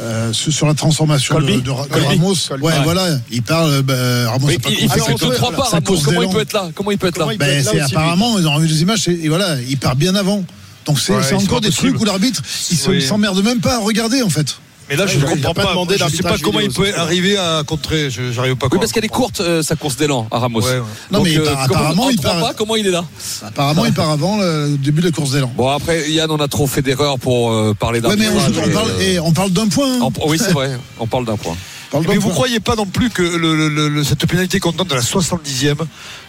Euh, 0.00 0.32
sur 0.32 0.66
la 0.66 0.74
transformation 0.74 1.34
de, 1.36 1.40
Colby. 1.40 1.62
de 1.62 1.70
Ra- 1.70 1.84
de 1.84 1.88
Colby. 1.92 2.16
Ouais, 2.18 2.58
Ouais. 2.60 2.72
voilà, 2.84 3.06
il 3.30 3.42
parle. 3.42 3.70
euh, 3.70 3.82
bah, 3.82 4.30
Ramos 4.30 4.46
Mais 4.46 4.56
a 4.56 4.58
pas 4.58 4.68
il, 4.70 4.74
il 4.74 4.80
compris 4.82 4.88
fait 4.88 4.98
sa 5.00 5.12
contre 5.12 5.24
course- 5.24 5.36
trois 5.36 5.52
pas, 5.52 5.64
sa 5.64 5.70
Ramos. 5.78 6.00
Comment 6.04 6.22
il 6.22 6.28
peut 6.30 6.40
être 6.40 6.52
là? 6.52 6.68
Comment 6.74 6.90
il 6.92 6.98
peut 6.98 7.06
être 7.08 7.16
là? 7.18 7.24
Comment 7.24 7.30
il 7.32 7.38
peut 7.38 7.44
Ben, 7.44 7.58
être 7.58 7.64
là 7.66 7.70
c'est 7.72 7.82
aussi, 7.82 7.94
apparemment, 7.94 8.38
ils 8.38 8.46
ont 8.46 8.54
revu 8.54 8.66
les 8.68 8.82
images 8.82 9.08
et, 9.08 9.24
et 9.24 9.28
voilà, 9.28 9.56
il 9.68 9.76
part 9.78 9.96
bien 9.96 10.14
avant. 10.14 10.44
Donc 10.86 10.98
c'est 11.00 11.12
Ouais, 11.14 11.32
encore 11.34 11.60
des 11.60 11.68
possible. 11.68 11.88
trucs 11.90 12.00
où 12.00 12.04
l'arbitre, 12.04 12.40
il 12.70 12.78
Oui. 12.88 12.96
il 12.96 13.02
s'emmerde 13.02 13.42
même 13.44 13.60
pas 13.60 13.74
à 13.74 13.78
regarder 13.78 14.22
en 14.22 14.30
fait. 14.30 14.56
Mais 14.88 14.96
là, 14.96 15.06
je 15.06 15.18
ne 15.18 15.24
comprends 15.26 15.54
pas 15.54 15.62
pas. 15.64 15.70
demandé 15.70 15.96
Je 15.98 16.04
ne 16.04 16.08
sais 16.08 16.22
pas 16.22 16.36
comment 16.42 16.60
il 16.60 16.70
peut 16.70 16.92
arriver 16.96 17.36
à 17.36 17.62
contrer. 17.66 18.10
Je 18.10 18.32
J'arrive 18.32 18.56
pas. 18.56 18.68
Oui, 18.72 18.78
parce 18.78 18.92
qu'elle 18.92 19.04
est 19.04 19.08
courte 19.08 19.40
euh, 19.40 19.62
sa 19.62 19.76
course 19.76 19.96
d'élan 19.96 20.26
à 20.30 20.38
Ramos. 20.38 20.60
Ouais, 20.62 20.72
ouais. 20.72 20.82
Non, 21.10 21.18
Donc, 21.18 21.28
mais 21.28 21.36
euh, 21.38 21.54
apparemment, 21.56 22.04
en 22.04 22.10
il 22.10 22.20
part- 22.20 22.40
pas, 22.40 22.54
comment 22.54 22.76
il 22.76 22.86
est 22.86 22.90
là 22.90 23.04
Apparemment, 23.44 23.84
il 23.84 23.92
part 23.92 24.10
avant 24.10 24.38
le 24.38 24.76
début 24.78 25.00
de 25.02 25.06
la 25.06 25.12
course 25.12 25.32
d'élan. 25.32 25.52
Bon 25.56 25.68
après 25.68 26.10
Yann, 26.10 26.30
on 26.30 26.36
a 26.36 26.48
trop 26.48 26.66
fait 26.66 26.82
d'erreurs 26.82 27.18
pour 27.18 27.52
euh, 27.52 27.74
parler 27.74 28.00
Ouais, 28.00 28.16
mais 28.16 28.28
on, 28.28 28.70
parle, 28.70 28.90
et, 29.00 29.14
et 29.14 29.20
on 29.20 29.32
parle 29.32 29.50
d'un 29.50 29.68
point. 29.68 30.00
hein. 30.00 30.08
oui, 30.26 30.38
c'est 30.38 30.52
vrai. 30.52 30.78
On 30.98 31.06
parle 31.06 31.24
d'un 31.24 31.36
point. 31.36 31.56
D'un 31.92 32.00
Mais 32.00 32.16
vous 32.16 32.22
point. 32.22 32.30
croyez 32.32 32.60
pas 32.60 32.74
non 32.76 32.84
plus 32.86 33.08
que 33.10 33.22
le- 33.22 33.56
le- 33.56 33.68
le- 33.68 33.88
le- 33.88 34.04
cette 34.04 34.24
pénalité 34.26 34.60
qu'on 34.60 34.72
donne 34.72 34.88
de 34.88 34.94
la 34.94 35.00
70e, 35.00 35.76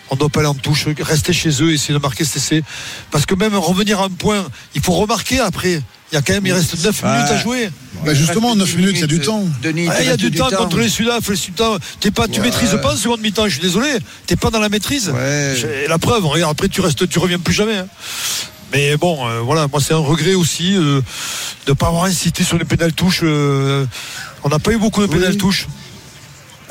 on 0.10 0.16
doit 0.16 0.30
pas 0.30 0.40
aller 0.40 0.48
en 0.50 0.54
touche, 0.54 0.88
rester 1.02 1.34
chez 1.34 1.50
eux, 1.62 1.74
essayer 1.74 1.94
de 1.94 2.00
marquer 2.00 2.24
cet 2.24 2.38
essai. 2.38 2.64
Parce 3.12 3.26
que 3.26 3.36
même 3.36 3.56
revenir 3.58 4.00
à 4.00 4.06
un 4.06 4.10
point, 4.10 4.46
il 4.74 4.82
faut 4.82 4.94
remarquer 4.94 5.40
après. 5.40 5.82
Il 6.12 6.16
y 6.16 6.18
a 6.18 6.22
quand 6.24 6.34
même, 6.34 6.46
il 6.46 6.54
reste 6.54 6.84
9 6.84 7.04
Ouais. 7.04 7.10
minutes 7.12 7.32
à 7.32 7.38
jouer. 7.38 7.70
Bah, 8.04 8.14
justement, 8.16 8.56
9 8.56 8.76
minutes, 8.78 8.96
il 8.96 9.02
y 9.02 9.04
a 9.04 9.08
du 9.08 9.20
temps. 9.20 9.44
Denis, 9.62 9.88
Ah, 9.92 10.02
il 10.02 10.08
y 10.08 10.12
a 10.12 10.18
du 10.18 10.32
temps 10.32 10.50
contre 10.50 10.78
les 10.78 10.90
Sudaf, 10.90 11.30
les 11.30 11.36
Sudaf. 11.36 11.80
T'es 12.00 12.10
pas, 12.10 12.28
tu 12.28 12.40
Ouais. 12.40 12.48
maîtrises 12.48 12.76
pas 12.82 12.94
en 12.94 12.98
seconde 12.98 13.22
mi-temps, 13.22 13.46
je 13.46 13.54
suis 13.54 13.62
désolé. 13.62 13.90
T'es 14.26 14.36
pas 14.36 14.50
dans 14.50 14.60
la 14.60 14.70
maîtrise. 14.70 15.10
Ouais. 15.10 15.86
La 15.88 15.98
preuve, 16.00 16.26
regarde, 16.26 16.52
après 16.52 16.68
tu 16.68 16.82
restes, 16.82 17.08
tu 17.08 17.20
reviens 17.20 17.38
plus 17.40 17.54
jamais. 17.54 17.78
hein. 17.78 17.88
Mais 18.72 18.98
bon, 18.98 19.28
euh, 19.28 19.40
voilà, 19.42 19.68
moi 19.68 19.82
c'est 19.82 19.94
un 19.96 19.98
regret 19.98 20.36
aussi 20.36 20.76
euh, 20.76 21.02
de 21.66 21.72
ne 21.72 21.74
pas 21.74 21.88
avoir 21.88 22.04
incité 22.06 22.44
sur 22.44 22.58
les 22.58 22.66
pénales 22.66 22.94
touches. 22.94 23.22
euh, 23.24 23.86
on 24.44 24.50
n'a 24.50 24.60
pas 24.60 24.72
eu 24.72 24.78
beaucoup 24.78 25.02
de 25.02 25.08
pénales 25.08 25.38
touches. 25.38 25.68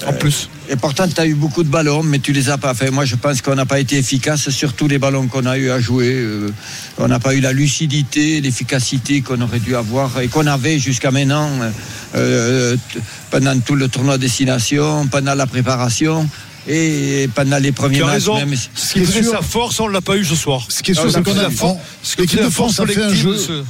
En 0.06 0.12
plus. 0.12 0.48
Et 0.70 0.76
pourtant, 0.76 1.08
tu 1.08 1.20
as 1.20 1.26
eu 1.26 1.34
beaucoup 1.34 1.64
de 1.64 1.68
ballons, 1.68 2.02
mais 2.04 2.18
tu 2.20 2.32
les 2.32 2.50
as 2.50 2.58
pas 2.58 2.72
fait. 2.74 2.90
Moi, 2.90 3.04
je 3.04 3.16
pense 3.16 3.42
qu'on 3.42 3.56
n'a 3.56 3.66
pas 3.66 3.80
été 3.80 3.96
efficace 3.96 4.48
sur 4.50 4.72
tous 4.74 4.86
les 4.86 4.98
ballons 4.98 5.26
qu'on 5.26 5.44
a 5.46 5.58
eu 5.58 5.70
à 5.70 5.80
jouer. 5.80 6.12
Euh, 6.14 6.50
on 6.98 7.08
n'a 7.08 7.18
pas 7.18 7.34
eu 7.34 7.40
la 7.40 7.52
lucidité, 7.52 8.40
l'efficacité 8.40 9.22
qu'on 9.22 9.40
aurait 9.40 9.58
dû 9.58 9.74
avoir 9.74 10.20
et 10.20 10.28
qu'on 10.28 10.46
avait 10.46 10.78
jusqu'à 10.78 11.10
maintenant 11.10 11.50
euh, 12.14 12.76
pendant 13.30 13.58
tout 13.60 13.74
le 13.74 13.88
tournoi 13.88 14.18
destination, 14.18 15.06
pendant 15.08 15.34
la 15.34 15.46
préparation 15.46 16.28
et 16.68 17.28
pendant 17.34 17.58
les 17.58 17.72
premiers 17.72 17.96
Tu 17.96 18.02
as 18.02 18.06
matchs. 18.06 18.14
raison. 18.14 18.34
Même. 18.36 18.54
Ce 18.74 18.92
qui 18.92 19.00
faisait 19.04 19.22
sa 19.24 19.42
force, 19.42 19.80
on 19.80 19.88
l'a 19.88 20.00
pas 20.00 20.16
eu 20.16 20.24
ce 20.24 20.36
soir. 20.36 20.64
Ce 20.68 20.82
qui 20.82 20.92
est 20.92 20.94
sûr, 20.94 21.10
c'est 21.10 21.22
qu'on 21.24 21.36
a. 21.38 21.48
L'équipe 22.18 22.40
de 22.42 22.50
France 22.50 22.78
a 22.78 22.86
fait 22.86 23.02
un 23.02 23.14
jeu. 23.14 23.32
de 23.32 23.38
ce- 23.38 23.64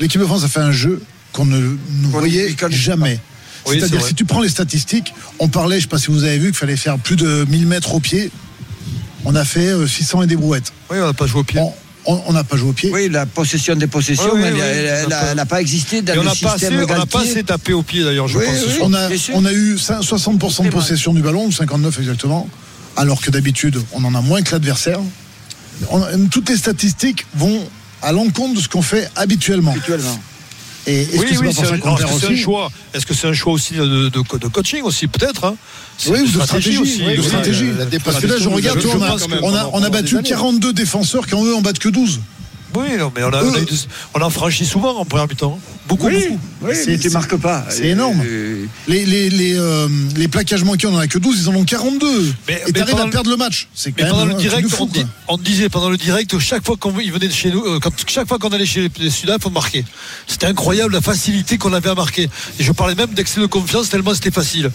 L'équipe 0.00 0.20
de 0.20 0.26
France 0.26 0.44
a 0.44 0.48
fait 0.48 0.60
un 0.60 0.72
jeu 0.72 1.00
qu'on 1.32 1.46
ne 1.46 1.76
voyait 2.08 2.54
jamais. 2.70 3.18
Oui, 3.66 3.78
C'est-à-dire, 3.78 4.04
si 4.06 4.14
tu 4.14 4.24
prends 4.24 4.40
les 4.40 4.48
statistiques, 4.48 5.14
on 5.38 5.48
parlait, 5.48 5.76
je 5.76 5.80
ne 5.80 5.82
sais 5.82 5.88
pas 5.88 5.98
si 5.98 6.08
vous 6.10 6.24
avez 6.24 6.38
vu, 6.38 6.46
qu'il 6.46 6.56
fallait 6.56 6.76
faire 6.76 6.98
plus 6.98 7.16
de 7.16 7.44
1000 7.48 7.66
mètres 7.66 7.94
au 7.94 8.00
pied. 8.00 8.30
On 9.24 9.34
a 9.34 9.44
fait 9.44 9.66
euh, 9.68 9.86
600 9.86 10.22
et 10.22 10.26
des 10.26 10.36
brouettes. 10.36 10.72
Oui, 10.90 10.96
on 11.00 11.06
n'a 11.06 11.12
pas 11.12 11.26
joué 11.26 11.40
au 11.40 11.44
pied. 11.44 11.60
On- 12.06 12.32
n'a 12.32 12.42
pas 12.44 12.56
joué 12.56 12.70
au 12.70 12.72
pied. 12.72 12.90
Oui, 12.92 13.08
la 13.10 13.26
possession 13.26 13.76
des 13.76 13.86
possessions, 13.86 14.30
Oui, 14.32 14.40
oui, 14.42 14.48
elle 14.60 15.04
oui, 15.04 15.08
n'a 15.10 15.34
pas- 15.36 15.44
pas 15.46 15.60
existé 15.60 16.00
dans 16.00 16.14
Et 16.14 16.18
on 16.18 16.22
le 16.22 16.28
n'a 16.28 16.34
pas, 16.34 16.52
assez- 16.54 16.66
système 16.66 16.86
on 16.88 16.98
n'a 16.98 17.06
pas 17.06 17.20
assez 17.20 17.44
tapé 17.44 17.74
au 17.74 17.82
pied 17.82 18.02
d'ailleurs, 18.02 18.26
je 18.26 18.38
Oui, 18.38 18.44
pense. 18.46 18.56
On 18.80 18.94
a, 18.94 19.08
bien 19.08 19.18
sûr. 19.18 19.34
on 19.36 19.44
a 19.44 19.52
eu 19.52 19.76
5 19.78 20.00
60% 20.02 20.64
de 20.64 20.70
possession 20.70 21.12
du 21.12 21.20
ballon, 21.20 21.44
ou 21.46 21.52
59 21.52 21.98
exactement, 21.98 22.48
alors 22.96 23.20
que 23.20 23.30
d'habitude, 23.30 23.78
on 23.92 24.02
en 24.04 24.14
a 24.14 24.22
moins 24.22 24.40
que 24.42 24.50
l'adversaire. 24.52 24.98
Toutes 26.30 26.48
les 26.48 26.56
statistiques 26.56 27.26
vont 27.34 27.68
à 28.02 28.12
l'encontre 28.12 28.54
de 28.54 28.60
ce 28.60 28.68
qu'on 28.68 28.82
fait 28.82 29.10
habituellement. 29.16 29.72
Habituellement. 29.72 30.18
Et 30.86 31.06
Oui, 31.12 31.26
que 31.26 31.38
oui, 31.38 31.48
c'est 31.52 32.26
un, 32.32 32.36
choix. 32.36 32.70
Est-ce 32.94 33.04
que 33.06 33.12
c'est 33.14 33.26
un 33.28 33.32
choix 33.34 33.52
aussi 33.52 33.74
de, 33.74 34.08
de- 34.08 34.38
de 34.38 34.48
coaching 34.48 34.82
aussi, 34.82 35.06
peut-être 35.08 35.44
hein? 35.44 35.54
C'est 35.98 36.10
Oui, 36.10 36.20
ou 36.20 36.26
de 36.26 36.42
stratégie, 36.42 36.78
aussi. 36.78 37.02
oui, 37.06 37.16
de 37.16 37.20
oui. 37.20 37.26
stratégie. 37.26 37.66
la 37.78 37.84
Parce 38.00 38.18
que 38.20 38.26
là, 38.26 38.34
je 38.40 38.48
regarde, 38.48 38.78
on, 38.86 39.02
a, 39.02 39.16
on 39.42 39.54
a- 39.54 39.70
on 39.74 39.90
battu 39.90 40.12
des 40.14 40.18
années. 40.18 40.28
42 40.30 40.72
défenseurs 40.72 41.26
quand 41.26 41.44
eux 41.44 41.54
en 41.54 41.60
battent 41.60 41.78
que 41.78 41.90
12. 41.90 42.20
Oui, 42.76 42.96
non, 42.98 43.12
mais 43.14 43.22
on 43.24 43.28
a, 43.32 43.42
on, 43.42 43.54
a 43.54 43.58
eu 43.58 43.64
des- 43.64 43.72
on 44.14 44.20
a 44.20 44.30
franchi 44.30 44.64
souvent 44.64 44.96
en 44.96 45.04
première 45.04 45.26
mi-temps. 45.28 45.58
hein. 45.58 45.72
Beaucoup, 45.88 46.06
Oui, 46.06 46.24
beaucoup. 46.28 46.40
oui, 46.62 46.74
C'est- 46.84 46.98
tu 46.98 47.10
marques 47.10 47.34
pas. 47.36 47.64
c'est 47.68 47.88
énorme. 47.88 48.22
Euh, 48.24 48.64
Les, 48.86 49.04
les, 49.04 49.28
les, 49.28 49.54
euh, 49.58 49.88
les 50.16 50.28
plaquages 50.28 50.62
manqués, 50.62 50.86
on 50.86 50.94
en 50.94 50.98
a 50.98 51.08
que 51.08 51.18
12, 51.18 51.40
ils 51.42 51.48
en 51.48 51.54
ont 51.56 51.64
42. 51.64 52.32
Mais- 52.46 52.62
et 52.68 52.72
t'arrives 52.72 52.94
à 53.00 53.04
le- 53.06 53.10
perdre 53.10 53.28
le 53.30 53.36
match. 53.36 53.68
C'est 53.74 53.92
Mais 53.98 54.08
pendant 54.08 54.24
le 54.24 54.34
direct, 54.34 54.68
fou, 54.68 54.84
on, 54.84 54.86
dit- 54.86 55.00
quoi. 55.00 55.08
on 55.28 55.36
disait 55.38 55.68
pendant 55.68 55.90
le 55.90 55.96
direct, 55.96 56.38
chaque 56.38 56.64
fois 56.64 56.76
qu'on 56.76 56.92
venait 56.92 57.26
de 57.26 57.32
chez 57.32 57.50
nous, 57.50 57.64
euh, 57.64 57.80
quand, 57.80 57.90
chaque 58.06 58.28
fois 58.28 58.38
qu'on 58.38 58.50
allait 58.50 58.66
chez 58.66 58.88
les, 59.00 59.10
Sudaf, 59.10 59.44
on 59.46 59.50
marquait. 59.50 59.84
C'était 60.28 60.46
incroyable 60.46 60.92
la 60.92 61.00
facilité 61.00 61.58
qu'on 61.58 61.72
avait 61.72 61.90
à 61.90 61.94
marquer. 61.96 62.30
Et 62.60 62.62
je 62.62 62.70
parlais 62.70 62.94
même 62.94 63.10
d'excès 63.12 63.40
de 63.40 63.46
confiance 63.46 63.88
tellement 63.88 64.14
c'était 64.14 64.30
facile. 64.30 64.70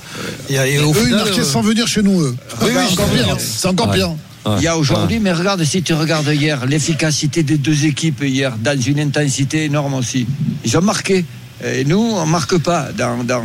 Et, 0.49 0.55
et 0.55 0.73
Et 0.73 0.79
au 0.79 0.91
eux, 0.91 0.97
ils 1.08 1.15
marquaient 1.15 1.39
euh, 1.39 1.43
sans 1.45 1.62
venir 1.62 1.88
chez 1.88 2.01
nous, 2.03 2.21
eux. 2.21 2.36
Oui, 2.62 2.71
oui, 2.75 2.84
c'est 3.39 3.67
encore 3.69 3.91
pire. 3.91 4.10
Il 4.58 4.63
y 4.63 4.67
a 4.67 4.77
aujourd'hui, 4.77 5.19
mais 5.19 5.31
regarde, 5.31 5.63
si 5.63 5.81
tu 5.81 5.93
regardes 5.93 6.27
hier, 6.27 6.65
l'efficacité 6.65 7.43
des 7.43 7.58
deux 7.58 7.86
équipes 7.86 8.23
hier, 8.23 8.55
dans 8.58 8.79
une 8.79 8.99
intensité 8.99 9.65
énorme 9.65 9.95
aussi. 9.95 10.27
Ils 10.63 10.77
ont 10.77 10.81
marqué. 10.81 11.25
Et 11.63 11.86
nous, 11.86 11.97
on 11.97 12.25
ne 12.25 12.31
marque 12.31 12.58
pas 12.58 12.89
dans, 12.91 13.23
dans, 13.23 13.41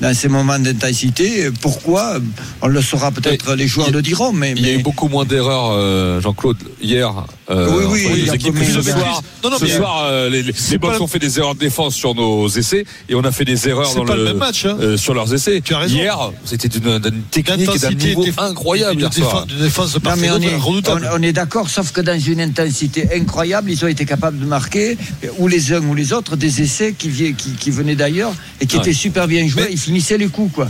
dans 0.00 0.14
ces 0.14 0.28
moments 0.28 0.58
d'intensité. 0.58 1.50
Pourquoi? 1.60 2.18
On 2.62 2.68
le 2.68 2.80
saura 2.80 3.12
peut-être 3.12 3.54
les 3.54 3.68
joueurs 3.68 3.90
le 3.90 4.02
diront. 4.02 4.32
Mais, 4.32 4.54
Il 4.56 4.66
y 4.66 4.70
a 4.70 4.74
eu 4.74 4.82
beaucoup 4.82 5.08
moins 5.08 5.26
d'erreurs, 5.26 5.70
euh, 5.72 6.20
Jean-Claude, 6.20 6.56
hier. 6.80 7.12
Euh, 7.50 7.68
Oui, 7.88 8.06
oui, 8.12 8.22
les 8.26 8.34
équipes 8.34 8.56
ce 8.58 8.80
soir, 8.82 8.96
bêtises. 8.96 9.22
Non, 9.44 9.50
non, 9.50 9.58
ce 9.58 9.66
soir, 9.66 10.04
euh, 10.04 10.28
les, 10.30 10.42
les, 10.42 10.52
les 10.52 11.00
ont 11.00 11.06
fait 11.06 11.18
des 11.18 11.38
erreurs 11.38 11.54
de 11.54 11.60
défense 11.60 11.94
sur 11.94 12.14
nos 12.14 12.48
essais 12.48 12.84
et 13.08 13.14
on 13.14 13.24
a 13.24 13.32
fait 13.32 13.44
des 13.44 13.68
erreurs 13.68 13.92
dans 13.94 14.04
pas 14.04 14.14
le, 14.14 14.20
le 14.24 14.28
même 14.30 14.36
match, 14.38 14.64
hein. 14.66 14.76
euh, 14.80 14.96
sur 14.96 15.14
leurs 15.14 15.32
essais. 15.34 15.60
Tu 15.64 15.74
as 15.74 15.78
raison. 15.78 15.94
Hier, 15.96 16.18
c'était 16.44 16.68
d'une 16.68 17.00
technique 17.30 17.60
et 17.60 17.66
d'un 17.66 17.72
D'intensité, 17.72 18.06
niveau 18.08 18.24
incroyable 18.38 18.96
de 18.96 19.00
hier 19.02 19.12
soir. 19.12 19.46
défense, 19.46 19.58
de 19.58 19.64
défense 19.64 19.92
de 19.94 19.98
part 19.98 20.16
Non, 20.16 20.22
mais 20.22 20.28
et 20.28 20.30
on 20.30 20.40
est, 20.40 20.56
redoutable. 20.56 21.08
on- 21.12 21.18
on 21.18 21.22
est 21.22 21.32
d'accord, 21.32 21.68
sauf 21.70 21.90
que 21.92 22.00
dans 22.00 22.18
une 22.18 22.40
intensité 22.40 23.08
incroyable, 23.14 23.70
ils 23.70 23.84
ont 23.84 23.88
été 23.88 24.04
capables 24.04 24.38
de 24.38 24.46
marquer, 24.46 24.96
ou 25.38 25.48
les 25.48 25.72
uns 25.72 25.80
ou 25.82 25.94
les 25.94 26.12
autres, 26.12 26.36
des 26.36 26.62
essais 26.62 26.94
qui, 26.96 27.08
vi- 27.08 27.34
qui, 27.34 27.52
qui 27.52 27.70
venaient 27.70 27.96
d'ailleurs 27.96 28.32
et 28.60 28.66
qui 28.66 28.76
Ouais. 28.76 28.82
étaient 28.82 28.92
super 28.92 29.26
bien 29.26 29.46
joués. 29.48 29.68
ils 29.70 29.78
finissaient 29.78 30.18
les 30.18 30.28
coups, 30.28 30.52
quoi. 30.54 30.68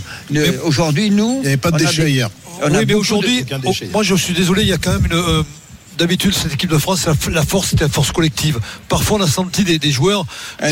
Aujourd'hui, 0.65 1.11
nous. 1.11 1.37
Il 1.39 1.41
n'y 1.43 1.47
avait 1.49 1.57
pas 1.57 1.71
de 1.71 1.79
déchets 1.79 2.11
hier. 2.11 2.31
on 2.63 2.71
oui, 2.75 2.85
mais 2.87 2.95
aujourd'hui, 2.95 3.45
de- 3.45 3.57
oh, 3.65 3.73
moi 3.93 4.03
je 4.03 4.15
suis 4.15 4.35
désolé, 4.35 4.63
il 4.63 4.69
y 4.69 4.73
a 4.73 4.79
quand 4.79 4.93
même 4.93 5.07
une. 5.11 5.45
Euh, 6.01 6.05
D'habitude, 6.05 6.35
cette 6.35 6.55
équipe 6.55 6.71
de 6.71 6.79
France, 6.79 7.07
la, 7.07 7.15
la 7.33 7.43
force, 7.45 7.69
c'était 7.71 7.85
la 7.85 7.91
force 7.91 8.11
collective. 8.13 8.59
Parfois, 8.89 9.19
on 9.19 9.23
a 9.23 9.27
senti 9.29 9.65
des, 9.65 9.79
des 9.79 9.91
joueurs 9.91 10.25
peu 10.59 10.67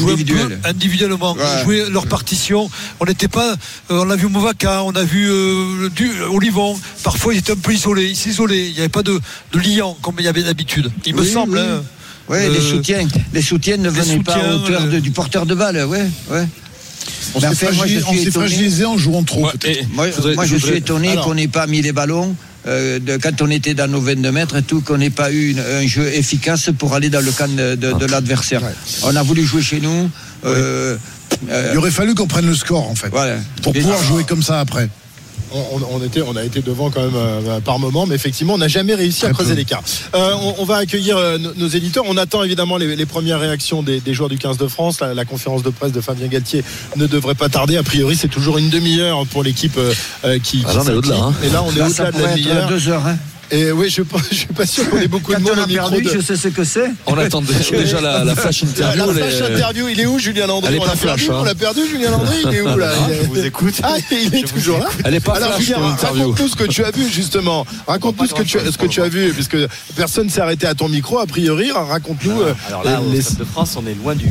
individuellement, 0.64 1.34
Ouais. 1.34 1.64
jouer 1.64 1.84
leur 1.90 2.06
partition. 2.06 2.70
On 3.00 3.04
n'était 3.04 3.28
pas. 3.28 3.52
euh, 3.90 4.04
on 4.04 4.10
a 4.10 4.16
vu 4.16 4.28
Movaca, 4.28 4.82
on 4.84 4.92
a 4.92 5.02
vu 5.04 5.28
euh, 5.30 5.88
du, 5.90 6.10
Olivon. 6.32 6.78
Parfois, 7.02 7.34
ils 7.34 7.38
étaient 7.38 7.52
un 7.52 7.56
peu 7.56 7.72
isolés, 7.74 8.08
ils 8.08 8.16
s'isolaient. 8.16 8.66
Il 8.68 8.72
n'y 8.72 8.78
avait 8.80 8.88
pas 8.88 9.02
de, 9.02 9.20
de 9.52 9.58
liant 9.58 9.96
comme 10.02 10.14
il 10.18 10.24
y 10.24 10.28
avait 10.28 10.42
d'habitude. 10.42 10.90
Il 11.06 11.14
me 11.14 11.20
Oui, 11.22 11.30
semble. 11.30 11.58
oui. 11.58 11.64
hein. 11.64 11.82
Ouais, 12.28 12.48
les 12.50 12.58
Euh, 12.58 12.70
soutiens, 12.70 13.06
les 13.32 13.40
soutiens 13.42 13.78
ne 13.78 13.88
venaient 13.88 14.22
pas 14.22 14.34
à 14.34 14.54
hauteur 14.54 14.82
de- 14.86 14.98
du 15.00 15.10
porteur 15.10 15.46
de 15.46 15.54
balle, 15.54 15.76
ouais, 15.86 16.04
ouais. 16.30 16.46
On 17.34 17.40
s'est 17.40 18.30
fragilisé 18.30 18.84
en 18.84 18.98
jouant 18.98 19.22
trop. 19.22 19.46
Ouais, 19.46 19.86
Moi, 19.92 20.10
je 20.10 20.16
voudrais- 20.16 20.34
moi, 20.34 20.44
je 20.44 20.50
je 20.50 20.54
voudrais- 20.56 20.68
suis 20.72 20.78
étonné 20.78 21.16
qu'on 21.24 21.34
n'ait 21.34 21.48
pas 21.48 21.66
mis 21.66 21.80
les 21.80 21.92
ballons 21.92 22.34
euh, 22.66 22.98
de, 22.98 23.16
quand 23.16 23.40
on 23.42 23.50
était 23.50 23.74
dans 23.74 23.88
nos 23.88 24.00
22 24.00 24.32
mètres 24.32 24.56
et 24.56 24.62
tout, 24.62 24.80
qu'on 24.80 24.98
n'ait 24.98 25.10
pas 25.10 25.30
eu 25.32 25.50
une- 25.50 25.60
un 25.60 25.86
jeu 25.86 26.06
efficace 26.12 26.70
pour 26.78 26.94
aller 26.94 27.08
dans 27.10 27.24
le 27.24 27.30
camp 27.32 27.48
de, 27.54 27.74
de- 27.76 27.92
de 27.92 28.06
l'adversaire. 28.06 28.62
On 29.04 29.14
a 29.16 29.22
voulu 29.22 29.44
jouer 29.44 29.62
chez 29.62 29.80
nous. 29.80 30.10
euh, 30.44 30.96
euh, 31.50 31.68
Il 31.72 31.78
aurait 31.78 31.90
fallu 31.90 32.14
qu'on 32.14 32.26
prenne 32.26 32.46
le 32.46 32.54
score 32.54 32.88
en 32.90 32.94
fait. 32.94 33.08
voilà. 33.10 33.36
Pour 33.62 33.72
pouvoir 33.72 34.02
jouer 34.02 34.24
comme 34.24 34.42
ça 34.42 34.60
après. 34.60 34.88
On, 35.52 35.76
on- 35.76 35.96
on 36.00 36.04
était, 36.04 36.22
on 36.22 36.36
a 36.36 36.44
été 36.44 36.60
devant 36.60 36.90
quand 36.90 37.00
même 37.00 37.12
euh, 37.16 37.60
par 37.60 37.78
moment, 37.78 38.06
mais 38.06 38.14
effectivement, 38.14 38.54
on 38.54 38.58
n'a 38.58 38.68
jamais 38.68 38.94
réussi 38.94 39.24
à 39.26 39.30
creuser 39.32 39.54
l'écart. 39.54 39.82
Euh, 40.14 40.32
on, 40.42 40.56
on 40.58 40.64
va 40.64 40.76
accueillir 40.76 41.16
euh, 41.16 41.38
nos, 41.38 41.54
nos 41.54 41.68
éditeurs. 41.68 42.04
On 42.06 42.16
attend 42.16 42.42
évidemment 42.44 42.76
les, 42.76 42.96
les 42.96 43.06
premières 43.06 43.40
réactions 43.40 43.82
des, 43.82 44.00
des 44.00 44.14
joueurs 44.14 44.28
du 44.28 44.38
15 44.38 44.58
de 44.58 44.66
France. 44.68 45.00
La, 45.00 45.14
la 45.14 45.24
conférence 45.24 45.62
de 45.62 45.70
presse 45.70 45.92
de 45.92 46.00
Fabien 46.00 46.26
Galtier 46.28 46.64
ne 46.96 47.06
devrait 47.06 47.34
pas 47.34 47.48
tarder. 47.48 47.76
A 47.76 47.82
priori, 47.82 48.16
c'est 48.16 48.28
toujours 48.28 48.58
une 48.58 48.68
demi-heure 48.70 49.24
pour 49.26 49.42
l'équipe 49.42 49.76
euh, 49.78 49.92
euh, 50.24 50.38
qui. 50.38 50.64
Ah, 50.68 50.74
là, 50.74 50.80
on 50.84 50.88
est 50.88 50.94
au-delà, 50.94 51.16
hein. 51.16 51.34
Et 51.42 51.48
là, 51.50 51.62
on 51.62 51.68
est 51.70 51.80
au-delà 51.82 52.10
de 52.12 52.22
la 52.22 52.34
demi-heure. 52.34 52.68
deux 52.68 52.88
heures. 52.88 53.06
Hein. 53.06 53.16
Et 53.50 53.72
oui, 53.72 53.88
je 53.88 54.02
ne 54.02 54.06
suis 54.30 54.46
pas 54.46 54.66
sûr 54.66 54.88
qu'on 54.90 54.98
ait 54.98 55.08
beaucoup 55.08 55.32
de 55.34 55.38
monde 55.40 55.52
on 55.56 55.60
au 55.60 55.62
a 55.64 55.66
micro. 55.66 55.88
perdu, 55.88 56.04
de- 56.04 56.10
je 56.10 56.20
sais 56.20 56.36
ce 56.36 56.48
que 56.48 56.64
c'est. 56.64 56.90
On 57.06 57.16
attend 57.16 57.40
déjà 57.70 58.00
la, 58.00 58.22
la 58.24 58.34
flash 58.36 58.62
La, 58.62 58.68
interview. 58.68 59.06
la 59.06 59.12
les- 59.12 59.30
flash 59.30 59.50
interview, 59.50 59.88
il 59.88 60.00
est 60.00 60.06
où 60.06 60.18
Julien 60.18 60.46
Landry 60.46 60.68
Elle 60.68 60.74
est 60.74 60.78
On 60.78 60.82
pas 60.82 60.86
l'a 60.88 60.96
perdu, 60.96 61.22
flash, 61.24 61.30
hein. 61.34 61.38
on 61.40 61.44
l'a 61.44 61.54
perdu 61.54 61.80
Julien 61.90 62.10
Landry, 62.10 62.36
il 62.46 62.54
est 62.54 62.60
où 62.60 62.76
là 62.76 62.92
Il 63.08 63.14
est- 63.14 63.22
Je 63.22 63.26
vous 63.28 63.44
écoute. 63.46 63.74
Ah, 63.82 63.94
il 64.10 64.34
est 64.34 64.42
toujours 64.52 64.78
là. 64.78 64.88
Elle 65.04 65.14
est 65.14 65.20
pas 65.20 65.36
Alors 65.36 65.54
flash, 65.54 65.62
Julien, 65.64 65.78
raconte-nous 65.78 66.48
ce 66.48 66.56
que 66.56 66.64
tu 66.64 66.84
as 66.84 66.90
vu 66.90 67.08
justement. 67.10 67.66
Raconte-nous 67.86 68.26
ce 68.26 68.34
que 68.34 68.42
tu 68.42 68.58
as, 68.58 68.70
ce 68.70 68.76
que 68.78 68.86
tu 68.86 69.00
as 69.00 69.08
vu, 69.08 69.32
puisque 69.32 69.56
personne 69.96 70.28
s'est 70.28 70.40
arrêté 70.40 70.66
à 70.66 70.74
ton 70.74 70.88
micro 70.88 71.18
a 71.18 71.26
priori. 71.26 71.70
Raconte-nous. 71.72 72.42
euh, 72.42 72.52
Alors 72.68 72.84
là, 72.84 73.00
au 73.00 73.10
les- 73.12 73.22
Stade 73.22 73.38
de 73.38 73.44
France, 73.44 73.76
on 73.82 73.86
est 73.86 73.94
loin 73.94 74.14
du 74.14 74.28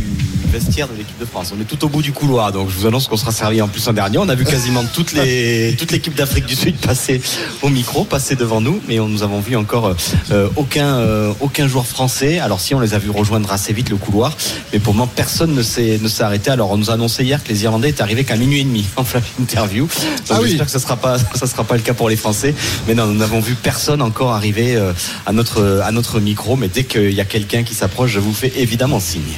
vestiaire 0.48 0.88
de 0.88 0.96
l'équipe 0.96 1.20
de 1.20 1.26
France. 1.26 1.54
On 1.56 1.62
est 1.62 1.66
tout 1.66 1.84
au 1.86 1.90
bout 1.90 2.02
du 2.02 2.12
couloir, 2.12 2.52
donc 2.52 2.70
je 2.70 2.76
vous 2.76 2.86
annonce 2.86 3.08
qu'on 3.08 3.18
sera 3.18 3.32
servi 3.32 3.62
en 3.62 3.68
plus 3.68 3.88
en 3.88 3.94
dernier. 3.94 4.18
On 4.18 4.30
a 4.30 4.36
vu 4.36 4.46
quasiment 4.46 4.84
toute 4.94 5.14
les 5.14 5.76
toute 5.80 5.92
l'équipe 5.92 6.16
d'Afrique 6.16 6.46
du 6.46 6.56
Sud 6.56 6.78
passer 6.78 7.22
au 7.62 7.70
micro, 7.70 8.04
passer 8.04 8.36
devant 8.36 8.62
nous, 8.62 8.80
mais 8.88 9.00
on, 9.00 9.08
nous 9.08 9.24
avons 9.24 9.40
vu 9.40 9.56
encore 9.56 9.96
euh, 10.32 10.50
aucun 10.56 10.98
euh, 10.98 11.34
aucun 11.40 11.68
joueur 11.68 11.86
français. 11.86 12.40
Alors 12.40 12.60
si 12.60 12.74
on 12.74 12.80
les 12.80 12.94
a 12.94 13.00
vus 13.00 13.10
rejoindre 13.10 13.52
assez 13.52 13.74
vite 13.74 13.90
le 13.90 13.98
couloir, 13.98 14.36
mais 14.74 14.80
pour 14.80 14.94
moment 14.94 15.08
personne 15.08 15.54
ne 15.54 15.64
s'est 15.64 16.00
ne 16.02 16.08
s'est 16.08 16.24
arrêté. 16.24 16.50
Alors 16.50 16.72
on 16.72 16.78
nous 16.78 16.90
a 16.90 16.94
annoncé 16.94 17.24
hier 17.24 17.44
que 17.44 17.50
les 17.50 17.64
Irlandais 17.64 17.90
étaient 17.90 18.02
arrivés 18.02 18.24
qu'à 18.24 18.36
minuit 18.36 18.62
et 18.62 18.64
demi 18.64 18.86
en 18.96 19.04
flash 19.04 19.24
interview. 19.40 19.88
Donc 19.88 19.92
Ah 20.30 20.40
oui. 20.42 20.50
j'espère 20.50 20.66
que 20.66 20.72
ça 20.72 20.80
sera 20.80 20.96
pas 20.96 21.18
ça 21.36 21.48
sera 21.48 21.64
pas 21.64 21.76
le 21.76 21.82
cas 21.82 21.94
pour 21.94 22.10
les 22.10 22.18
Français. 22.18 22.54
Mais 22.88 22.96
non, 22.96 23.08
nous 23.08 23.20
n'avons 23.20 23.40
vu 23.40 23.56
personne 23.56 24.02
encore 24.02 24.32
arriver 24.32 24.76
euh, 24.76 24.94
à 25.26 25.34
notre 25.34 25.82
à 25.84 25.92
notre 25.92 26.20
micro. 26.20 26.56
Mais 26.56 26.68
dès 26.68 26.84
qu'il 26.84 27.14
y 27.14 27.22
a 27.22 27.26
quelqu'un 27.26 27.64
qui 27.64 27.74
s'approche, 27.74 28.12
je 28.12 28.20
vous 28.20 28.34
fais 28.34 28.52
évidemment 28.56 29.00
signe. 29.00 29.38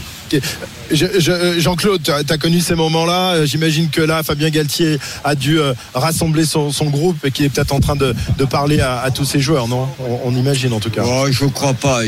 Jean-Claude, 0.92 2.02
tu 2.04 2.12
as 2.12 2.38
connu 2.38 2.60
ces 2.60 2.76
moments-là. 2.76 3.34
Euh, 3.34 3.46
J'imagine 3.46 3.89
que 3.89 4.02
là, 4.02 4.24
Fabien 4.24 4.50
Galtier 4.50 5.00
a 5.24 5.36
dû 5.36 5.60
euh, 5.60 5.74
rassembler 5.94 6.46
son, 6.46 6.70
groupe 6.89 7.24
et 7.26 7.32
qu'il 7.32 7.46
est 7.46 7.50
peut-être 7.50 7.74
en 7.74 7.80
train 7.80 7.96
de, 7.96 8.13
parler 8.50 8.80
à, 8.80 9.10
tous 9.13 9.26
ses 9.26 9.39
joueurs, 9.39 9.68
non? 9.68 9.88
On, 10.24 10.36
imagine 10.36 10.74
en 10.74 10.80
tout 10.80 10.89
cas. 10.89 11.04
Oh, 11.06 11.28
je 11.30 11.46
ne 11.46 11.50
crois 11.50 11.74
pas. 11.74 12.02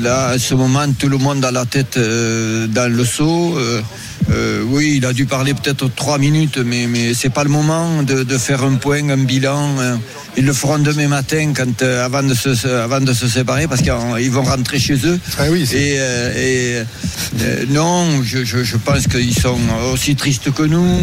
Là, 0.00 0.28
à 0.28 0.38
ce 0.38 0.54
moment, 0.54 0.84
tout 0.98 1.08
le 1.08 1.18
monde 1.18 1.44
a 1.44 1.50
la 1.50 1.66
tête 1.66 1.96
euh, 1.96 2.66
dans 2.66 2.90
le 2.90 3.04
seau. 3.04 3.56
Euh, 3.58 3.82
euh, 4.30 4.62
oui, 4.66 4.94
il 4.98 5.06
a 5.06 5.12
dû 5.12 5.26
parler 5.26 5.52
peut-être 5.54 5.88
trois 5.94 6.18
minutes, 6.18 6.58
mais, 6.58 6.86
mais 6.86 7.14
ce 7.14 7.26
n'est 7.26 7.32
pas 7.32 7.44
le 7.44 7.50
moment 7.50 8.02
de, 8.02 8.22
de 8.22 8.38
faire 8.38 8.62
un 8.64 8.74
point, 8.76 9.08
un 9.10 9.16
bilan. 9.24 9.78
euh. 9.80 9.96
Ils 10.36 10.46
le 10.46 10.52
feront 10.54 10.78
demain 10.78 11.08
matin 11.08 11.52
quand, 11.54 11.82
euh, 11.82 12.04
avant, 12.06 12.22
de 12.22 12.32
se, 12.34 12.66
avant 12.66 13.00
de 13.00 13.12
se 13.12 13.28
séparer 13.28 13.66
parce 13.68 13.82
qu'ils 13.82 14.30
vont 14.30 14.42
rentrer 14.44 14.78
chez 14.78 14.94
eux. 15.04 15.20
Ah 15.38 15.44
oui, 15.50 15.66
c'est- 15.66 15.76
Et, 15.76 15.96
euh, 15.98 16.84
et, 17.40 17.66
non, 17.70 18.22
je, 18.22 18.42
je- 18.44 18.64
je 18.64 18.76
pense 18.78 19.06
qu'ils 19.08 19.34
sont 19.38 19.58
aussi 19.92 20.14
tristes 20.16 20.50
que 20.52 20.62
nous. 20.62 20.98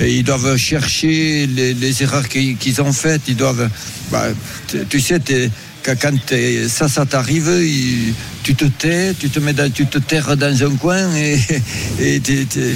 Et 0.00 0.14
ils 0.14 0.24
doivent 0.24 0.56
chercher 0.56 1.46
les, 1.46 1.74
les 1.74 2.02
erreurs 2.02 2.28
qu'ils 2.28 2.80
ont 2.80 2.92
faites. 2.92 3.22
Ils 3.28 3.36
doivent. 3.36 3.68
bah, 4.10 4.28
tu- 4.88 5.00
sais, 5.00 5.20
quand 5.84 6.34
ça, 6.68 6.88
ça 6.88 7.06
t'arrive, 7.06 7.50
tu 8.42 8.54
te 8.54 8.64
tais, 8.64 9.14
tu 9.14 9.30
te 9.30 9.38
mets 9.38 9.54
tu 9.70 9.86
te 9.86 9.98
terres 9.98 10.36
dans 10.36 10.62
un 10.62 10.76
coin 10.76 11.14
et, 11.14 11.38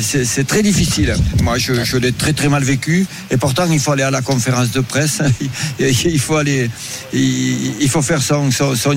c'est 0.03 0.47
très 0.47 0.63
difficile. 0.63 1.15
Moi, 1.43 1.59
je, 1.59 1.97
l'ai 1.97 2.13
très 2.13 2.33
très 2.33 2.49
mal 2.49 2.63
vécu 2.63 3.07
et 3.31 3.37
pourtant 3.37 3.65
il 3.71 3.81
faut 3.81 3.93
aller 3.93 4.03
à 4.03 4.11
la 4.11 4.23
conférence 4.23 4.71
de 4.71 4.81
presse, 4.81 5.21
il, 5.79 6.21
faut 6.21 6.37
aller, 6.37 6.71
il, 7.13 7.89
faut 7.89 8.03
faire 8.03 8.23
son, 8.23 8.51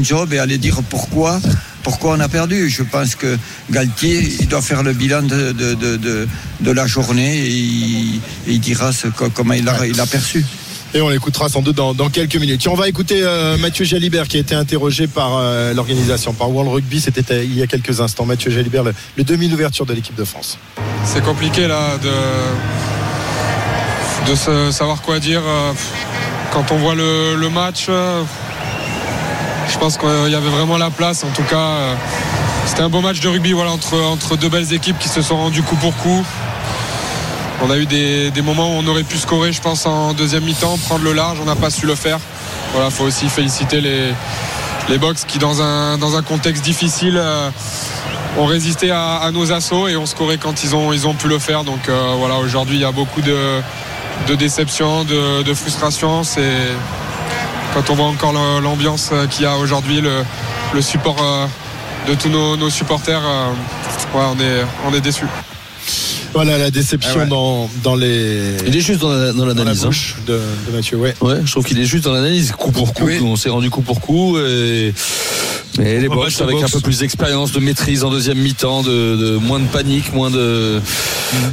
job 0.03 0.33
et 0.33 0.39
aller 0.39 0.57
dire 0.57 0.81
pourquoi. 0.89 1.39
Pourquoi 1.83 2.13
on 2.15 2.19
a 2.19 2.29
perdu 2.29 2.69
Je 2.69 2.83
pense 2.83 3.15
que 3.15 3.39
Galtier, 3.71 4.35
il 4.39 4.47
doit 4.47 4.61
faire 4.61 4.83
le 4.83 4.93
bilan 4.93 5.23
de, 5.23 6.71
la 6.71 6.87
journée 6.87 7.39
et 7.39 8.21
il, 8.47 8.59
dira 8.59 8.91
comment 9.33 9.53
il 9.53 9.67
il 9.87 9.99
a 9.99 10.05
perçu. 10.05 10.45
Et 10.93 10.99
on 10.99 11.07
l'écoutera 11.07 11.47
sans 11.47 11.61
doute 11.61 11.77
dans, 11.77 11.93
dans 11.93 12.09
quelques 12.09 12.35
minutes. 12.35 12.67
On 12.67 12.75
va 12.75 12.89
écouter 12.89 13.21
euh, 13.23 13.57
Mathieu 13.57 13.85
Jalibert 13.85 14.27
qui 14.27 14.35
a 14.35 14.41
été 14.41 14.55
interrogé 14.55 15.07
par 15.07 15.37
euh, 15.37 15.73
l'organisation, 15.73 16.33
par 16.33 16.51
World 16.51 16.69
Rugby. 16.69 16.99
C'était 16.99 17.33
euh, 17.33 17.41
il 17.43 17.57
y 17.57 17.61
a 17.61 17.67
quelques 17.67 18.01
instants. 18.01 18.25
Mathieu 18.25 18.51
Jalibert, 18.51 18.83
le, 18.83 19.23
demi 19.23 19.47
d'ouverture 19.47 19.85
de 19.85 19.93
l'équipe 19.93 20.15
de 20.15 20.25
France. 20.25 20.57
C'est 21.05 21.23
compliqué 21.23 21.67
là 21.67 21.97
de, 22.03 22.11
de 24.31 24.71
savoir 24.71 25.01
quoi 25.01 25.19
dire. 25.19 25.43
Quand 26.51 26.71
on 26.71 26.77
voit 26.77 26.95
le, 26.95 27.49
match, 27.49 27.87
je 27.87 29.77
pense 29.77 29.97
qu'il 29.97 30.29
y 30.29 30.35
avait 30.35 30.49
vraiment 30.49 30.77
la 30.77 30.89
place. 30.89 31.23
En 31.23 31.29
tout 31.29 31.43
cas, 31.43 31.95
c'était 32.65 32.81
un 32.81 32.89
beau 32.89 32.99
match 32.99 33.21
de 33.21 33.29
rugby 33.29 33.53
voilà, 33.53 33.71
entre, 33.71 33.97
entre 33.97 34.35
deux 34.35 34.49
belles 34.49 34.73
équipes 34.73 34.99
qui 34.99 35.07
se 35.07 35.21
sont 35.21 35.37
rendues 35.37 35.63
coup 35.63 35.77
pour 35.77 35.95
coup. 35.95 36.25
On 37.63 37.69
a 37.69 37.77
eu 37.77 37.85
des, 37.85 38.41
moments 38.41 38.75
où 38.75 38.79
on 38.79 38.87
aurait 38.87 39.03
pu 39.03 39.17
scorer, 39.17 39.51
je 39.51 39.61
pense, 39.61 39.85
en 39.85 40.13
deuxième 40.13 40.43
mi-temps, 40.43 40.77
prendre 40.79 41.03
le 41.03 41.13
large. 41.13 41.37
On 41.41 41.45
n'a 41.45 41.55
pas 41.55 41.69
su 41.69 41.85
le 41.85 41.93
faire. 41.93 42.19
Voilà, 42.73 42.89
faut 42.89 43.03
aussi 43.03 43.29
féliciter 43.29 43.81
les, 43.81 44.97
Box 44.97 45.25
qui, 45.25 45.37
dans 45.37 45.61
un, 45.61 46.23
contexte 46.23 46.63
difficile, 46.63 47.17
euh, 47.17 47.49
ont 48.39 48.45
résisté 48.45 48.89
à, 48.91 49.29
nos 49.31 49.51
assauts 49.51 49.87
et 49.87 49.95
ont 49.95 50.07
scoré 50.07 50.37
quand 50.37 50.63
ils 50.63 50.75
ont, 50.75 51.13
pu 51.13 51.27
le 51.27 51.37
faire. 51.37 51.63
Donc 51.63 51.87
euh, 51.87 52.15
voilà, 52.17 52.37
aujourd'hui, 52.37 52.77
il 52.77 52.81
y 52.81 52.85
a 52.85 52.91
beaucoup 52.91 53.21
de, 53.21 53.61
de 54.27 54.35
déception, 54.35 55.03
de, 55.03 55.43
de 55.43 55.53
frustration. 55.53 56.23
C'est 56.23 56.41
quand 57.75 57.91
on 57.91 57.95
voit 57.95 58.07
encore 58.07 58.33
l'ambiance 58.33 59.11
euh, 59.13 59.27
qu'il 59.27 59.43
y 59.43 59.45
a 59.45 59.55
aujourd'hui, 59.57 60.01
le, 60.01 60.81
support 60.81 61.17
de 62.07 62.15
tous 62.15 62.29
nos, 62.29 62.69
supporters, 62.69 63.21
on 64.15 64.93
est 64.93 65.01
déçus. 65.01 65.27
Voilà 66.33 66.57
la 66.57 66.71
déception 66.71 67.11
Ah 67.15 67.23
ouais. 67.23 67.27
dans, 67.27 67.69
dans 67.83 67.95
les. 67.95 68.55
Il 68.65 68.75
est 68.75 68.79
juste 68.81 69.01
dans 69.01 69.09
la- 69.11 69.33
dans 69.33 69.45
l'analyse. 69.45 69.83
la 69.83 69.89
hein. 69.89 69.91
de 70.27 70.39
Mathieu, 70.73 70.97
ouais. 70.97 71.13
Ouais, 71.21 71.37
je 71.43 71.51
trouve 71.51 71.65
qu'il 71.65 71.77
est 71.79 71.85
juste 71.85 72.05
dans 72.05 72.13
l'analyse, 72.13 72.51
coup 72.53 72.71
pour 72.71 72.93
coup. 72.93 73.09
On 73.23 73.35
s'est 73.35 73.49
rendu 73.49 73.69
coup 73.69 73.81
pour 73.81 73.99
coup. 73.99 74.37
Et 74.39 74.93
Et 75.79 75.99
les 75.99 76.09
Box 76.09 76.41
avec 76.41 76.61
un 76.61 76.67
peu 76.67 76.79
plus 76.81 76.99
d'expérience, 76.99 77.51
de 77.53 77.59
maîtrise 77.59 78.03
en 78.03 78.09
deuxième 78.11 78.37
mi-temps, 78.37 78.83
de, 78.83 79.15
de 79.15 79.37
moins 79.37 79.59
de 79.59 79.67
panique, 79.67 80.13
moins 80.13 80.29
de. 80.29 80.81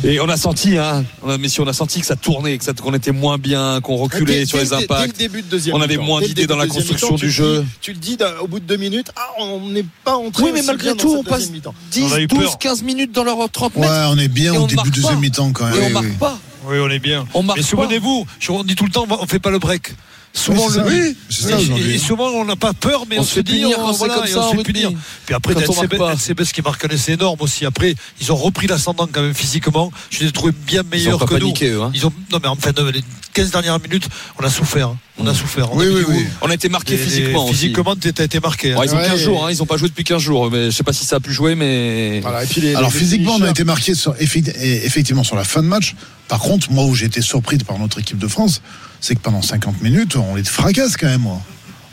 Et 0.04 0.20
on 0.20 0.28
a 0.28 0.36
senti, 0.36 0.76
hein, 0.76 1.04
on 1.22 1.30
a- 1.30 1.38
messieurs, 1.38 1.62
on 1.62 1.68
a 1.68 1.72
senti 1.72 2.00
que 2.00 2.06
ça 2.06 2.16
tournait, 2.16 2.58
que 2.58 2.64
ça- 2.64 2.72
qu'on 2.72 2.94
était 2.94 3.12
moins 3.12 3.38
bien, 3.38 3.80
qu'on 3.80 3.96
reculait 3.96 4.40
Dès- 4.40 4.46
sur 4.46 4.58
les 4.58 4.72
impacts. 4.72 5.00
dès 5.16 5.24
le 5.24 5.28
début 5.28 5.42
de 5.42 5.46
deuxième 5.48 5.76
on 5.76 5.80
avait 5.80 5.96
moins 5.98 6.20
d'idées 6.20 6.46
dans 6.46 6.56
la 6.56 6.66
construction 6.66 7.14
du 7.14 7.30
jeu. 7.30 7.60
dis- 7.62 7.66
Tu 7.80 7.92
le 7.92 7.98
dis 7.98 8.18
au 8.42 8.48
bout 8.48 8.58
de 8.60 8.64
deux 8.64 8.76
minutes, 8.76 9.10
ah, 9.16 9.20
on 9.38 9.60
n'est 9.70 9.84
pas 10.04 10.16
entré. 10.16 10.42
Oui, 10.44 10.50
mais 10.52 10.62
malgré 10.62 10.94
tout, 10.96 11.14
on 11.18 11.22
passe 11.22 11.38
deuxième 11.50 11.54
mi-temps. 11.54 11.74
10, 11.92 12.26
12, 12.28 12.56
15 12.58 12.82
minutes 12.82 13.12
dans 13.12 13.24
leur 13.24 13.36
30 13.50 13.76
Ouais, 13.76 13.86
on 14.10 14.18
est 14.18 14.28
bien 14.28 14.52
au 14.54 14.66
début 14.66 14.90
de 14.90 14.94
deuxième 14.96 15.20
mi-temps 15.20 15.52
quand 15.52 15.66
même. 15.66 15.74
Et 15.74 15.78
on 15.82 15.86
Oui, 15.86 15.92
marque 15.92 16.18
pas. 16.18 16.38
Oui, 16.68 16.76
on 16.82 16.90
est 16.90 16.98
bien. 16.98 17.24
On 17.34 17.42
marque 17.42 17.58
Mais 17.58 17.64
souvenez-vous, 17.64 18.26
je- 18.40 18.50
on 18.50 18.64
dit 18.64 18.74
tout 18.74 18.84
le 18.84 18.90
temps, 18.90 19.06
on 19.08 19.26
fait 19.26 19.38
pas 19.38 19.50
le 19.50 19.58
break. 19.58 19.94
Souvent, 20.38 20.66
Oui, 20.66 20.72
c'est 20.72 20.78
le 20.80 20.84
ça. 20.84 20.90
oui, 20.92 21.16
C'est 21.30 21.42
ça, 21.42 21.50
et- 21.50 21.54
aujourd'hui. 21.62 21.94
et, 21.94 21.98
souvent 21.98 22.28
on 22.28 22.44
n'a 22.44 22.56
pas 22.56 22.72
peur, 22.72 23.04
mais 23.08 23.18
On 23.18 23.22
on, 23.22 23.24
se 23.24 23.34
fait 23.34 23.42
dit, 23.42 23.52
punir 23.60 23.78
on, 23.80 23.92
voilà, 23.92 24.14
comme 24.14 24.24
et 24.24 24.28
ça, 24.28 24.40
on 24.46 24.50
se 24.52 24.56
fait 24.56 24.62
punir. 24.62 24.90
Puis 25.26 25.34
après. 25.34 25.54
LCBS 25.54 26.52
qui 26.52 26.62
marque 26.62 26.84
un 26.84 26.88
essai 26.88 27.12
énorme 27.12 27.38
aussi. 27.40 27.66
Après, 27.66 27.94
ils 28.20 28.32
ont 28.32 28.36
repris 28.36 28.66
l'ascendant 28.66 29.08
quand 29.10 29.22
même 29.22 29.34
physiquement. 29.34 29.90
Je 30.10 30.20
les 30.20 30.26
ai 30.26 30.32
trouvés 30.32 30.52
bien 30.66 30.82
meilleurs 30.90 31.18
que 31.18 31.34
paniqué, 31.34 31.70
nous. 31.70 31.78
eux, 31.78 31.82
hein. 31.82 31.90
Ils 31.94 32.06
ont, 32.06 32.12
non, 32.32 32.38
mais 32.42 32.48
enfin, 32.48 32.70
les 32.92 33.02
15 33.34 33.50
dernières 33.50 33.80
minutes, 33.80 34.08
on 34.40 34.44
a 34.44 34.50
souffert. 34.50 34.88
hein. 34.88 34.96
On 35.18 35.26
a 35.26 35.34
souffert. 35.34 35.72
On 35.72 35.76
Oui, 35.78 35.86
oui, 35.88 36.02
oui. 36.08 36.14
goût. 36.22 36.22
On 36.42 36.50
a 36.50 36.54
été 36.54 36.68
marqué 36.68 36.96
physiquement. 36.96 37.46
Physiquement, 37.48 37.96
t'as 37.96 38.24
été 38.24 38.38
marqué. 38.40 38.72
hein. 38.72 38.78
Ouais, 38.78 38.86
ils 38.86 38.94
ont 38.94 38.98
Ouais, 38.98 39.06
15 39.06 39.20
et- 39.20 39.24
jours, 39.24 39.44
hein, 39.46 39.50
ils 39.50 39.62
ont 39.62 39.66
pas 39.66 39.76
joué 39.76 39.88
depuis 39.88 40.04
15 40.04 40.22
jours, 40.22 40.50
mais 40.50 40.66
je 40.66 40.76
sais 40.76 40.84
pas 40.84 40.92
si 40.92 41.04
ça 41.04 41.16
a 41.16 41.20
pu 41.20 41.32
jouer, 41.32 41.56
mais. 41.56 42.20
Voilà, 42.20 42.44
et 42.44 42.46
puis 42.46 42.60
les- 42.60 42.74
Alors 42.76 42.92
les- 42.92 42.98
physiquement, 42.98 43.34
on 43.36 43.42
a 43.42 43.50
été 43.50 43.64
marqué 43.64 43.94
sur, 43.96 44.14
effectivement 44.20 45.24
sur 45.24 45.36
la 45.36 45.44
fin 45.44 45.62
de 45.62 45.66
match. 45.68 45.94
Par 46.28 46.38
contre, 46.40 46.70
moi 46.70 46.84
où 46.84 46.94
j'ai 46.94 47.06
été 47.06 47.20
surpris 47.22 47.58
par 47.58 47.78
notre 47.78 47.98
équipe 47.98 48.18
de 48.18 48.28
France, 48.28 48.60
c'est 49.00 49.14
que 49.14 49.20
pendant 49.20 49.42
50 49.42 49.80
minutes, 49.82 50.16
on 50.16 50.34
les 50.34 50.44
fracasse 50.44 50.96
quand 50.96 51.06
même. 51.06 51.22
Moi. 51.22 51.40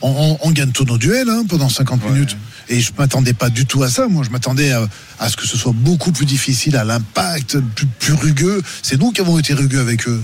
On, 0.01 0.09
on- 0.09 0.37
on 0.47 0.51
gagne 0.51 0.71
tous 0.71 0.85
nos 0.85 0.97
duels 0.97 1.29
hein, 1.29 1.43
pendant 1.47 1.69
50 1.69 2.03
minutes. 2.11 2.37
Et 2.67 2.81
je 2.81 2.91
m'attendais 2.97 3.33
pas 3.33 3.49
du 3.49 3.65
tout 3.67 3.83
à 3.83 3.89
ça. 3.89 4.07
Moi, 4.07 4.23
je 4.25 4.29
m'attendais 4.31 4.71
à, 4.71 4.87
à 5.19 5.29
ce 5.29 5.37
que 5.37 5.45
ce 5.45 5.55
soit 5.55 5.71
beaucoup 5.73 6.11
plus 6.11 6.25
difficile, 6.25 6.75
à 6.77 6.83
l'impact, 6.83 7.59
plus, 7.75 7.85
plus 7.85 8.13
rugueux. 8.13 8.61
C'est 8.81 8.99
nous 8.99 9.11
qui 9.11 9.21
avons 9.21 9.37
été 9.37 9.53
rugueux 9.53 9.79
avec 9.79 10.07
eux. 10.07 10.21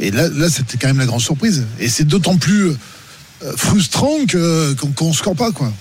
Et 0.00 0.10
là, 0.10 0.28
là 0.28 0.48
c'était 0.48 0.78
quand 0.78 0.86
même 0.88 0.98
la 0.98 1.06
grande 1.06 1.20
surprise. 1.20 1.66
Et 1.78 1.88
c'est 1.88 2.04
d'autant 2.04 2.36
plus 2.38 2.68
euh, 2.68 2.76
frustrant 3.56 4.24
que, 4.26 4.72
qu'on, 4.74 4.88
qu'on 4.92 5.12
score 5.12 5.34
pas, 5.36 5.52
quoi. 5.52 5.72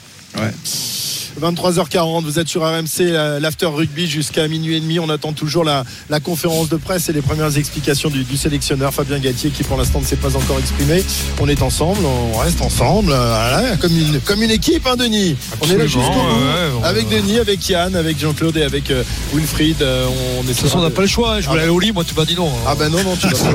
23h40, 1.42 2.24
vous 2.24 2.40
êtes 2.40 2.48
sur 2.48 2.62
RMC, 2.64 3.12
la- 3.12 3.40
l'after 3.40 3.68
rugby 3.68 4.08
jusqu'à 4.08 4.48
minuit 4.48 4.76
et 4.76 4.80
demi. 4.80 5.00
On 5.00 5.10
attend 5.10 5.34
toujours 5.34 5.64
la, 5.64 5.84
la 6.10 6.20
conférence 6.20 6.70
de 6.70 6.78
presse 6.78 7.10
et 7.10 7.14
les 7.14 7.22
premières 7.22 7.58
explications 7.58 8.10
du, 8.10 8.24
du 8.24 8.38
sélectionneur 8.38 8.94
Fabien 8.94 9.20
Galtier 9.20 9.50
qui 9.52 9.64
pour 9.64 9.78
l'instant 9.78 10.00
ne 10.00 10.06
s'est 10.06 10.16
pas 10.16 10.36
encore 10.36 10.58
exprimé. 10.60 11.04
On 11.40 11.48
est 11.48 11.62
ensemble, 11.62 12.00
on 12.06 12.38
reste 12.38 12.62
ensemble, 12.62 13.08
voilà, 13.10 13.78
comme, 13.80 13.92
une, 13.98 14.20
comme 14.22 14.42
une 14.42 14.52
équipe, 14.52 14.86
hein, 14.88 14.96
Denis. 14.96 15.36
on 15.62 15.70
est 15.70 15.78
là 15.78 15.86
jusqu'au 15.86 16.00
bout. 16.02 16.08
Absolument, 16.10 16.40
ouais, 16.40 16.82
ouais, 16.82 16.88
avec. 16.88 17.08
Denis, 17.10 17.40
avec 17.40 17.70
Yann, 17.70 17.96
avec 17.96 18.20
Jean-Claude 18.20 18.58
et 18.58 18.64
avec 18.64 18.92
euh, 18.92 19.04
Wilfried. 19.34 19.82
euh, 19.82 20.08
on 20.40 20.44
De 20.44 20.48
toute 20.50 20.58
façon, 20.58 20.80
on 20.80 20.82
n'a 20.82 20.90
pas 20.90 21.02
le 21.04 21.08
choix. 21.08 21.36
hein. 21.36 21.42
Je 21.42 21.48
voulais 21.48 21.62
aller 21.62 21.70
au 21.70 21.80
lit, 21.80 21.92
moi, 21.94 22.04
tu 22.04 22.14
m'as 22.16 22.26
dit 22.26 22.36
non. 22.36 22.52
Ah 22.68 22.76
ben 22.76 22.90
non, 22.90 23.02
non, 23.04 23.16
tu 23.16 23.28
vas 23.28 23.52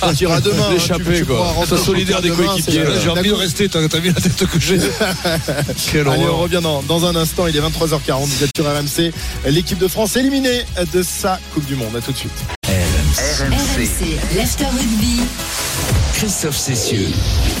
pas 0.00 0.12
Tu 0.16 0.24
iras 0.24 0.40
demain. 0.40 0.56
hein, 0.68 0.72
L'échappée, 0.72 1.04
tu- 1.04 1.18
tu 1.20 1.24
quoi. 1.26 1.36
pourras 1.36 1.52
rentrer 1.52 1.76
Sois 1.76 1.78
solidaire 1.86 2.20
des 2.20 2.30
coéquipiers, 2.30 2.82
J'ai 3.02 3.08
envie 3.10 3.28
de 3.30 3.34
rester. 3.34 3.68
T'as 3.68 3.80
vu 3.98 4.08
la 4.12 4.20
tête 4.20 4.36
que 4.46 4.60
j'ai 4.60 4.78
Allez, 5.94 6.26
on 6.30 6.36
revient 6.38 6.60
dans, 6.62 6.82
dans 6.82 7.03
un 7.06 7.16
instant. 7.16 7.46
Il 7.46 7.56
est 7.56 7.60
23h40. 7.60 8.26
Vous 8.26 8.44
êtes 8.44 8.50
sur 8.56 8.66
RMC. 8.66 9.12
L'équipe 9.46 9.78
de 9.78 9.88
France 9.88 10.16
éliminée 10.16 10.64
de 10.92 11.02
sa 11.02 11.38
Coupe 11.52 11.66
du 11.66 11.76
Monde. 11.76 11.96
À 11.96 12.00
tout 12.00 12.12
de 12.12 12.16
suite. 12.16 12.32
RMC. 12.66 14.18
l'after 14.36 14.64
rugby. 14.66 15.20
Christophe 16.14 16.56
Cessieux. 16.56 17.08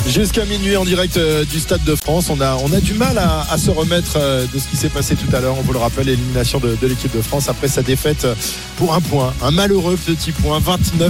Jusqu'à 0.08 0.44
minuit 0.44 0.76
en 0.76 0.84
direct 0.84 1.16
euh, 1.16 1.44
du 1.44 1.58
Stade 1.58 1.82
de 1.84 1.94
France. 1.96 2.26
On 2.30 2.40
a, 2.40 2.56
on 2.64 2.72
a 2.72 2.80
du 2.80 2.94
mal 2.94 3.18
à, 3.18 3.46
à 3.50 3.58
se 3.58 3.70
remettre 3.70 4.12
euh, 4.16 4.46
de 4.52 4.58
ce 4.58 4.68
qui 4.68 4.76
s'est 4.76 4.88
passé 4.88 5.16
tout 5.16 5.34
à 5.34 5.40
l'heure. 5.40 5.56
On 5.58 5.62
vous 5.62 5.72
le 5.72 5.78
rappelle, 5.78 6.06
l'élimination 6.06 6.60
de, 6.60 6.76
de 6.80 6.86
l'équipe 6.86 7.14
de 7.14 7.20
France 7.20 7.48
après 7.48 7.68
sa 7.68 7.82
défaite 7.82 8.24
euh, 8.24 8.34
pour 8.76 8.94
un 8.94 9.00
point. 9.00 9.34
Un 9.42 9.50
malheureux 9.50 9.96
petit 9.96 10.30
point, 10.32 10.60
29-28 10.60 11.08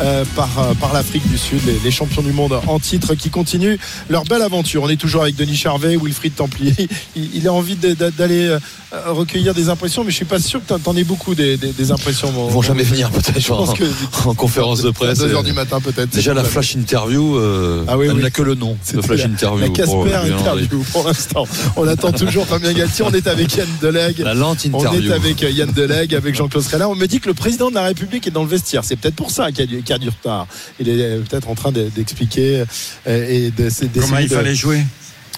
euh, 0.00 0.24
par, 0.34 0.48
par 0.80 0.92
l'Afrique 0.92 1.28
du 1.28 1.36
Sud. 1.38 1.60
Les, 1.66 1.78
les 1.84 1.90
champions 1.90 2.22
du 2.22 2.32
monde 2.32 2.58
en 2.66 2.78
titre 2.78 3.14
qui 3.14 3.28
continuent 3.30 3.76
leur 4.08 4.24
belle 4.24 4.42
aventure. 4.42 4.82
On 4.84 4.88
est 4.88 4.96
toujours 4.96 5.22
avec 5.22 5.36
Denis 5.36 5.56
Charvet, 5.56 5.96
Wilfried 5.96 6.34
Templier. 6.34 6.74
Il, 7.16 7.28
il 7.34 7.46
a 7.48 7.52
envie 7.52 7.76
d'aller 7.76 8.46
euh, 8.48 8.58
recueillir 9.06 9.54
des 9.54 9.68
impressions, 9.68 10.02
mais 10.04 10.10
je 10.10 10.16
suis 10.16 10.24
pas 10.24 10.40
sûr 10.40 10.60
que 10.60 10.68
t'en- 10.68 10.78
t'en 10.78 10.96
aies 10.96 11.04
beaucoup 11.04 11.34
des, 11.34 11.56
des- 11.56 11.72
des 11.72 11.90
impressions. 11.90 12.28
Ils 12.48 12.52
vont 12.52 12.62
jamais 12.62 12.84
venir 12.84 13.10
peut-être 13.10 13.38
Je 13.38 13.48
pense 13.48 13.70
en, 13.70 13.74
que 13.74 13.84
en 14.24 14.34
conférence 14.34 14.82
de 14.82 14.90
presse. 14.90 15.18
2h 15.20 15.36
euh, 15.36 15.42
du 15.42 15.52
matin 15.52 15.80
peut-être. 15.80 16.21
Déjà 16.22 16.34
la 16.34 16.44
flash 16.44 16.76
interview, 16.76 17.36
euh, 17.36 17.84
Ah 17.88 17.98
oui, 17.98 18.06
elle 18.08 18.14
oui. 18.14 18.22
n'a 18.22 18.30
que 18.30 18.42
le 18.42 18.54
nom 18.54 18.76
de 18.94 19.02
flash 19.02 19.18
la, 19.18 19.24
interview. 19.24 19.58
La 19.66 19.68
Casper 19.70 20.14
interview 20.32 20.84
pour 20.92 21.04
l'instant. 21.04 21.48
On 21.74 21.88
attend 21.88 22.12
toujours 22.12 22.46
Fabien 22.46 22.72
Galtier. 22.72 23.04
On 23.04 23.10
est 23.10 23.26
avec 23.26 23.56
Yann 23.56 23.66
Delegue. 23.80 24.20
La 24.20 24.32
lente 24.34 24.58
On 24.72 24.78
interview. 24.78 25.10
est 25.10 25.14
avec 25.14 25.40
Yann 25.42 25.72
Delegue, 25.72 26.14
avec 26.14 26.36
Jean-Claude 26.36 26.62
Srella. 26.62 26.88
On 26.88 26.94
me 26.94 27.06
dit 27.06 27.18
que 27.18 27.26
le 27.26 27.34
président 27.34 27.70
de 27.70 27.74
la 27.74 27.82
République 27.82 28.24
est 28.28 28.30
dans 28.30 28.44
le 28.44 28.48
vestiaire. 28.48 28.84
C'est 28.84 28.94
peut-être 28.94 29.16
pour 29.16 29.32
ça 29.32 29.50
qu'il 29.50 29.60
y, 29.60 29.62
a 29.62 29.66
du- 29.66 29.82
qu'il 29.82 29.90
y 29.90 29.92
a 29.94 29.98
du 29.98 30.10
retard. 30.10 30.46
Il 30.78 30.88
est 30.88 30.92
euh, 31.02 31.20
peut-être 31.28 31.48
en 31.48 31.56
train 31.56 31.72
de- 31.72 31.88
d'expliquer 31.92 32.62
euh, 33.08 33.28
et 33.28 33.50
de, 33.50 33.68
Comment 34.00 34.18
il 34.18 34.28
de- 34.28 34.34
fallait 34.36 34.54
jouer? 34.54 34.78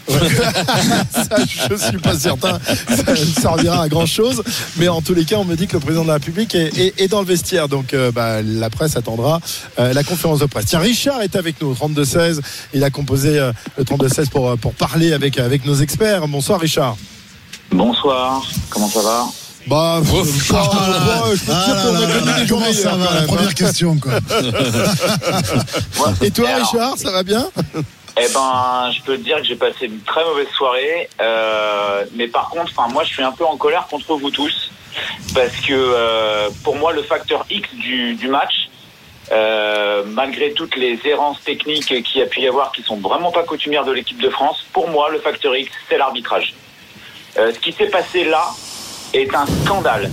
ça, 0.08 1.36
je 1.70 1.76
suis 1.76 1.98
pas 1.98 2.18
certain. 2.18 2.58
Ça 2.88 3.10
ne 3.12 3.16
servira 3.16 3.82
à 3.82 3.88
grand 3.88 4.06
chose. 4.06 4.42
Mais 4.76 4.88
en 4.88 5.00
tous 5.00 5.14
les 5.14 5.24
cas, 5.24 5.36
on 5.36 5.44
me 5.44 5.56
dit 5.56 5.66
que 5.66 5.74
le 5.74 5.80
président 5.80 6.02
de 6.02 6.08
la 6.08 6.14
République 6.14 6.54
est, 6.54 6.76
est- 6.78 7.00
est 7.00 7.08
dans 7.08 7.20
le 7.20 7.26
vestiaire. 7.26 7.68
Donc, 7.68 7.94
euh, 7.94 8.10
bah, 8.12 8.42
la 8.42 8.70
presse 8.70 8.96
attendra 8.96 9.40
euh, 9.78 9.92
la 9.92 10.04
conférence 10.04 10.40
de 10.40 10.46
presse. 10.46 10.66
Tiens, 10.66 10.80
Richard 10.80 11.22
est 11.22 11.36
avec 11.36 11.60
nous 11.60 11.68
au 11.68 11.74
32-16. 11.74 12.40
Il 12.74 12.84
a 12.84 12.90
composé 12.90 13.38
euh, 13.38 13.52
le 13.78 13.84
32-16 13.84 14.28
pour, 14.28 14.56
pour 14.58 14.74
parler 14.74 15.12
avec, 15.12 15.38
avec 15.38 15.64
nos 15.64 15.74
experts. 15.76 16.26
Bonsoir, 16.28 16.60
Richard. 16.60 16.96
Bonsoir, 17.72 18.42
comment 18.70 18.88
ça 18.88 19.00
va? 19.00 19.24
Bah, 19.66 19.96
Ah 19.96 20.00
là 20.02 20.04
je 21.34 21.40
peux 21.40 21.46
te 21.46 21.52
Ah 21.52 21.64
dire 21.64 21.74
là 21.74 21.82
qu'on 21.82 21.92
là 21.92 21.98
a 21.98 22.00
là 22.02 22.06
connu 22.18 22.26
là, 22.26 22.40
des 22.40 22.46
jours 22.46 22.60
comment 22.60 22.72
ça 22.74 22.94
va, 22.96 23.14
la 23.14 23.22
première 23.22 23.48
hein. 23.48 23.52
question, 23.54 23.98
quoi? 23.98 24.12
Et 26.20 26.30
toi, 26.30 26.48
Richard, 26.56 26.98
ça 26.98 27.10
va 27.10 27.22
bien? 27.22 27.46
Eh 28.16 28.28
ben, 28.32 28.92
je 28.92 29.02
peux 29.02 29.16
te 29.16 29.22
dire 29.22 29.38
que 29.38 29.44
j'ai 29.44 29.56
passé 29.56 29.86
une 29.86 30.00
très 30.02 30.24
mauvaise 30.24 30.48
soirée, 30.50 31.08
euh, 31.20 32.04
mais 32.14 32.28
par 32.28 32.48
contre, 32.48 32.72
moi, 32.92 33.02
je 33.02 33.08
suis 33.08 33.24
un 33.24 33.32
peu 33.32 33.44
en 33.44 33.56
colère 33.56 33.88
contre 33.88 34.14
vous 34.14 34.30
tous, 34.30 34.70
parce 35.34 35.56
que 35.56 35.72
euh, 35.72 36.48
pour 36.62 36.76
moi, 36.76 36.92
le 36.92 37.02
facteur 37.02 37.44
X 37.50 37.68
du, 37.74 38.28
match, 38.28 38.68
euh, 39.32 40.04
malgré 40.06 40.52
toutes 40.52 40.76
les 40.76 41.00
errances 41.04 41.42
techniques 41.42 41.86
qu'il 42.04 42.20
y 42.20 42.22
a 42.22 42.26
pu 42.26 42.42
y 42.42 42.46
avoir, 42.46 42.70
qui 42.70 42.82
sont 42.82 42.98
vraiment 42.98 43.32
pas 43.32 43.42
coutumières 43.42 43.84
de 43.84 43.90
l'équipe 43.90 44.20
de 44.22 44.30
France, 44.30 44.64
pour 44.72 44.88
moi, 44.88 45.10
le 45.10 45.18
facteur 45.18 45.56
X, 45.56 45.72
c'est 45.88 45.98
l'arbitrage. 45.98 46.54
Ce 47.36 47.58
qui 47.58 47.72
s'est 47.72 47.88
passé 47.88 48.22
là 48.22 48.46
est 49.12 49.34
un 49.34 49.46
scandale. 49.64 50.08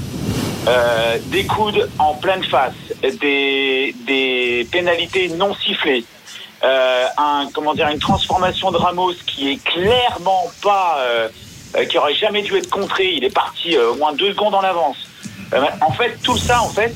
Des 1.25 1.45
coudes 1.45 1.87
en 1.99 2.15
pleine 2.15 2.43
face, 2.43 2.73
des, 3.03 3.93
des 4.07 4.67
pénalités 4.71 5.29
non 5.29 5.53
sifflées, 5.53 6.03
euh, 6.63 7.05
un, 7.17 7.47
comment 7.53 7.73
dire, 7.73 7.87
une 7.87 7.99
transformation 7.99 8.71
de 8.71 8.77
Ramos 8.77 9.13
qui 9.25 9.51
est 9.51 9.63
clairement 9.63 10.51
pas, 10.61 10.97
euh, 10.99 11.29
euh, 11.75 11.85
qui 11.85 11.97
aurait 11.97 12.13
jamais 12.13 12.41
dû 12.41 12.55
être 12.57 12.69
contré. 12.69 13.13
Il 13.13 13.23
est 13.23 13.33
parti 13.33 13.75
euh, 13.75 13.91
au 13.91 13.95
moins 13.95 14.13
deux 14.13 14.31
secondes 14.31 14.53
en 14.53 14.61
avance. 14.61 14.97
Euh, 15.53 15.61
en 15.81 15.91
fait, 15.91 16.17
tout 16.23 16.37
ça, 16.37 16.61
en 16.61 16.69
fait, 16.69 16.93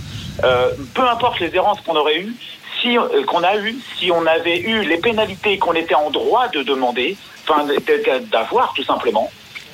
peu 0.93 1.07
importe 1.07 1.39
les 1.39 1.55
errances 1.55 1.79
qu'on 1.81 1.95
aurait 1.95 2.19
eues, 2.19 2.35
si 2.81 2.97
qu'on 3.25 3.41
a 3.41 3.55
eu, 3.57 3.75
si 3.97 4.11
on 4.11 4.25
avait 4.25 4.59
eu 4.59 4.81
les 4.81 4.97
pénalités 4.97 5.57
qu'on 5.57 5.73
était 5.73 5.95
en 5.95 6.11
droit 6.11 6.49
de 6.49 6.61
demander, 6.61 7.17
enfin 7.47 7.65
d'avoir 8.31 8.73
tout 8.73 8.83
simplement. 8.83 9.31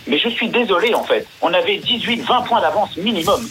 Mais 0.07 0.19
je 0.19 0.29
suis 0.29 0.49
désolé 0.49 0.93
en 0.93 1.03
fait. 1.03 1.27
On 1.41 1.53
avait 1.53 1.77
18-20 1.77 2.45
points 2.45 2.61
d'avance 2.61 2.95
minimum. 2.97 3.47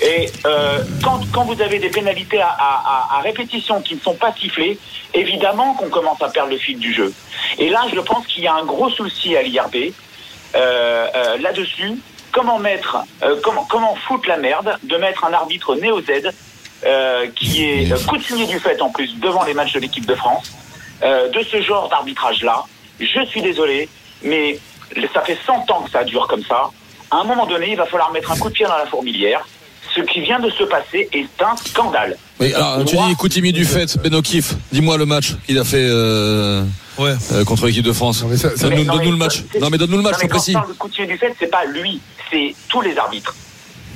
Et 0.00 0.30
euh, 0.46 0.78
quand, 1.04 1.20
quand 1.32 1.44
vous 1.44 1.60
avez 1.60 1.78
des 1.78 1.90
pénalités 1.90 2.40
à, 2.40 2.48
à- 2.48 3.18
à- 3.18 3.20
répétition 3.20 3.80
qui 3.82 3.94
ne 3.94 4.00
sont 4.00 4.14
pas 4.14 4.32
sifflées, 4.32 4.78
évidemment 5.14 5.74
qu'on 5.74 5.90
commence 5.90 6.20
à 6.22 6.28
perdre 6.28 6.50
le 6.50 6.58
fil 6.58 6.78
du 6.78 6.92
jeu. 6.92 7.12
Et 7.58 7.68
là, 7.68 7.82
je 7.94 8.00
pense 8.00 8.26
qu'il 8.26 8.42
y 8.42 8.46
a 8.48 8.54
un 8.54 8.64
gros 8.64 8.88
souci 8.90 9.36
à 9.36 9.42
l'IRB 9.42 9.76
euh, 10.54 11.06
euh, 11.14 11.36
là-dessus. 11.38 11.92
Comment 12.32 12.58
mettre, 12.58 12.96
euh, 13.22 13.36
comment, 13.42 13.64
comment 13.64 13.94
foutre 13.94 14.28
la 14.28 14.38
merde 14.38 14.78
de 14.82 14.96
mettre 14.96 15.24
un 15.24 15.32
arbitre 15.34 15.74
néo-Z 15.76 16.30
euh, 16.84 17.26
qui 17.36 17.64
est 17.64 18.06
coutumier 18.06 18.46
du 18.46 18.58
fait 18.58 18.80
en 18.80 18.90
plus 18.90 19.18
devant 19.20 19.44
les 19.44 19.54
matchs 19.54 19.74
de 19.74 19.80
l'équipe 19.80 20.06
de 20.06 20.14
France, 20.14 20.50
de 21.02 21.42
ce 21.42 21.60
genre 21.62 21.88
d'arbitrage-là. 21.90 22.64
Je 23.00 23.24
suis 23.26 23.42
désolé, 23.42 23.88
mais 24.22 24.58
ça 25.12 25.20
fait 25.22 25.38
100 25.46 25.70
ans 25.70 25.82
que 25.82 25.90
ça 25.90 26.04
dure 26.04 26.26
comme 26.28 26.44
ça. 26.44 26.70
À 27.10 27.16
un 27.18 27.24
moment 27.24 27.44
donné, 27.46 27.70
il 27.72 27.76
va 27.76 27.84
falloir 27.86 28.10
mettre 28.12 28.30
un 28.32 28.36
coup 28.38 28.48
de 28.48 28.54
pied 28.54 28.64
dans 28.66 28.76
la 28.78 28.86
fourmilière. 28.86 29.46
Ce 29.94 30.00
qui 30.00 30.20
vient 30.22 30.40
de 30.40 30.48
se 30.50 30.62
passer 30.64 31.08
est 31.12 31.42
un 31.42 31.54
scandale. 31.56 32.16
Oui, 32.40 32.52
alors 32.54 32.84
tu 32.84 32.96
dis 32.96 33.14
Koutimi 33.16 33.52
du 33.52 33.64
fait, 33.64 33.98
Ben 34.02 34.14
O'Keefe, 34.14 34.54
dis-moi 34.72 34.96
le 34.96 35.04
match 35.06 35.34
qu'il 35.46 35.58
a 35.58 35.64
fait 35.64 35.84
euh, 35.86 36.64
euh, 36.98 37.44
contre 37.44 37.66
l'équipe 37.66 37.84
de 37.84 37.92
France. 37.92 38.24
Mais 38.28 38.36
Donne-nous 38.36 38.84
donne-nous 38.84 39.10
le 39.10 39.16
match. 39.16 39.42
Non 39.60 39.68
mais 39.70 39.76
donne-nous 39.78 39.98
le 39.98 40.02
match, 40.02 40.12
Non, 40.14 40.18
mais 40.18 40.22
c'est 40.22 40.28
quand 40.28 40.36
précis. 40.36 40.52
je 40.52 40.56
parle 40.58 40.68
de 40.68 40.78
coutumier 40.78 41.08
du 41.08 41.18
fait, 41.18 41.34
c'est 41.38 41.50
pas 41.50 41.64
lui, 41.66 42.00
c'est 42.30 42.54
tous 42.68 42.80
les 42.80 42.96
arbitres. 42.96 43.34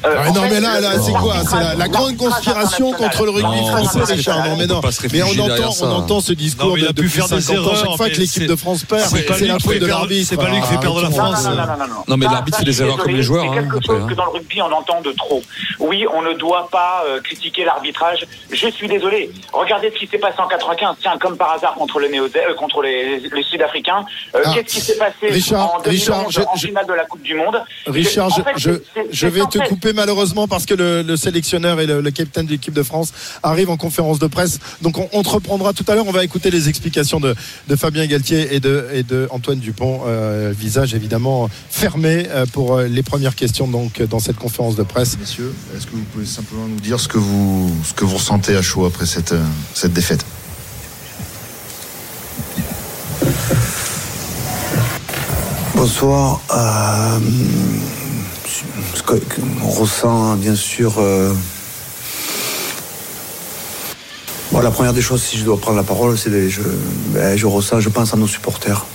Euh, 0.06 0.14
Ah, 0.18 0.30
non 0.30 0.42
fait, 0.42 0.50
mais 0.50 0.60
là, 0.60 0.80
là 0.80 0.90
c'est 1.00 1.12
quoi 1.12 1.34
C'est 1.48 1.56
la, 1.56 1.74
la 1.74 1.88
grande 1.88 2.16
conspiration 2.16 2.92
contre 2.92 3.24
le 3.24 3.30
rugby 3.30 3.42
Non, 3.60 3.66
français, 3.66 4.14
Richard. 4.14 4.44
Non, 4.48 4.56
mais 4.56 4.66
non. 4.66 4.80
Mais 5.12 5.22
on 5.22 5.28
entend, 5.38 5.74
on 5.82 5.90
entend 5.92 6.20
ce 6.20 6.32
Non, 6.32 6.36
discours 6.38 6.74
mais 6.74 6.80
il 6.80 6.84
a 6.86 6.88
pu 6.88 6.94
depuis 6.94 7.08
faire 7.10 7.28
des 7.28 7.40
50 7.40 7.58
ans. 7.66 7.70
Chaque 7.74 7.84
erreurs, 7.84 7.96
fois 7.96 8.06
que 8.06 8.12
mais 8.12 8.18
l'équipe 8.18 8.46
de 8.46 8.56
France 8.56 8.84
perd, 8.84 9.00
c'est 9.02 9.22
pas 9.26 9.36
lui 9.38 9.46
la 9.48 9.56
qui 9.56 9.62
faute 9.64 9.72
fait 9.72 9.78
de 9.80 9.86
perdre- 9.86 10.00
l'arbitre. 10.00 10.28
c'est 10.28 10.36
pas 10.36 10.48
lui 10.50 10.60
qui 10.60 10.66
fait 10.68 10.78
perdre 10.80 11.02
la. 11.02 11.10
France. 11.10 11.44
Non, 11.44 11.50
non, 11.50 11.56
non, 11.56 11.66
non, 11.66 11.76
non. 11.88 11.94
Non, 12.08 12.16
mais 12.16 12.26
l'arbitre 12.26 12.58
fait 12.58 12.64
des 12.64 12.82
erreurs 12.82 12.96
comme 12.98 13.12
les 13.14 13.22
joueurs, 13.22 13.44
C'est 13.44 13.58
hein, 13.58 13.62
quelque 13.62 13.86
chose 13.86 14.02
hein. 14.02 14.06
que 14.08 14.14
dans 14.14 14.24
le 14.26 14.30
rugby, 14.30 14.62
on 14.62 14.72
entend 14.72 15.00
de 15.00 15.12
trop. 15.12 15.42
Oui, 15.80 16.04
on 16.14 16.22
ne 16.22 16.32
doit 16.34 16.68
pas 16.70 17.04
euh, 17.08 17.20
critiquer 17.20 17.64
l'arbitrage. 17.64 18.26
Je 18.52 18.68
suis 18.68 18.88
désolé. 18.88 19.30
Regardez 19.52 19.90
ce 19.94 19.98
qui 19.98 20.06
s'est 20.06 20.18
passé 20.18 20.36
en 20.38 20.46
95. 20.48 20.96
Tiens, 21.00 21.16
comme 21.18 21.36
par 21.36 21.52
hasard 21.52 21.74
contre, 21.74 21.98
le 22.00 22.06
euh, 22.06 22.54
contre 22.56 22.82
les, 22.82 23.20
Sud-Africains. 23.42 24.04
Ah, 24.34 24.38
Qu'est-ce 24.54 24.74
qui 24.74 24.80
s'est 24.80 24.96
passé 24.96 25.54
en 25.54 25.80
2011 25.82 25.86
Richard, 25.86 26.30
je- 26.30 26.40
en 26.40 26.56
je- 26.56 26.66
finale 26.66 26.86
de 26.86 26.92
la 26.94 27.04
Coupe 27.04 27.22
du 27.22 27.34
Monde? 27.34 27.60
Richard, 27.86 28.30
je, 28.56 29.26
vais 29.26 29.40
te 29.46 29.58
couper 29.68 29.92
malheureusement 29.96 30.46
parce 30.46 30.64
que 30.64 30.74
le, 30.74 31.02
le 31.02 31.16
sélectionneur 31.16 31.80
et 31.80 31.86
le, 31.86 32.00
le 32.00 32.10
capitaine 32.12 32.46
de 32.46 32.52
l'équipe 32.52 32.72
de 32.74 32.84
France 32.84 33.12
arrivent 33.42 33.70
en 33.70 33.76
conférence 33.76 34.20
de 34.20 34.28
presse. 34.28 34.60
Donc 34.82 34.98
on, 34.98 35.08
on 35.12 35.22
te 35.24 35.30
reprendra 35.30 35.72
tout 35.72 35.84
à 35.88 35.94
l'heure. 35.96 36.06
On 36.06 36.12
va 36.12 36.22
écouter 36.22 36.52
les 36.52 36.68
explications 36.68 37.18
de, 37.18 37.34
de 37.66 37.76
Fabien 37.76 38.06
Galtier 38.06 38.54
et 38.54 38.60
de, 38.60 38.86
et 38.92 39.02
de 39.02 39.26
Antoine 39.30 39.58
Dupont. 39.58 40.02
Euh, 40.06 40.52
visage 40.56 40.94
évidemment 40.94 41.48
fermé 41.70 42.26
euh, 42.28 42.46
pour 42.46 42.76
euh, 42.76 42.86
les 42.86 43.02
premières 43.02 43.34
questions 43.34 43.66
donc 43.66 44.00
dans 44.02 44.20
cette 44.20 44.36
conférence 44.36 44.76
de 44.76 44.84
presse. 44.84 45.18
Messieurs, 45.18 45.52
est-ce 45.76 45.86
que 45.86 45.92
vous 45.92 46.04
pouvez 46.12 46.26
simplement 46.26 46.68
nous 46.68 46.80
dire 46.80 47.00
ce 47.00 47.08
que 47.08 47.18
vous, 47.18 47.74
ce 47.82 47.94
que 47.94 48.04
vous 48.04 48.16
ressentez 48.16 48.54
à 48.54 48.62
chaud 48.62 48.84
après 48.84 49.06
cette, 49.06 49.34
cette 49.74 49.94
défaite? 49.94 50.24
Bonsoir. 55.74 56.40
Euh, 56.54 57.18
on 59.62 59.68
ressent 59.68 60.36
bien 60.36 60.54
sûr. 60.54 60.94
euh, 60.98 61.32
bon, 64.52 64.60
la 64.60 64.70
première 64.70 64.92
des 64.92 65.02
choses, 65.02 65.22
si 65.22 65.38
je 65.38 65.44
dois 65.44 65.58
prendre 65.58 65.76
la 65.76 65.82
parole, 65.82 66.16
c'est 66.16 66.30
que 66.30 66.48
je, 66.48 66.62
ben, 67.08 67.36
je 67.36 67.46
ressens, 67.46 67.80
je 67.80 67.88
pense 67.88 68.14
à 68.14 68.16
nos 68.16 68.26
supporters. 68.26 68.86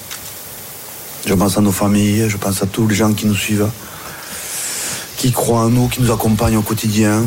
Je 1.25 1.33
pense 1.33 1.57
à 1.57 1.61
nos 1.61 1.71
familles, 1.71 2.29
je 2.29 2.37
pense 2.37 2.63
à 2.63 2.65
tous 2.65 2.87
les 2.87 2.95
gens 2.95 3.13
qui 3.13 3.27
nous 3.27 3.35
suivent, 3.35 3.69
qui 5.17 5.31
croient 5.31 5.61
en 5.61 5.69
nous, 5.69 5.87
qui 5.87 6.01
nous 6.01 6.11
accompagnent 6.11 6.57
au 6.57 6.63
quotidien. 6.63 7.23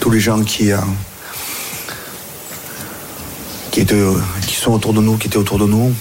Tous 0.00 0.10
les 0.10 0.20
gens 0.20 0.42
qui, 0.42 0.72
euh, 0.72 0.78
qui, 3.70 3.80
étaient, 3.80 4.02
qui 4.46 4.54
sont 4.54 4.72
autour 4.72 4.94
de 4.94 5.00
nous, 5.00 5.16
qui 5.16 5.26
étaient 5.26 5.36
autour 5.36 5.58
de 5.58 5.66
nous. 5.66 5.94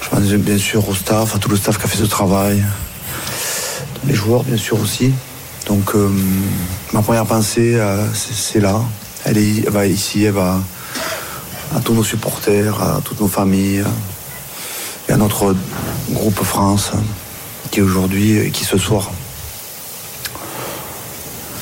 Je 0.00 0.08
pense 0.08 0.22
bien 0.22 0.58
sûr 0.58 0.88
au 0.88 0.94
staff, 0.94 1.34
à 1.34 1.38
tout 1.38 1.48
le 1.48 1.56
staff 1.56 1.78
qui 1.78 1.84
a 1.84 1.88
fait 1.88 1.98
ce 1.98 2.04
travail. 2.04 2.62
Les 4.06 4.14
joueurs, 4.14 4.44
bien 4.44 4.56
sûr, 4.56 4.80
aussi. 4.80 5.12
Donc, 5.66 5.94
euh, 5.94 6.10
ma 6.92 7.02
première 7.02 7.26
pensée, 7.26 7.74
euh, 7.76 8.06
c'est 8.12 8.60
là. 8.60 8.80
Elle, 9.24 9.38
est, 9.38 9.68
va 9.70 9.86
ici, 9.86 10.24
elle 10.24 10.32
va 10.32 10.60
à 11.74 11.80
tous 11.80 11.94
nos 11.94 12.04
supporters, 12.04 12.80
à 12.82 13.00
toutes 13.02 13.20
nos 13.20 13.28
familles, 13.28 13.84
et 15.08 15.12
à 15.12 15.16
notre 15.16 15.54
groupe 16.10 16.42
France, 16.42 16.92
qui 17.70 17.80
aujourd'hui, 17.80 18.38
et 18.38 18.50
qui 18.50 18.64
ce 18.64 18.78
soir, 18.78 19.10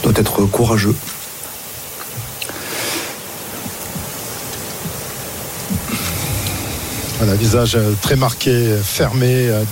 doit 0.03 0.13
être 0.17 0.43
courageux. 0.47 0.97
Voilà, 7.25 7.37
visage 7.37 7.77
euh, 7.77 7.93
très 8.03 8.17
marqué, 8.17 8.51
euh, 8.51 8.83
fermé 8.83 9.47
euh, 9.49 9.63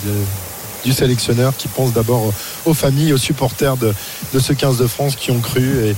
du 0.83 0.93
sélectionneur 0.93 1.53
qui 1.57 1.67
pense 1.67 1.93
d'abord 1.93 2.33
aux 2.65 2.73
familles, 2.73 3.13
aux 3.13 3.17
supporters 3.17 3.77
de, 3.77 3.93
de 4.33 4.39
ce 4.39 4.53
15 4.53 4.77
de 4.77 4.87
France 4.87 5.15
qui 5.15 5.31
ont 5.31 5.39
cru. 5.39 5.85
Et, 5.85 5.95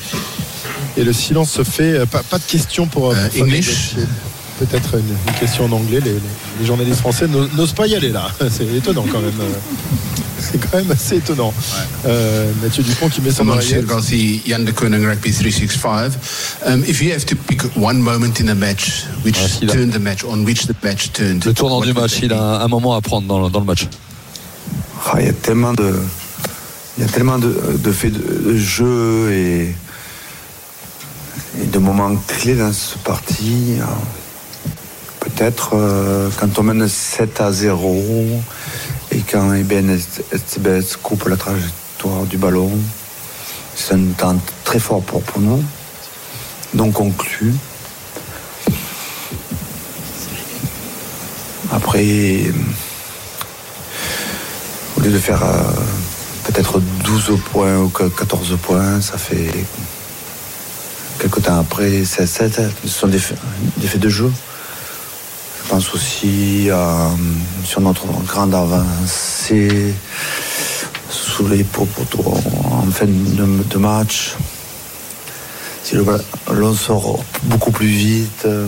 et 1.01 1.03
le 1.03 1.13
silence 1.13 1.51
se 1.51 1.63
fait. 1.63 1.93
Euh, 1.99 2.05
Pas, 2.05 2.23
pas 2.23 2.37
de 2.37 2.43
questions 2.43 2.87
pour, 2.87 3.09
pour 3.09 3.15
Fabien 3.15 3.43
English. 3.45 3.95
Peut-être 4.59 4.95
une, 4.95 5.15
une 5.27 5.33
question 5.39 5.65
en 5.65 5.71
anglais. 5.71 5.99
Les, 6.03 6.11
les- 6.11 6.19
les 6.59 6.65
journalistes 6.65 6.99
français 6.99 7.27
n'o- 7.27 7.47
n'osent 7.55 7.73
pas 7.73 7.87
y 7.87 7.95
aller 7.95 8.09
là. 8.09 8.27
C'est 8.51 8.65
étonnant 8.75 9.05
quand 9.11 9.19
même. 9.19 9.33
Euh, 9.41 9.49
C'est 10.39 10.59
quand 10.59 10.77
même 10.77 10.91
assez 10.91 11.15
étonnant. 11.17 11.53
Euh, 12.05 12.51
Mathieu 12.61 12.83
Dupont 12.83 13.07
qui 13.09 13.21
met 13.21 13.31
son 13.31 13.45
Monsieur 13.45 13.77
oreillette. 13.89 13.89
Rugby 13.89 14.41
365. 15.31 16.11
Um, 16.65 16.83
if 16.87 17.01
you 17.01 17.11
have 17.11 17.25
to 17.25 17.35
pick 17.35 17.61
one 17.77 17.99
moment 17.99 18.39
in 18.41 18.45
the 18.45 18.55
match 18.55 19.05
which 19.23 19.37
turned 19.67 19.91
the 19.93 19.99
match, 19.99 20.23
on 20.25 20.43
which 20.45 20.67
the 20.67 20.75
match 20.83 21.11
turned? 21.13 21.43
Le 21.45 21.53
tournant 21.53 21.81
du 21.81 21.93
match, 21.93 22.19
il 22.21 22.31
a 22.33 22.39
un, 22.41 22.59
un 22.61 22.67
moment 22.67 22.93
à 22.95 23.01
prendre 23.01 23.27
dans, 23.27 23.39
le- 23.41 23.49
dans 23.49 23.59
le 23.61 23.65
match. 23.65 23.87
Ah, 25.05 25.17
il 25.19 25.25
y 25.25 25.29
a 25.29 25.33
tellement 25.33 25.73
de, 25.73 25.93
il 26.97 27.03
y 27.03 27.07
a 27.07 27.09
tellement 27.09 27.37
de, 27.37 27.51
faits 27.91 28.13
de, 28.13 28.55
jeu 28.55 29.31
et, 29.33 29.75
de 31.65 31.77
moments 31.77 32.15
clés 32.27 32.55
dans 32.55 32.71
ce 32.71 32.97
parti. 32.97 33.75
Peut-être 35.19 35.71
euh, 35.73 36.29
quand 36.39 36.57
on 36.57 36.63
mène 36.63 36.87
7 36.87 37.41
à 37.41 37.51
0 37.51 38.41
et 39.11 39.19
quand 39.29 39.53
Eben 39.53 39.89
Estebes 40.31 40.83
coupe 41.01 41.27
la 41.27 41.35
trajectoire 41.35 42.23
du 42.23 42.37
ballon, 42.37 42.71
c'est 43.75 43.95
un 43.95 44.05
temps 44.17 44.39
très 44.63 44.79
fort 44.79 45.01
pour, 45.01 45.21
pour 45.21 45.41
nous, 45.41 45.63
non 46.73 46.91
conclu. 46.91 47.53
Après, 51.71 52.05
de 55.11 55.19
faire 55.19 55.43
euh, 55.43 55.61
peut-être 56.45 56.79
12 56.79 57.39
points 57.51 57.77
ou 57.77 57.89
que 57.89 58.03
14 58.03 58.57
points, 58.61 59.01
ça 59.01 59.17
fait 59.17 59.51
quelques 61.19 61.41
temps 61.43 61.59
après 61.59 62.05
16, 62.05 62.29
7. 62.29 62.61
Ce 62.83 62.87
sont 62.87 63.07
des 63.07 63.19
faits, 63.19 63.99
de 63.99 64.09
jeu. 64.09 64.31
Je 65.63 65.69
pense 65.69 65.93
aussi 65.93 66.69
euh, 66.69 67.09
sur 67.65 67.81
notre 67.81 68.05
grande 68.25 68.55
avancée 68.55 69.93
sous 71.09 71.47
les 71.47 71.63
poteaux 71.63 72.37
en 72.71 72.89
fin 72.91 73.05
de, 73.05 73.77
match. 73.77 74.35
Si 75.83 75.97
ballon 76.47 76.73
sort 76.73 77.23
beaucoup 77.43 77.71
plus 77.71 77.87
vite, 77.87 78.43
euh, 78.45 78.67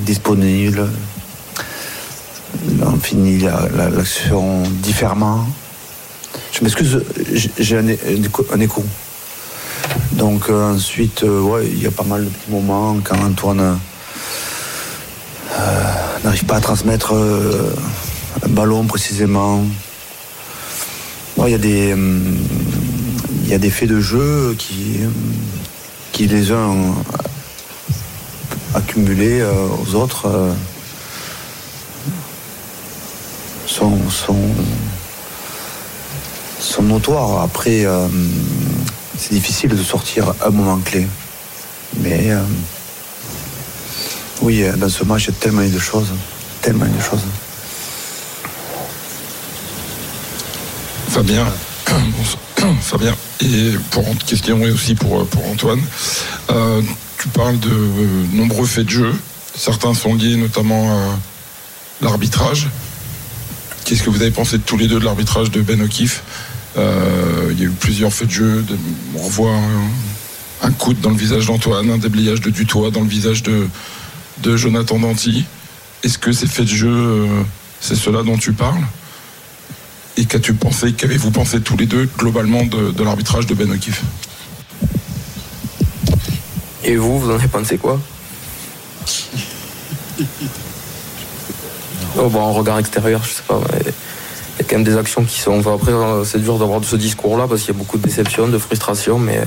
disponible, 0.00 0.88
on 2.98 3.00
finit 3.00 3.38
la- 3.38 3.68
la- 3.76 3.90
l'action 3.90 4.62
différemment. 4.82 5.46
Je 6.52 6.62
m'excuse, 6.64 7.00
j'ai- 7.58 7.76
un, 7.76 7.86
écho-. 8.60 8.84
Donc 10.12 10.50
euh, 10.50 10.74
ensuite, 10.74 11.22
euh, 11.22 11.62
il 11.64 11.80
y 11.82 11.86
a 11.86 11.90
pas 11.92 12.02
mal 12.02 12.24
de 12.24 12.28
petits 12.30 12.50
moments 12.50 12.96
quand 13.04 13.16
Antoine 13.24 13.60
euh, 13.60 13.74
n'arrive 16.24 16.44
pas 16.44 16.56
à 16.56 16.60
transmettre 16.60 17.12
un 17.12 18.48
ballon 18.48 18.84
précisément. 18.84 19.62
Il 21.46 21.50
y, 21.50 21.54
a 21.54 21.58
des, 23.58 23.70
faits 23.70 23.88
de 23.88 24.00
jeu 24.00 24.56
qui, 24.58 24.96
qui 26.10 26.26
les 26.26 26.50
uns 26.50 26.66
ont 26.66 26.94
accumulés 28.74 29.44
aux 29.44 29.94
autres. 29.94 30.26
euh, 30.26 30.52
sont, 34.10 34.36
notoires. 36.82 37.42
Après, 37.42 37.84
euh, 37.84 38.08
c'est 39.18 39.32
difficile 39.32 39.70
de 39.70 39.82
sortir 39.82 40.32
un 40.44 40.50
moment 40.50 40.78
clé. 40.78 41.06
Mais 42.00 42.30
euh, 42.30 42.42
oui, 44.42 44.64
dans 44.76 44.88
ce 44.88 45.04
match, 45.04 45.24
il 45.24 45.34
y 45.34 45.36
a 45.36 45.40
tellement 45.40 45.66
de 45.66 45.78
choses. 45.78 46.08
Tellement 46.62 46.86
de 46.86 47.00
choses. 47.00 47.24
Fabien. 51.08 51.46
Fabien, 52.80 53.14
et 53.40 53.72
pour 53.90 54.04
question 54.26 54.58
et 54.58 54.70
aussi 54.70 54.94
pour, 54.94 55.26
pour 55.26 55.46
Antoine, 55.46 55.80
Euh, 56.50 56.82
tu 57.18 57.28
parles 57.28 57.58
de 57.58 57.70
euh, 57.70 58.26
nombreux 58.32 58.66
faits 58.66 58.86
de 58.86 58.90
jeu. 58.90 59.14
Certains 59.54 59.92
sont 59.92 60.14
liés 60.14 60.36
notamment 60.36 60.92
à 60.92 61.18
l'arbitrage. 62.00 62.68
Qu'est-ce 63.88 64.02
que 64.02 64.10
vous 64.10 64.20
avez 64.20 64.30
pensé 64.30 64.58
de 64.58 64.62
tous 64.62 64.76
les 64.76 64.86
deux 64.86 65.00
de 65.00 65.04
l'arbitrage 65.06 65.50
de 65.50 65.62
Ben 65.62 65.80
O'Keefe? 65.80 66.22
Euh, 66.76 67.48
Il 67.52 67.58
y 67.58 67.62
a 67.62 67.64
eu 67.64 67.70
plusieurs 67.70 68.12
faits 68.12 68.28
de 68.28 68.32
jeu. 68.34 68.60
De- 68.60 68.76
on 69.16 69.22
revoit 69.22 69.54
un, 69.54 70.68
un 70.68 70.70
coude 70.72 71.00
dans 71.00 71.08
le 71.08 71.16
visage 71.16 71.46
d'Antoine, 71.46 71.90
un 71.90 71.96
déblayage 71.96 72.42
de 72.42 72.50
Dutoit 72.50 72.90
dans 72.90 73.00
le 73.00 73.08
visage 73.08 73.42
de, 73.42 73.66
de 74.42 74.56
Jonathan 74.58 74.98
Danty. 74.98 75.46
Est-ce 76.04 76.18
que 76.18 76.32
ces 76.32 76.46
faits 76.46 76.66
de 76.66 76.70
jeu, 76.70 76.90
euh, 76.90 77.42
c'est 77.80 77.96
cela 77.96 78.22
dont 78.22 78.36
tu 78.36 78.52
parles? 78.52 78.84
Et 80.18 80.26
qu'as-tu 80.26 80.52
pensé, 80.52 80.92
qu'avez-vous 80.92 81.30
pensé 81.30 81.62
tous 81.62 81.78
les 81.78 81.86
deux 81.86 82.10
globalement 82.18 82.66
de, 82.66 82.90
de 82.90 83.02
l'arbitrage 83.02 83.46
de 83.46 83.54
Ben 83.54 83.70
O'Keefe? 83.70 84.02
Et 86.84 86.96
vous, 86.96 87.20
vous 87.20 87.30
en 87.30 87.36
avez 87.36 87.48
pensé 87.48 87.78
quoi? 87.78 87.98
Oh, 92.18 92.28
bon, 92.28 92.40
en 92.40 92.52
regard 92.52 92.78
extérieur, 92.78 93.22
je 93.22 93.30
sais 93.30 93.42
pas. 93.46 93.56
ouais. 93.58 93.92
quand 94.68 94.76
même 94.76 94.84
des 94.84 94.96
actions 94.96 95.22
qui 95.24 95.40
sont. 95.40 95.60
Après, 95.72 95.92
euh, 95.92 96.24
c'est 96.24 96.40
dur 96.42 96.58
d'avoir 96.58 96.82
ce 96.84 96.96
discours-là 96.96 97.46
parce 97.48 97.62
qu'il 97.62 97.72
y 97.74 97.76
a 97.76 97.78
beaucoup 97.78 97.96
de 97.98 98.02
déception, 98.02 98.48
de 98.48 98.58
frustration, 98.58 99.18
mais 99.18 99.40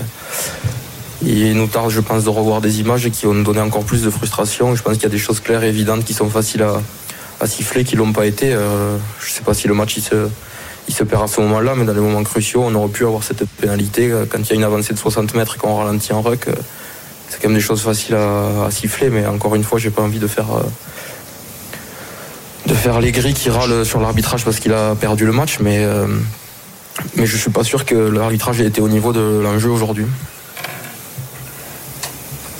il 1.23 1.53
nous 1.55 1.67
tarde, 1.67 1.89
je 1.91 1.99
pense, 1.99 2.23
de 2.23 2.29
revoir 2.29 2.61
des 2.61 2.79
images 2.79 3.09
qui 3.09 3.25
vont 3.25 3.33
nous 3.33 3.43
donner 3.43 3.59
encore 3.61 3.83
plus 3.83 4.03
de 4.03 4.09
frustration. 4.09 4.73
Je 4.75 4.81
pense 4.83 4.93
qu'il 4.93 5.03
y 5.03 5.07
a 5.07 5.09
des 5.09 5.17
choses 5.17 5.39
claires 5.41 5.63
et 5.63 5.69
évidentes 5.69 6.05
qui 6.05 6.13
sont 6.13 6.29
faciles 6.29 6.63
à, 6.63 7.47
siffler, 7.47 7.83
qui 7.83 7.95
l'ont 7.95 8.13
pas 8.13 8.25
été. 8.25 8.53
Euh, 8.53 8.97
je 9.19 9.31
sais 9.31 9.41
pas 9.41 9.53
si 9.53 9.67
le 9.67 9.73
match 9.73 9.97
il 9.97 10.03
se, 10.03 10.27
il 10.87 10.93
se 10.93 11.03
perd 11.03 11.23
à 11.23 11.27
ce 11.27 11.41
moment-là, 11.41 11.73
mais 11.75 11.85
dans 11.85 11.93
les 11.93 11.99
moments 11.99 12.23
cruciaux, 12.23 12.63
on 12.65 12.73
aurait 12.75 12.89
pu 12.89 13.03
avoir 13.05 13.23
cette 13.23 13.43
pénalité 13.59 14.11
euh, 14.11 14.25
quand 14.29 14.39
il 14.39 14.49
y 14.49 14.51
a 14.53 14.55
une 14.55 14.63
avancée 14.63 14.93
de 14.93 14.99
60 14.99 15.33
mètres 15.35 15.55
et 15.55 15.59
qu'on 15.59 15.75
ralentit 15.75 16.13
en 16.13 16.21
ruck. 16.21 16.47
euh, 16.47 16.53
C'est 17.29 17.41
quand 17.41 17.49
même 17.49 17.57
des 17.57 17.63
choses 17.63 17.81
faciles 17.81 18.15
à, 18.15 18.69
siffler, 18.71 19.09
mais 19.09 19.25
encore 19.25 19.55
une 19.55 19.63
fois, 19.63 19.77
j'ai 19.79 19.89
pas 19.89 20.01
envie 20.03 20.19
de 20.19 20.27
faire. 20.27 20.51
euh, 20.55 20.61
de 22.81 22.83
faire 22.83 22.99
les 22.99 23.11
gris 23.11 23.35
qui 23.35 23.51
râlent 23.51 23.85
sur 23.85 23.99
l'arbitrage 24.01 24.43
parce 24.43 24.59
qu'il 24.59 24.73
a 24.73 24.95
perdu 24.95 25.25
le 25.27 25.31
match, 25.31 25.59
mais, 25.61 25.77
euh, 25.85 26.07
mais 27.15 27.27
je 27.27 27.37
suis 27.37 27.51
pas 27.51 27.63
sûr 27.63 27.85
que 27.85 27.93
l'arbitrage 27.93 28.59
ait 28.59 28.65
été 28.65 28.81
au 28.81 28.89
niveau 28.89 29.13
de 29.13 29.39
l'enjeu 29.43 29.69
aujourd'hui. 29.69 30.05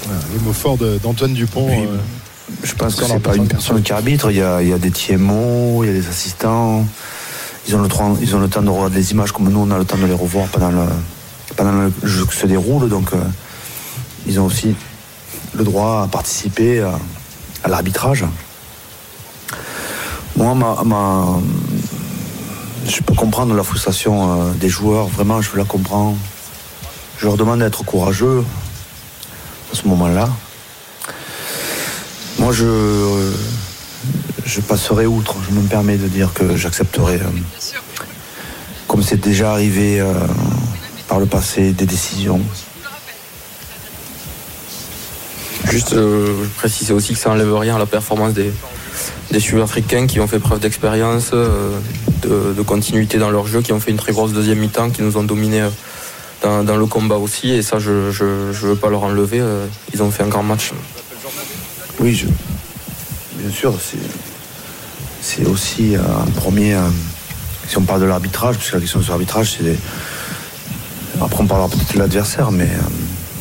Voilà, 0.05 0.21
les 0.31 0.39
mots 0.45 0.53
forts 0.53 0.77
d'Antoine 0.77 1.33
Dupont. 1.33 1.67
euh, 1.71 1.97
Je 2.63 2.73
pense 2.75 2.95
que 2.95 3.05
Sur 3.05 3.15
c'est 3.15 3.19
pas 3.19 3.35
une 3.35 3.47
personne 3.47 3.81
qui 3.81 3.91
arbitre. 3.93 4.29
Il 4.29 4.37
y 4.37 4.41
a, 4.43 4.61
il 4.61 4.67
y 4.69 4.73
a 4.73 4.77
des 4.77 4.91
TMO, 4.91 5.83
il 5.83 5.87
y 5.87 5.89
a 5.89 5.93
des 5.93 6.07
assistants. 6.07 6.85
Ils 7.67 7.75
ont, 7.75 7.81
le, 7.81 7.87
temps- 7.87 8.15
ils 8.21 8.35
ont 8.35 8.39
le 8.39 8.47
temps 8.47 8.61
de 8.61 8.69
regarder 8.69 8.97
les 8.97 9.11
images 9.13 9.31
comme 9.31 9.49
nous, 9.49 9.59
on 9.59 9.71
a 9.71 9.77
le 9.79 9.85
temps 9.85 9.97
de 9.97 10.05
les 10.05 10.13
revoir 10.13 10.47
pendant 10.49 10.69
le, 10.69 10.83
pendant 11.55 11.71
le 11.71 11.91
jeu 12.03 12.25
qui 12.27 12.37
se 12.37 12.45
déroule. 12.45 12.89
Donc, 12.89 13.11
euh, 13.13 13.17
ils 14.27 14.39
ont 14.39 14.45
aussi 14.45 14.75
le 15.55 15.63
droit 15.63 16.03
à 16.03 16.07
participer 16.07 16.79
à, 16.81 16.91
à 17.63 17.69
l'arbitrage. 17.69 18.23
Moi, 20.41 20.55
ma, 20.55 21.37
je 22.87 22.99
peux 23.01 23.13
comprendre 23.13 23.53
la 23.53 23.61
frustration 23.61 24.41
euh, 24.41 24.51
des 24.53 24.69
joueurs. 24.69 25.05
Vraiment, 25.05 25.39
je 25.39 25.55
la 25.55 25.65
comprends. 25.65 26.17
Je 27.19 27.27
leur 27.27 27.37
demande 27.37 27.59
d'être 27.59 27.85
courageux 27.85 28.43
à 29.71 29.75
ce 29.75 29.87
moment-là. 29.87 30.27
Moi, 32.39 32.51
je, 32.53 33.31
je 34.43 34.61
passerai 34.61 35.05
outre. 35.05 35.35
Je 35.47 35.53
me 35.53 35.61
permets 35.67 35.97
de 35.97 36.07
dire 36.07 36.33
que 36.33 36.57
j'accepterai, 36.57 37.17
euh, 37.17 37.75
comme 38.87 39.03
c'est 39.03 39.21
déjà 39.21 39.51
arrivé 39.51 39.99
euh, 39.99 40.11
par 41.07 41.19
le 41.19 41.27
passé, 41.27 41.71
des 41.71 41.85
décisions. 41.85 42.41
Juste 45.69 45.93
euh, 45.93 46.45
préciser 46.57 46.93
aussi 46.93 47.13
que 47.13 47.19
ça 47.19 47.29
enlève 47.29 47.55
rien 47.55 47.75
à 47.75 47.79
la 47.79 47.85
performance 47.85 48.33
des, 48.33 48.51
des 49.31 49.39
Sud-Africains 49.39 50.07
qui 50.07 50.19
ont 50.19 50.27
fait 50.27 50.39
preuve 50.39 50.59
d'expérience, 50.59 51.31
euh, 51.33 51.77
de, 52.23 52.61
continuité 52.61 53.17
dans 53.17 53.29
leur 53.31 53.47
jeu, 53.47 53.61
qui 53.61 53.73
ont 53.73 53.79
fait 53.79 53.91
une 53.91 53.97
très 53.97 54.11
grosse 54.11 54.33
deuxième 54.33 54.59
mi-temps, 54.59 54.89
qui 54.89 55.01
nous 55.01 55.17
ont 55.17 55.23
dominés 55.23 55.61
euh, 56.45 56.63
dans, 56.63 56.75
le 56.77 56.85
combat 56.85 57.15
aussi. 57.17 57.51
Et 57.51 57.61
ça, 57.61 57.79
je 57.79 57.91
ne 57.91 58.51
veux 58.51 58.75
pas 58.75 58.89
leur 58.89 59.03
enlever. 59.03 59.39
euh, 59.39 59.65
ils 59.93 60.01
ont 60.03 60.11
fait 60.11 60.23
un 60.23 60.27
grand 60.27 60.43
match. 60.43 60.71
Oui, 61.99 62.25
bien 63.37 63.51
sûr, 63.51 63.73
c'est, 65.21 65.45
aussi 65.45 65.95
un 65.95 66.29
premier. 66.31 66.75
si 67.67 67.77
on 67.77 67.83
parle 67.83 68.01
de 68.01 68.05
l'arbitrage, 68.05 68.57
puisque 68.57 68.73
la 68.73 68.79
question 68.79 69.01
sur 69.01 69.11
l'arbitrage, 69.11 69.55
c'est. 69.57 69.63
des- 69.63 69.77
Après, 71.21 71.41
on 71.41 71.47
parlera 71.47 71.69
peut-être 71.69 71.93
de 71.93 71.99
l'adversaire, 71.99 72.51
mais 72.51 72.69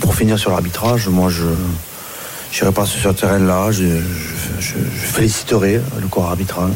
pour 0.00 0.14
finir 0.14 0.38
sur 0.38 0.50
l'arbitrage, 0.50 1.08
moi, 1.08 1.30
je 1.30 1.44
n'irai 2.52 2.72
pas 2.72 2.84
sur 2.86 3.00
ce 3.00 3.16
terrain-là. 3.16 3.70
Je- 4.60 4.74
féliciterai 4.76 5.80
le 6.00 6.06
corps 6.08 6.26
arbitral. 6.28 6.70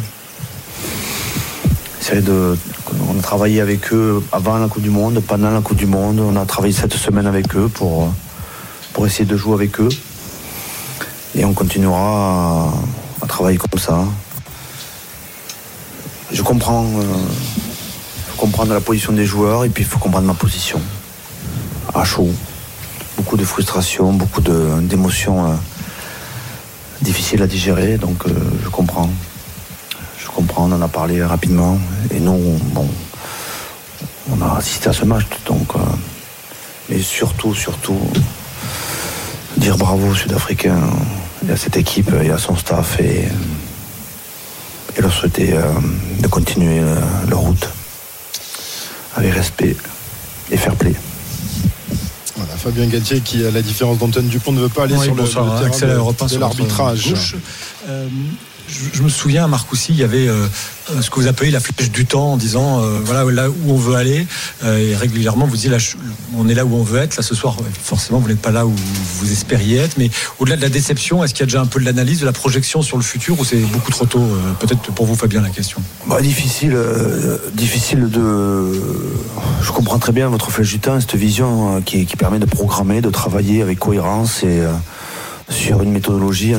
On 3.08 3.18
a 3.18 3.22
travaillé 3.22 3.60
avec 3.60 3.92
eux 3.92 4.22
avant 4.30 4.58
la 4.58 4.68
Coupe 4.68 4.82
du 4.82 4.90
Monde, 4.90 5.20
pendant 5.26 5.50
la 5.50 5.60
Coupe 5.60 5.76
du 5.76 5.86
Monde. 5.86 6.20
On 6.20 6.36
a 6.36 6.44
travaillé 6.44 6.72
cette 6.72 6.94
semaine 6.94 7.26
avec 7.26 7.56
eux 7.56 7.68
pour, 7.68 8.12
pour 8.92 9.06
essayer 9.06 9.24
de 9.24 9.36
jouer 9.36 9.54
avec 9.54 9.80
eux. 9.80 9.88
Et 11.34 11.44
on 11.44 11.52
continuera 11.54 12.72
à, 13.20 13.26
travailler 13.26 13.58
comme 13.58 13.80
ça. 13.80 14.04
Je 16.30 16.42
comprends, 16.42 16.84
euh, 16.84 17.02
comprendre 18.36 18.74
la 18.74 18.80
position 18.80 19.12
des 19.12 19.24
joueurs 19.24 19.64
et 19.64 19.68
puis 19.68 19.82
il 19.82 19.86
faut 19.88 19.98
comprendre 19.98 20.26
ma 20.26 20.34
position. 20.34 20.80
À 21.94 22.04
chaud. 22.04 22.30
Beaucoup 23.16 23.36
de 23.36 23.44
frustration, 23.44 24.12
beaucoup 24.12 24.40
d'émotions 24.40 25.58
euh, 27.04 27.06
difficiles 27.06 27.42
à 27.42 27.46
digérer, 27.46 27.98
donc 27.98 28.26
euh, 28.26 28.30
je 28.62 28.68
comprends. 28.68 29.10
Je 30.18 30.28
comprends, 30.28 30.64
on 30.70 30.72
en 30.72 30.82
a 30.82 30.88
parlé 30.88 31.22
rapidement. 31.24 31.78
Et 32.10 32.20
nous, 32.20 32.32
on- 32.32 32.74
bon, 32.74 32.88
on 34.30 34.40
a 34.42 34.56
assisté 34.58 34.88
à 34.88 34.92
ce 34.92 35.04
match, 35.04 35.24
donc. 35.46 35.68
euh, 35.76 35.78
mais 36.90 37.00
surtout, 37.00 37.54
surtout, 37.54 37.98
dire 39.56 39.76
bravo 39.78 40.08
aux 40.10 40.14
Sud-Africains 40.14 40.82
et 41.48 41.52
à 41.52 41.56
cette 41.56 41.76
équipe 41.78 42.10
et 42.22 42.30
à 42.30 42.36
son 42.38 42.56
staff 42.56 43.00
et, 43.00 43.26
leur 45.00 45.12
souhaiter 45.12 45.54
euh, 45.54 45.62
de 46.20 46.28
continuer 46.28 46.78
euh, 46.80 46.94
leur 47.28 47.40
route 47.40 47.68
avec 49.16 49.32
respect 49.34 49.76
et 50.52 50.56
fair 50.56 50.74
play. 50.76 50.94
Voilà, 52.36 52.56
Fabien 52.56 52.86
Galtier 52.86 53.20
qui, 53.20 53.44
à 53.44 53.50
la 53.50 53.62
différence 53.62 53.98
d'Antoine 53.98 54.26
Dupont, 54.26 54.50
ne 54.52 54.60
veut 54.60 54.68
pas 54.68 54.84
aller 54.84 54.94
Oui, 54.96 55.04
sur 55.04 55.14
le, 55.14 55.22
le 55.22 55.28
hein, 55.28 55.70
terrain 55.70 55.70
de- 56.26 56.38
l'arbitrage. 56.40 57.14
Je, 58.68 59.02
me 59.02 59.08
souviens, 59.08 59.46
Marc 59.46 59.72
aussi, 59.72 59.92
il 59.92 59.98
y 59.98 60.02
avait 60.02 60.26
euh, 60.26 60.46
euh, 60.90 61.02
ce 61.02 61.10
que 61.10 61.16
vous 61.16 61.26
appelez 61.26 61.50
la 61.50 61.60
flèche 61.60 61.90
du 61.90 62.06
temps 62.06 62.32
en 62.32 62.36
disant 62.36 62.82
euh, 62.82 62.98
voilà 63.04 63.24
là 63.30 63.50
où 63.50 63.72
on 63.72 63.76
veut 63.76 63.94
aller. 63.94 64.26
Et 64.64 64.96
régulièrement, 64.96 65.46
vous 65.46 65.56
dites 65.56 65.72
on 66.36 66.48
est 66.48 66.54
là 66.54 66.64
où 66.64 66.74
on 66.74 66.82
veut 66.82 67.00
être. 67.00 67.16
Là, 67.16 67.22
ce 67.22 67.34
soir, 67.34 67.56
forcément, 67.82 68.18
vous 68.18 68.28
n'êtes 68.28 68.40
pas 68.40 68.50
là 68.50 68.66
où 68.66 68.72
vous 69.18 69.32
espériez 69.32 69.78
être. 69.78 69.98
Mais 69.98 70.10
au-delà 70.38 70.56
de 70.56 70.62
la 70.62 70.68
déception, 70.68 71.22
est-ce 71.22 71.34
qu'il 71.34 71.40
y 71.40 71.44
a 71.44 71.46
déjà 71.46 71.60
un 71.60 71.66
peu 71.66 71.80
de 71.80 71.84
l'analyse, 71.84 72.20
de 72.20 72.26
la 72.26 72.32
projection 72.32 72.82
sur 72.82 72.96
le 72.96 73.02
futur 73.02 73.38
ou 73.38 73.44
c'est 73.44 73.58
beaucoup 73.58 73.90
trop 73.90 74.06
tôt 74.06 74.26
Peut-être 74.60 74.80
pour 74.92 75.06
vous, 75.06 75.14
Fabien, 75.14 75.42
la 75.42 75.50
question? 75.50 75.82
Bah, 76.06 76.20
difficile, 76.20 76.76
difficile 77.52 78.08
de. 78.08 78.80
Je 79.62 79.72
comprends 79.72 79.98
très 79.98 80.12
bien 80.12 80.28
votre 80.28 80.50
flèche 80.50 80.70
du 80.70 80.80
temps, 80.80 81.00
cette 81.00 81.14
vision 81.14 81.82
qui, 81.82 82.06
qui 82.06 82.16
permet 82.16 82.38
de 82.38 82.46
programmer, 82.46 83.00
de 83.00 83.10
travailler 83.10 83.62
avec 83.62 83.78
cohérence 83.78 84.42
et 84.42 84.62
sur 85.54 85.82
une 85.82 85.92
méthodologie 85.92 86.52
euh, 86.54 86.58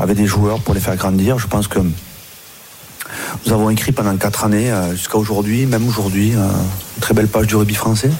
avec 0.00 0.16
des 0.16 0.26
joueurs 0.26 0.58
pour 0.60 0.74
les 0.74 0.80
faire 0.80 0.96
grandir. 0.96 1.38
Je 1.38 1.46
pense 1.46 1.68
que 1.68 1.78
nous 1.78 3.52
avons 3.52 3.68
écrit 3.70 3.92
pendant 3.92 4.16
quatre 4.16 4.44
années, 4.44 4.72
euh, 4.72 4.92
jusqu'à 4.92 5.18
aujourd'hui, 5.18 5.66
même 5.66 5.86
aujourd'hui, 5.86 6.32
euh, 6.34 6.48
une 6.96 7.00
très 7.00 7.14
belle 7.14 7.28
page 7.28 7.46
du 7.46 7.56
rugby 7.56 7.74
français. 7.74 8.10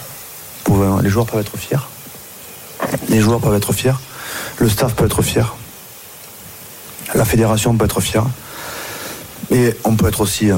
Les 1.03 1.11
joueurs 1.11 1.27
peuvent 1.27 1.41
être 1.41 1.57
fiers. 1.57 1.79
Les 3.09 3.21
joueurs 3.21 3.41
peuvent 3.41 3.55
être 3.55 3.73
fiers. 3.73 3.99
Le 4.59 4.69
staff 4.69 4.95
peut 4.95 5.07
être 5.07 5.23
fier. 5.23 5.55
La 7.15 7.25
fédération 7.25 7.75
peut 7.77 7.85
être 7.85 8.01
fière. 8.01 8.25
Et 9.51 9.75
on 9.85 9.97
peut 9.97 10.09
être 10.09 10.21
aussi 10.21 10.51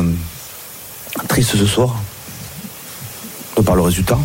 triste 1.29 1.57
ce 1.57 1.67
soir, 1.67 1.97
de 3.57 3.63
par 3.63 3.75
le 3.75 3.83
résultat. 3.83 4.19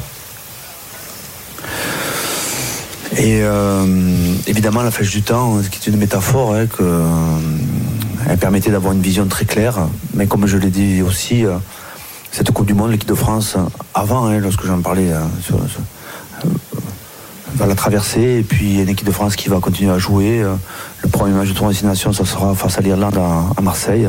Et 3.21 3.41
euh, 3.43 3.85
évidemment, 4.47 4.81
la 4.81 4.91
flèche 4.91 5.11
du 5.11 5.21
temps, 5.21 5.61
ce 5.61 5.69
qui 5.69 5.77
est 5.77 5.91
une 5.91 5.99
métaphore, 5.99 6.55
hein, 6.55 6.67
euh, 6.79 7.05
elle 8.29 8.37
permettait 8.37 8.71
d'avoir 8.71 8.93
une 8.93 9.01
vision 9.01 9.25
très 9.25 9.43
claire. 9.43 9.75
Mais 10.13 10.25
comme 10.25 10.47
je 10.47 10.55
l'ai 10.55 10.69
dit 10.69 11.01
aussi, 11.01 11.45
euh, 11.45 11.57
cette 12.31 12.51
Coupe 12.51 12.65
du 12.65 12.73
Monde, 12.73 12.91
l'équipe 12.91 13.09
de 13.09 13.13
France, 13.15 13.57
avant, 13.93 14.27
hein, 14.27 14.39
lorsque 14.39 14.65
j'en 14.65 14.79
parlais, 14.79 15.09
va 17.55 17.65
la 17.65 17.75
traverser. 17.75 18.37
Et 18.39 18.43
puis, 18.43 18.79
une 18.79 18.87
équipe 18.87 19.05
de 19.05 19.11
France 19.11 19.35
qui 19.35 19.49
va 19.49 19.59
continuer 19.59 19.91
à 19.91 19.97
jouer. 19.97 20.45
Le 21.01 21.09
premier 21.09 21.33
match 21.33 21.49
de 21.49 21.53
tournoi 21.53 21.73
Destination, 21.73 22.13
ça 22.13 22.23
sera 22.23 22.55
face 22.55 22.77
à 22.77 22.81
l'Irlande 22.81 23.17
à- 23.17 23.43
à 23.57 23.61
Marseille. 23.61 24.07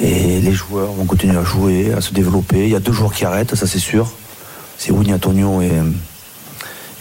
Et 0.00 0.40
les 0.40 0.52
joueurs 0.52 0.90
vont 0.90 1.04
continuer 1.04 1.36
à 1.38 1.44
jouer, 1.44 1.92
à 1.96 2.00
se 2.00 2.12
développer. 2.12 2.64
Il 2.64 2.70
y 2.70 2.74
a 2.74 2.80
deux 2.80 2.92
joueurs 2.92 3.12
qui 3.12 3.24
arrêtent, 3.24 3.54
ça 3.54 3.68
c'est 3.68 3.78
sûr. 3.78 4.10
C'est 4.78 4.90
Winnie 4.90 5.14
Antonio 5.14 5.62
et, 5.62 5.70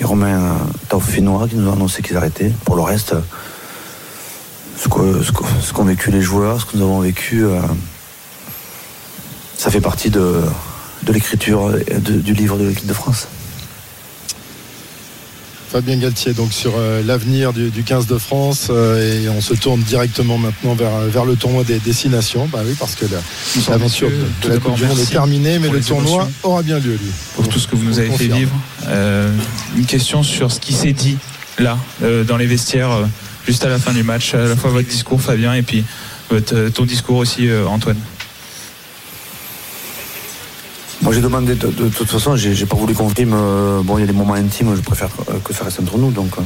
Romain 0.04 0.58
Taufinois 0.89 1.47
qui 1.47 1.56
nous 1.56 1.70
ont 1.70 1.74
annoncé 1.74 2.01
qu'ils 2.01 2.18
arrêtaient. 2.18 2.51
Pour 2.66 2.76
le 2.76 2.82
reste, 2.82 3.16
ce 4.78 4.88
que- 4.89 5.22
ce 5.62 5.72
qu'ont 5.74 5.84
vécu 5.86 6.12
les 6.12 6.22
joueurs, 6.22 6.60
ce 6.62 6.66
que 6.66 6.78
nous 6.78 6.84
avons 6.84 6.99
vécu, 6.99 7.43
euh, 7.45 7.60
ça 9.58 9.72
fait 9.72 9.82
partie 9.82 10.10
de, 10.10 10.41
de 11.04 11.14
l'écriture 11.14 11.72
du 11.99 12.34
livre 12.34 12.58
de 12.58 12.66
l'équipe 12.68 12.88
de 12.88 12.93
France. 12.93 13.28
Fabien 15.74 15.97
Galtier, 15.97 16.34
donc 16.34 16.53
sur 16.53 16.74
euh, 16.78 17.01
l'avenir 17.03 17.51
du, 17.51 17.71
du 17.71 17.82
15 17.82 18.05
de 18.05 18.19
France, 18.19 18.67
euh, 18.69 19.24
et 19.24 19.28
on 19.28 19.41
se 19.41 19.55
tourne 19.55 19.82
directement 19.82 20.38
maintenant 20.38 20.76
vers, 20.76 20.99
vers 21.07 21.26
le 21.26 21.36
tournoi 21.36 21.63
des 21.63 21.80
destinations. 21.80 22.45
Bah 22.45 22.59
oui, 22.63 22.76
parce 22.80 22.93
que 22.93 23.05
l'aventure 23.67 24.07
de, 24.07 24.49
la 24.49 24.53
d'abord, 24.53 24.74
Coupe 24.74 24.82
du 24.82 24.86
Monde 24.86 24.99
est 24.99 25.09
terminée, 25.09 25.57
mais 25.57 25.69
le 25.69 25.82
tournoi 25.82 26.30
aura 26.43 26.61
bien 26.61 26.78
lieu, 26.78 26.91
lui. 26.91 27.09
pour 27.36 27.47
tout 27.47 27.57
ce 27.57 27.67
que 27.67 27.76
vous 27.76 27.86
nous 27.86 27.97
avez 27.97 28.11
fait 28.11 28.28
vivre. 28.28 28.51
Euh, 28.88 29.36
une 29.76 29.88
question 29.88 30.21
sur 30.21 30.51
ce 30.51 30.59
qui 30.59 30.74
s'est 30.74 30.93
dit 30.93 31.17
là, 31.57 31.80
euh, 32.03 32.24
dans 32.24 32.38
les 32.38 32.45
vestiaires, 32.45 32.91
euh, 32.91 33.05
juste 33.47 33.65
à 33.65 33.69
la 33.69 33.80
fin 33.80 33.93
du 33.93 34.03
match, 34.03 34.36
à 34.36 34.45
la 34.45 34.55
fois 34.55 34.69
votre 34.69 34.88
discours, 34.88 35.19
Fabien, 35.19 35.55
et 35.55 35.63
puis 35.63 35.84
votre, 36.30 36.69
ton 36.69 36.86
discours 36.86 37.17
aussi, 37.17 37.49
Antoine. 37.67 37.97
Moi 41.04 41.12
j'ai 41.14 41.20
demandé, 41.22 41.56
de, 41.56 41.68
toute 41.89 42.10
façon, 42.10 42.36
j'ai 42.38 42.66
pas 42.66 42.78
voulu 42.78 42.93
qu'on 42.93 43.10
filme. 43.10 43.34
euh, 43.36 43.82
bon, 43.84 43.97
il 43.97 44.01
y 44.01 44.04
a 44.06 44.08
des 44.08 44.14
moments 44.14 44.36
intimes, 44.36 44.74
je 44.76 44.82
préfère 44.82 45.10
euh, 45.30 45.34
que 45.43 45.54
ça 45.54 45.66
reste 45.66 45.82
entre 45.82 45.97
nous. 45.97 46.12
Donc, 46.12 46.32
euh, 46.38 46.41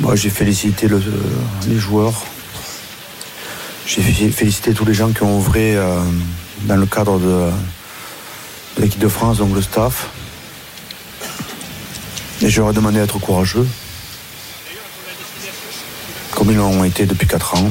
moi 0.00 0.14
j'ai 0.14 0.28
félicité 0.28 0.88
le- 0.88 1.02
les 1.68 1.78
joueurs. 1.78 2.22
J'ai 3.86 4.02
fé- 4.02 4.30
félicité 4.30 4.74
tous 4.74 4.84
les 4.84 4.92
gens 4.94 5.10
qui 5.10 5.22
ont 5.22 5.38
œuvré 5.38 5.74
euh, 5.76 6.00
dans 6.62 6.76
le 6.76 6.84
cadre 6.86 7.18
de, 7.18 7.48
l'équipe 8.78 9.00
de 9.00 9.08
France, 9.08 9.38
donc 9.38 9.54
le 9.54 9.62
staff. 9.62 10.08
Et 12.42 12.48
ai 12.70 12.72
demandé 12.74 12.98
d'être 12.98 13.18
courageux, 13.18 13.66
comme 16.32 16.50
ils 16.50 16.56
l'ont 16.56 16.84
été 16.84 17.06
depuis 17.06 17.26
4 17.26 17.54
ans. 17.54 17.70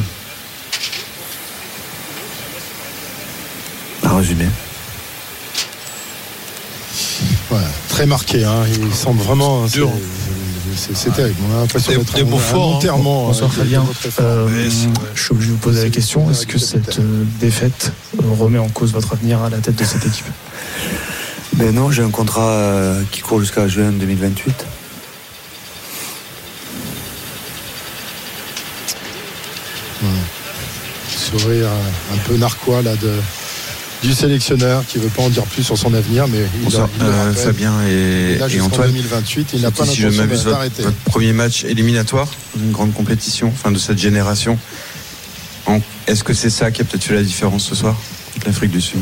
En 4.03 4.15
résumé. 4.17 4.45
Très 7.89 8.05
marqué. 8.05 8.43
Hein. 8.43 8.63
Il 8.81 8.93
semble 8.93 9.21
vraiment. 9.21 9.67
c'est- 9.67 9.79
C'est 10.77 10.95
c'est 10.95 11.09
terrible. 11.11 11.35
On 11.51 11.57
a 11.57 11.61
l'impression 11.61 11.91
d'être 11.99 12.13
des 12.13 12.23
mots 12.31 12.37
forts, 12.39 12.75
hein. 12.75 12.79
je 15.13 15.21
suis 15.21 15.31
obligé 15.33 15.47
de 15.49 15.53
vous 15.53 15.59
poser 15.59 15.83
la 15.83 15.89
question 15.89 16.31
est-ce 16.31 16.47
que 16.47 16.57
cette 16.57 16.99
euh, 16.99 17.23
défaite 17.41 17.91
euh, 18.17 18.25
remet 18.39 18.57
en 18.57 18.69
cause 18.69 18.93
votre 18.93 19.11
avenir 19.13 19.41
à 19.43 19.49
la 19.49 19.57
tête 19.57 19.75
de 19.75 19.83
cette 19.83 20.05
équipe? 20.05 20.25
Ben 21.53 21.75
non, 21.75 21.91
j'ai 21.91 22.03
un 22.03 22.09
contrat 22.09 22.49
euh, 22.51 23.01
qui 23.11 23.19
court 23.21 23.41
jusqu'à 23.41 23.67
juin 23.67 23.91
2028. 23.91 24.65
Sourire 31.09 31.67
un 32.13 32.17
peu 32.27 32.37
narquois 32.37 32.81
là, 32.81 32.95
de, 32.95 33.11
du 34.01 34.13
sélectionneur 34.13 34.83
qui 34.87 34.97
veut 34.97 35.09
pas 35.09 35.21
en 35.23 35.29
dire 35.29 35.43
plus 35.43 35.63
sur 35.63 35.77
son 35.77 35.93
avenir, 35.93 36.27
mais 36.27 36.39
il, 36.63 36.69
le 36.69 36.75
euh, 36.75 36.79
rappelle. 36.79 37.35
Fabien 37.35 37.73
et, 37.87 38.37
Il 38.49 38.61
Antoine. 38.61 38.89
2028, 38.89 39.49
il 39.53 39.61
n'a 39.61 39.71
pas 39.71 39.85
Si 39.85 40.01
je 40.01 40.07
l'intention 40.07 40.23
m'abuse, 40.23 40.43
votre, 40.45 40.81
votre 40.81 40.97
premier 41.05 41.33
match 41.33 41.63
éliminatoire, 41.65 42.27
une 42.55 42.71
grande 42.71 42.93
compétition, 42.93 43.47
enfin 43.53 43.71
de 43.71 43.77
cette 43.77 43.99
génération. 43.99 44.57
Est-ce 46.07 46.23
que 46.23 46.33
c'est 46.33 46.49
ça 46.49 46.71
qui 46.71 46.81
a 46.81 46.85
peut-être 46.85 47.03
fait 47.03 47.13
la 47.13 47.23
différence 47.23 47.63
ce 47.63 47.75
soir 47.75 47.95
avec 48.31 48.45
l'Afrique 48.45 48.71
du 48.71 48.81
Sud? 48.81 48.99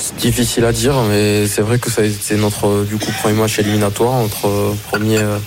C'est 0.00 0.16
difficile 0.16 0.64
à 0.64 0.72
dire, 0.72 1.02
mais 1.08 1.46
c'est 1.46 1.62
vrai 1.62 1.78
que 1.78 1.90
ça 1.90 2.02
a 2.02 2.04
été 2.04 2.36
notre 2.36 2.84
du 2.84 2.96
coup 2.96 3.10
premier 3.22 3.34
match 3.40 3.58
éliminatoire, 3.58 4.22
notre 4.22 4.46
euh, 4.46 4.74
premier 4.90 5.18
euh, 5.18 5.38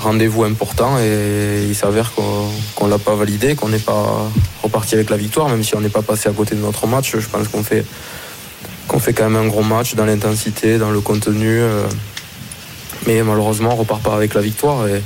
rendez-vous 0.00 0.44
important, 0.44 0.98
et 0.98 1.66
il 1.68 1.74
s'avère 1.74 2.12
qu'on 2.12 2.48
qu'on 2.74 2.86
l'a 2.86 2.98
pas 2.98 3.14
validé, 3.14 3.54
qu'on 3.54 3.68
n'est 3.68 3.78
pas 3.78 4.30
reparti 4.62 4.94
avec 4.94 5.10
la 5.10 5.16
victoire, 5.16 5.48
même 5.48 5.62
si 5.62 5.74
on 5.76 5.80
n'est 5.80 5.88
pas 5.88 6.02
passé 6.02 6.28
à 6.28 6.32
côté 6.32 6.54
de 6.54 6.60
notre 6.60 6.86
match. 6.86 7.16
Je 7.16 7.28
pense 7.28 7.48
qu'on 7.48 7.62
fait 7.62 7.84
fait 8.98 9.12
quand 9.12 9.30
même 9.30 9.36
un 9.36 9.48
gros 9.48 9.62
match 9.62 9.94
dans 9.94 10.04
l'intensité, 10.04 10.78
dans 10.78 10.90
le 10.90 11.00
contenu, 11.00 11.60
euh, 11.60 11.84
mais 13.06 13.22
malheureusement 13.22 13.70
on 13.72 13.76
repart 13.76 14.02
pas 14.02 14.14
avec 14.14 14.34
la 14.34 14.40
victoire. 14.40 14.86
Et, 14.86 15.02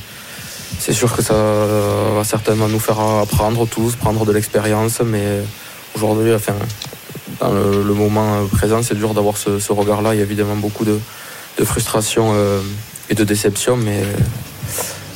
c'est 0.79 0.93
sûr 0.93 1.15
que 1.15 1.23
ça 1.23 1.35
va 1.35 2.25
certainement 2.25 2.69
nous 2.69 2.81
faire 2.81 2.99
apprendre 2.99 3.67
tous, 3.67 3.95
prendre 3.95 4.27
de 4.27 4.33
l'expérience, 4.33 5.01
mais 5.05 5.25
aujourd'hui, 5.95 6.35
enfin, 6.35 6.55
dans 7.41 7.53
le, 7.53 7.95
moment 7.95 8.45
présent, 8.51 8.83
c'est 8.83 8.97
dur 8.97 9.15
d'avoir 9.15 9.37
ce, 9.37 9.61
ce 9.61 9.73
regard-là. 9.73 10.15
Il 10.15 10.19
y 10.19 10.21
a 10.21 10.25
évidemment 10.25 10.57
beaucoup 10.57 10.85
de, 10.85 10.99
de 11.59 11.65
frustration 11.65 12.33
euh, 12.35 12.61
et 13.09 13.15
de 13.15 13.23
déception, 13.25 13.77
mais 13.77 14.03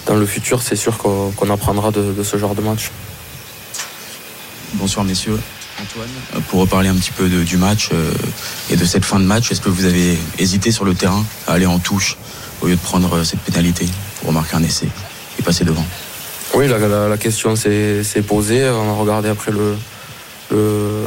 dans 0.08 0.16
le 0.16 0.26
futur, 0.26 0.62
c'est 0.62 0.74
sûr 0.76 0.96
qu'on 0.98 1.50
apprendra 1.50 1.90
de, 1.90 2.12
de 2.12 2.22
ce 2.22 2.36
genre 2.38 2.54
de 2.54 2.62
match. 2.62 2.90
Bonsoir 4.74 5.04
messieurs. 5.04 5.38
Antoine, 5.80 6.42
pour 6.48 6.60
reparler 6.60 6.88
un 6.88 6.94
petit 6.96 7.12
peu 7.12 7.28
de- 7.28 7.44
du 7.44 7.56
match 7.56 7.90
euh, 7.92 8.10
et 8.70 8.76
de 8.76 8.84
cette 8.84 9.04
fin 9.04 9.20
de 9.20 9.24
match, 9.24 9.52
est-ce 9.52 9.60
que 9.60 9.68
vous 9.68 9.84
avez 9.84 10.18
hésité 10.38 10.72
sur 10.72 10.84
le 10.84 10.94
terrain 10.94 11.24
à 11.46 11.52
aller 11.52 11.66
en 11.66 11.78
touche 11.78 12.16
au 12.62 12.66
lieu 12.66 12.74
de 12.74 12.80
prendre 12.80 13.18
euh, 13.18 13.24
cette 13.24 13.40
pénalité 13.40 13.86
pour 14.22 14.32
marquer 14.32 14.56
un 14.56 14.62
essai 14.64 14.88
et 15.38 15.42
passer 15.42 15.64
devant? 15.64 15.84
Oui, 16.54 16.66
la, 16.66 16.78
la- 16.78 17.08
la 17.08 17.16
question 17.18 17.54
s'est 17.54 18.02
s'est 18.02 18.22
posée. 18.22 18.68
On 18.68 18.90
a 18.90 18.94
regardé 18.94 19.28
après 19.28 19.52
le, 19.52 19.76
le, 20.50 21.04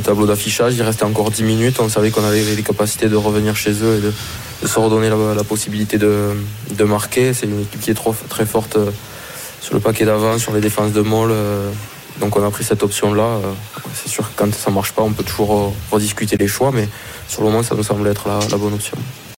le 0.00 0.04
tableau 0.04 0.26
d'affichage. 0.26 0.74
Il 0.76 0.82
restait 0.82 1.04
encore 1.04 1.30
10 1.30 1.42
minutes. 1.44 1.78
On 1.80 1.88
savait 1.88 2.10
qu'on 2.10 2.24
avait 2.24 2.42
les 2.42 2.62
capacités 2.62 3.08
de 3.08 3.16
revenir 3.16 3.54
chez 3.56 3.72
eux 3.82 3.98
et 3.98 4.00
de, 4.00 4.66
se 4.66 4.78
redonner 4.78 5.08
la, 5.10 5.44
possibilité 5.44 5.98
de, 5.98 6.84
marquer. 6.84 7.32
C'est 7.34 7.46
une 7.46 7.60
équipe 7.60 7.80
qui 7.80 7.90
est 7.90 8.00
très 8.28 8.46
forte 8.46 8.76
euh, 8.76 8.90
sur 9.60 9.74
le 9.74 9.80
paquet 9.80 10.04
d'avant, 10.04 10.38
sur 10.38 10.52
les 10.52 10.60
défenses 10.60 10.92
de 10.92 11.02
Moll. 11.02 11.30
euh, 11.32 11.70
Donc 12.18 12.36
on 12.36 12.44
a 12.44 12.50
pris 12.50 12.64
cette 12.64 12.82
option-là. 12.82 13.22
Euh, 13.22 13.52
C'est 13.94 14.08
sûr 14.08 14.24
que 14.28 14.34
quand 14.36 14.52
ça 14.54 14.70
ne 14.70 14.74
marche 14.74 14.92
pas, 14.92 15.02
on 15.02 15.12
peut 15.12 15.24
toujours 15.24 15.74
rediscuter 15.90 16.36
les 16.36 16.48
choix, 16.48 16.70
mais 16.72 16.88
sur 17.28 17.42
le 17.42 17.48
moment, 17.48 17.62
ça 17.62 17.74
nous 17.74 17.84
semble 17.84 18.06
être 18.08 18.28
la 18.28 18.56
bonne 18.56 18.74
option. 18.74 18.96